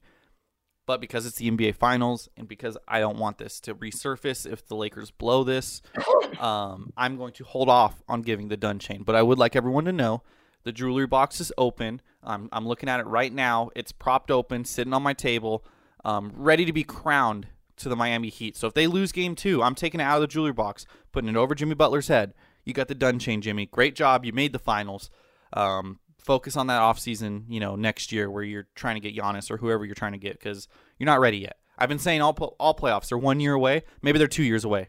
But 0.86 1.02
because 1.02 1.26
it's 1.26 1.38
the 1.38 1.52
NBA 1.52 1.76
Finals 1.76 2.30
and 2.38 2.48
because 2.48 2.78
I 2.88 3.00
don't 3.00 3.18
want 3.18 3.40
this 3.40 3.60
to 3.62 3.76
resurface 3.76 4.50
if 4.50 4.66
the 4.68 4.76
Lakers 4.76 5.12
blow 5.12 5.44
this, 5.44 5.82
um, 6.40 6.94
I'm 6.96 7.18
going 7.18 7.34
to 7.34 7.44
hold 7.44 7.70
off 7.70 8.02
on 8.08 8.22
giving 8.22 8.48
the 8.48 8.56
done 8.56 8.80
chain. 8.80 9.04
But 9.04 9.16
I 9.16 9.22
would 9.22 9.38
like 9.38 9.56
everyone 9.56 9.86
to 9.86 9.92
know 9.92 10.22
the 10.64 10.72
jewelry 10.72 11.08
box 11.08 11.42
is 11.42 11.52
open. 11.58 12.02
I'm, 12.24 12.48
I'm 12.52 12.68
looking 12.68 12.88
at 12.88 13.00
it 13.00 13.08
right 13.08 13.34
now. 13.34 13.70
It's 13.76 13.92
propped 13.92 14.32
open, 14.32 14.64
sitting 14.64 14.94
on 14.94 15.04
my 15.04 15.14
table, 15.14 15.66
um, 16.08 16.32
ready 16.34 16.64
to 16.66 16.72
be 16.72 16.84
crowned 16.84 17.48
to 17.76 17.90
the 17.90 17.96
Miami 17.96 18.30
Heat. 18.30 18.56
So 18.56 18.66
if 18.68 18.74
they 18.74 18.88
lose 18.88 19.12
game 19.12 19.36
two, 19.36 19.62
I'm 19.62 19.76
taking 19.76 20.00
it 20.00 20.04
out 20.04 20.16
of 20.16 20.22
the 20.22 20.28
jewelry 20.28 20.54
box, 20.54 20.86
putting 21.12 21.30
it 21.30 21.36
over 21.36 21.54
Jimmy 21.54 21.76
Butler's 21.76 22.08
head. 22.08 22.34
You 22.64 22.74
got 22.74 22.88
the 22.88 22.96
done 22.96 23.20
chain, 23.20 23.42
Jimmy. 23.42 23.66
Great 23.66 23.94
job. 23.96 24.26
You 24.26 24.32
made 24.34 24.54
the 24.54 24.60
finals. 24.60 25.10
Um, 25.54 26.00
focus 26.18 26.56
on 26.58 26.68
that 26.68 26.82
offseason, 26.82 27.44
you 27.50 27.60
know, 27.60 27.76
next 27.76 28.12
year 28.12 28.32
where 28.32 28.44
you're 28.44 28.68
trying 28.76 28.96
to 28.96 29.02
get 29.02 29.16
Giannis 29.16 29.52
or 29.52 29.58
whoever 29.58 29.86
you're 29.86 29.96
trying 29.96 30.14
to 30.14 30.18
get 30.18 30.34
because 30.40 30.68
you're 30.98 31.06
not 31.06 31.20
ready 31.20 31.38
yet. 31.40 31.58
I've 31.78 31.90
been 31.90 32.00
saying 32.00 32.22
all 32.22 32.34
all 32.60 32.74
playoffs 32.74 33.12
are 33.12 33.18
one 33.18 33.40
year 33.40 33.54
away. 33.54 33.84
Maybe 34.02 34.18
they're 34.18 34.28
two 34.28 34.44
years 34.44 34.64
away. 34.64 34.88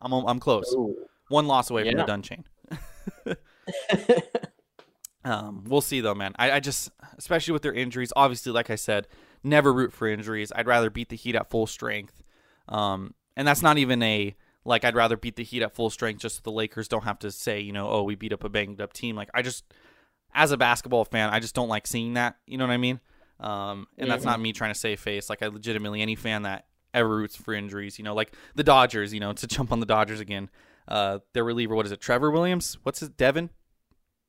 I'm 0.00 0.12
I'm 0.12 0.38
close. 0.38 0.72
Ooh. 0.72 0.96
One 1.28 1.46
loss 1.46 1.70
away 1.70 1.82
from 1.84 1.94
the 1.94 2.00
Yeah. 2.00 2.06
done 2.06 2.22
chain. 2.22 2.44
Um, 5.26 5.64
we'll 5.66 5.80
see 5.80 6.00
though, 6.00 6.14
man. 6.14 6.34
I, 6.38 6.52
I 6.52 6.60
just, 6.60 6.88
especially 7.18 7.52
with 7.52 7.62
their 7.62 7.72
injuries, 7.72 8.12
obviously, 8.14 8.52
like 8.52 8.70
I 8.70 8.76
said, 8.76 9.08
never 9.42 9.72
root 9.72 9.92
for 9.92 10.08
injuries. 10.08 10.52
I'd 10.54 10.66
rather 10.66 10.90
beat 10.90 11.08
the 11.08 11.16
Heat 11.16 11.34
at 11.34 11.50
full 11.50 11.66
strength. 11.66 12.22
Um, 12.68 13.14
and 13.36 13.46
that's 13.46 13.62
not 13.62 13.78
even 13.78 14.02
a 14.02 14.34
like 14.64 14.84
I'd 14.84 14.96
rather 14.96 15.16
beat 15.16 15.36
the 15.36 15.44
Heat 15.44 15.62
at 15.62 15.74
full 15.74 15.90
strength 15.90 16.20
just 16.20 16.36
so 16.36 16.40
the 16.44 16.50
Lakers 16.50 16.88
don't 16.88 17.04
have 17.04 17.18
to 17.20 17.30
say, 17.30 17.60
you 17.60 17.72
know, 17.72 17.88
oh, 17.88 18.02
we 18.02 18.14
beat 18.16 18.32
up 18.32 18.44
a 18.44 18.48
banged 18.48 18.80
up 18.80 18.92
team. 18.92 19.14
Like 19.14 19.30
I 19.32 19.42
just, 19.42 19.64
as 20.34 20.50
a 20.50 20.56
basketball 20.56 21.04
fan, 21.04 21.30
I 21.30 21.38
just 21.38 21.54
don't 21.54 21.68
like 21.68 21.86
seeing 21.86 22.14
that. 22.14 22.36
You 22.46 22.58
know 22.58 22.66
what 22.66 22.72
I 22.72 22.78
mean? 22.78 23.00
Um, 23.38 23.86
and 23.98 24.10
that's 24.10 24.24
not 24.24 24.40
me 24.40 24.52
trying 24.52 24.72
to 24.72 24.78
save 24.78 24.98
face. 24.98 25.30
Like 25.30 25.42
I 25.42 25.46
legitimately, 25.46 26.02
any 26.02 26.16
fan 26.16 26.42
that 26.42 26.66
ever 26.92 27.08
roots 27.08 27.36
for 27.36 27.54
injuries, 27.54 27.98
you 27.98 28.04
know, 28.04 28.14
like 28.14 28.32
the 28.54 28.64
Dodgers, 28.64 29.14
you 29.14 29.20
know, 29.20 29.32
to 29.34 29.46
jump 29.46 29.72
on 29.72 29.80
the 29.80 29.86
Dodgers 29.86 30.20
again. 30.20 30.50
Uh, 30.88 31.18
their 31.32 31.44
reliever, 31.44 31.74
what 31.74 31.86
is 31.86 31.92
it? 31.92 32.00
Trevor 32.00 32.30
Williams? 32.30 32.78
What's 32.82 33.00
his 33.00 33.08
Devin? 33.08 33.50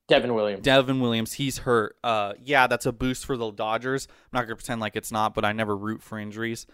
Devin 0.08 0.34
Williams. 0.34 0.64
Devin 0.64 1.02
Williams, 1.02 1.34
he's 1.34 1.60
hurt. 1.60 1.98
Uh, 2.04 2.34
yeah, 2.42 2.68
that's 2.68 2.86
a 2.86 2.92
boost 2.92 3.26
for 3.26 3.36
the 3.36 3.52
Dodgers. 3.52 4.08
I'm 4.10 4.38
not 4.38 4.44
gonna 4.44 4.56
pretend 4.56 4.82
like 4.82 4.96
it's 4.96 5.12
not, 5.12 5.34
but 5.34 5.44
I 5.44 5.52
never 5.52 5.76
root 5.76 6.02
for 6.02 6.18
injuries. 6.18 6.66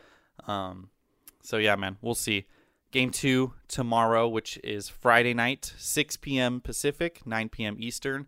Um, 0.47 0.89
so 1.41 1.57
yeah, 1.57 1.75
man, 1.75 1.97
we'll 2.01 2.15
see. 2.15 2.45
Game 2.91 3.09
two 3.09 3.53
tomorrow, 3.67 4.27
which 4.27 4.59
is 4.63 4.87
Friday 4.87 5.33
night, 5.33 5.73
6 5.77 6.17
p.m. 6.17 6.61
Pacific, 6.61 7.25
9 7.25 7.49
p.m. 7.49 7.75
Eastern. 7.79 8.27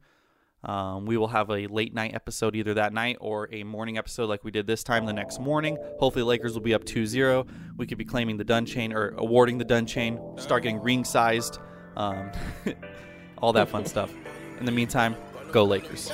Um, 0.64 1.06
we 1.06 1.16
will 1.16 1.28
have 1.28 1.52
a 1.52 1.68
late 1.68 1.94
night 1.94 2.16
episode 2.16 2.56
either 2.56 2.74
that 2.74 2.92
night 2.92 3.18
or 3.22 3.48
a 3.54 3.64
morning 3.64 4.00
episode 4.00 4.28
like 4.28 4.44
we 4.44 4.50
did 4.50 4.66
this 4.66 4.84
time 4.84 5.06
the 5.06 5.14
next 5.14 5.40
morning. 5.40 5.78
Hopefully, 6.00 6.24
Lakers 6.24 6.56
will 6.56 6.62
be 6.62 6.74
up 6.74 6.84
2 6.84 7.06
0. 7.06 7.46
We 7.78 7.86
could 7.86 8.00
be 8.00 8.06
claiming 8.06 8.38
the 8.38 8.44
Dun 8.44 8.66
Chain 8.66 8.92
or 8.92 9.10
awarding 9.18 9.60
the 9.60 9.66
Dun 9.66 9.86
Chain, 9.86 10.20
start 10.38 10.64
getting 10.64 10.82
ring 10.82 11.04
sized, 11.04 11.60
um, 11.96 12.32
all 13.38 13.54
that 13.54 13.70
fun 13.70 13.86
stuff. 13.86 14.12
In 14.60 14.66
the 14.66 14.72
meantime, 14.72 15.16
go 15.52 15.64
Lakers. 15.64 16.12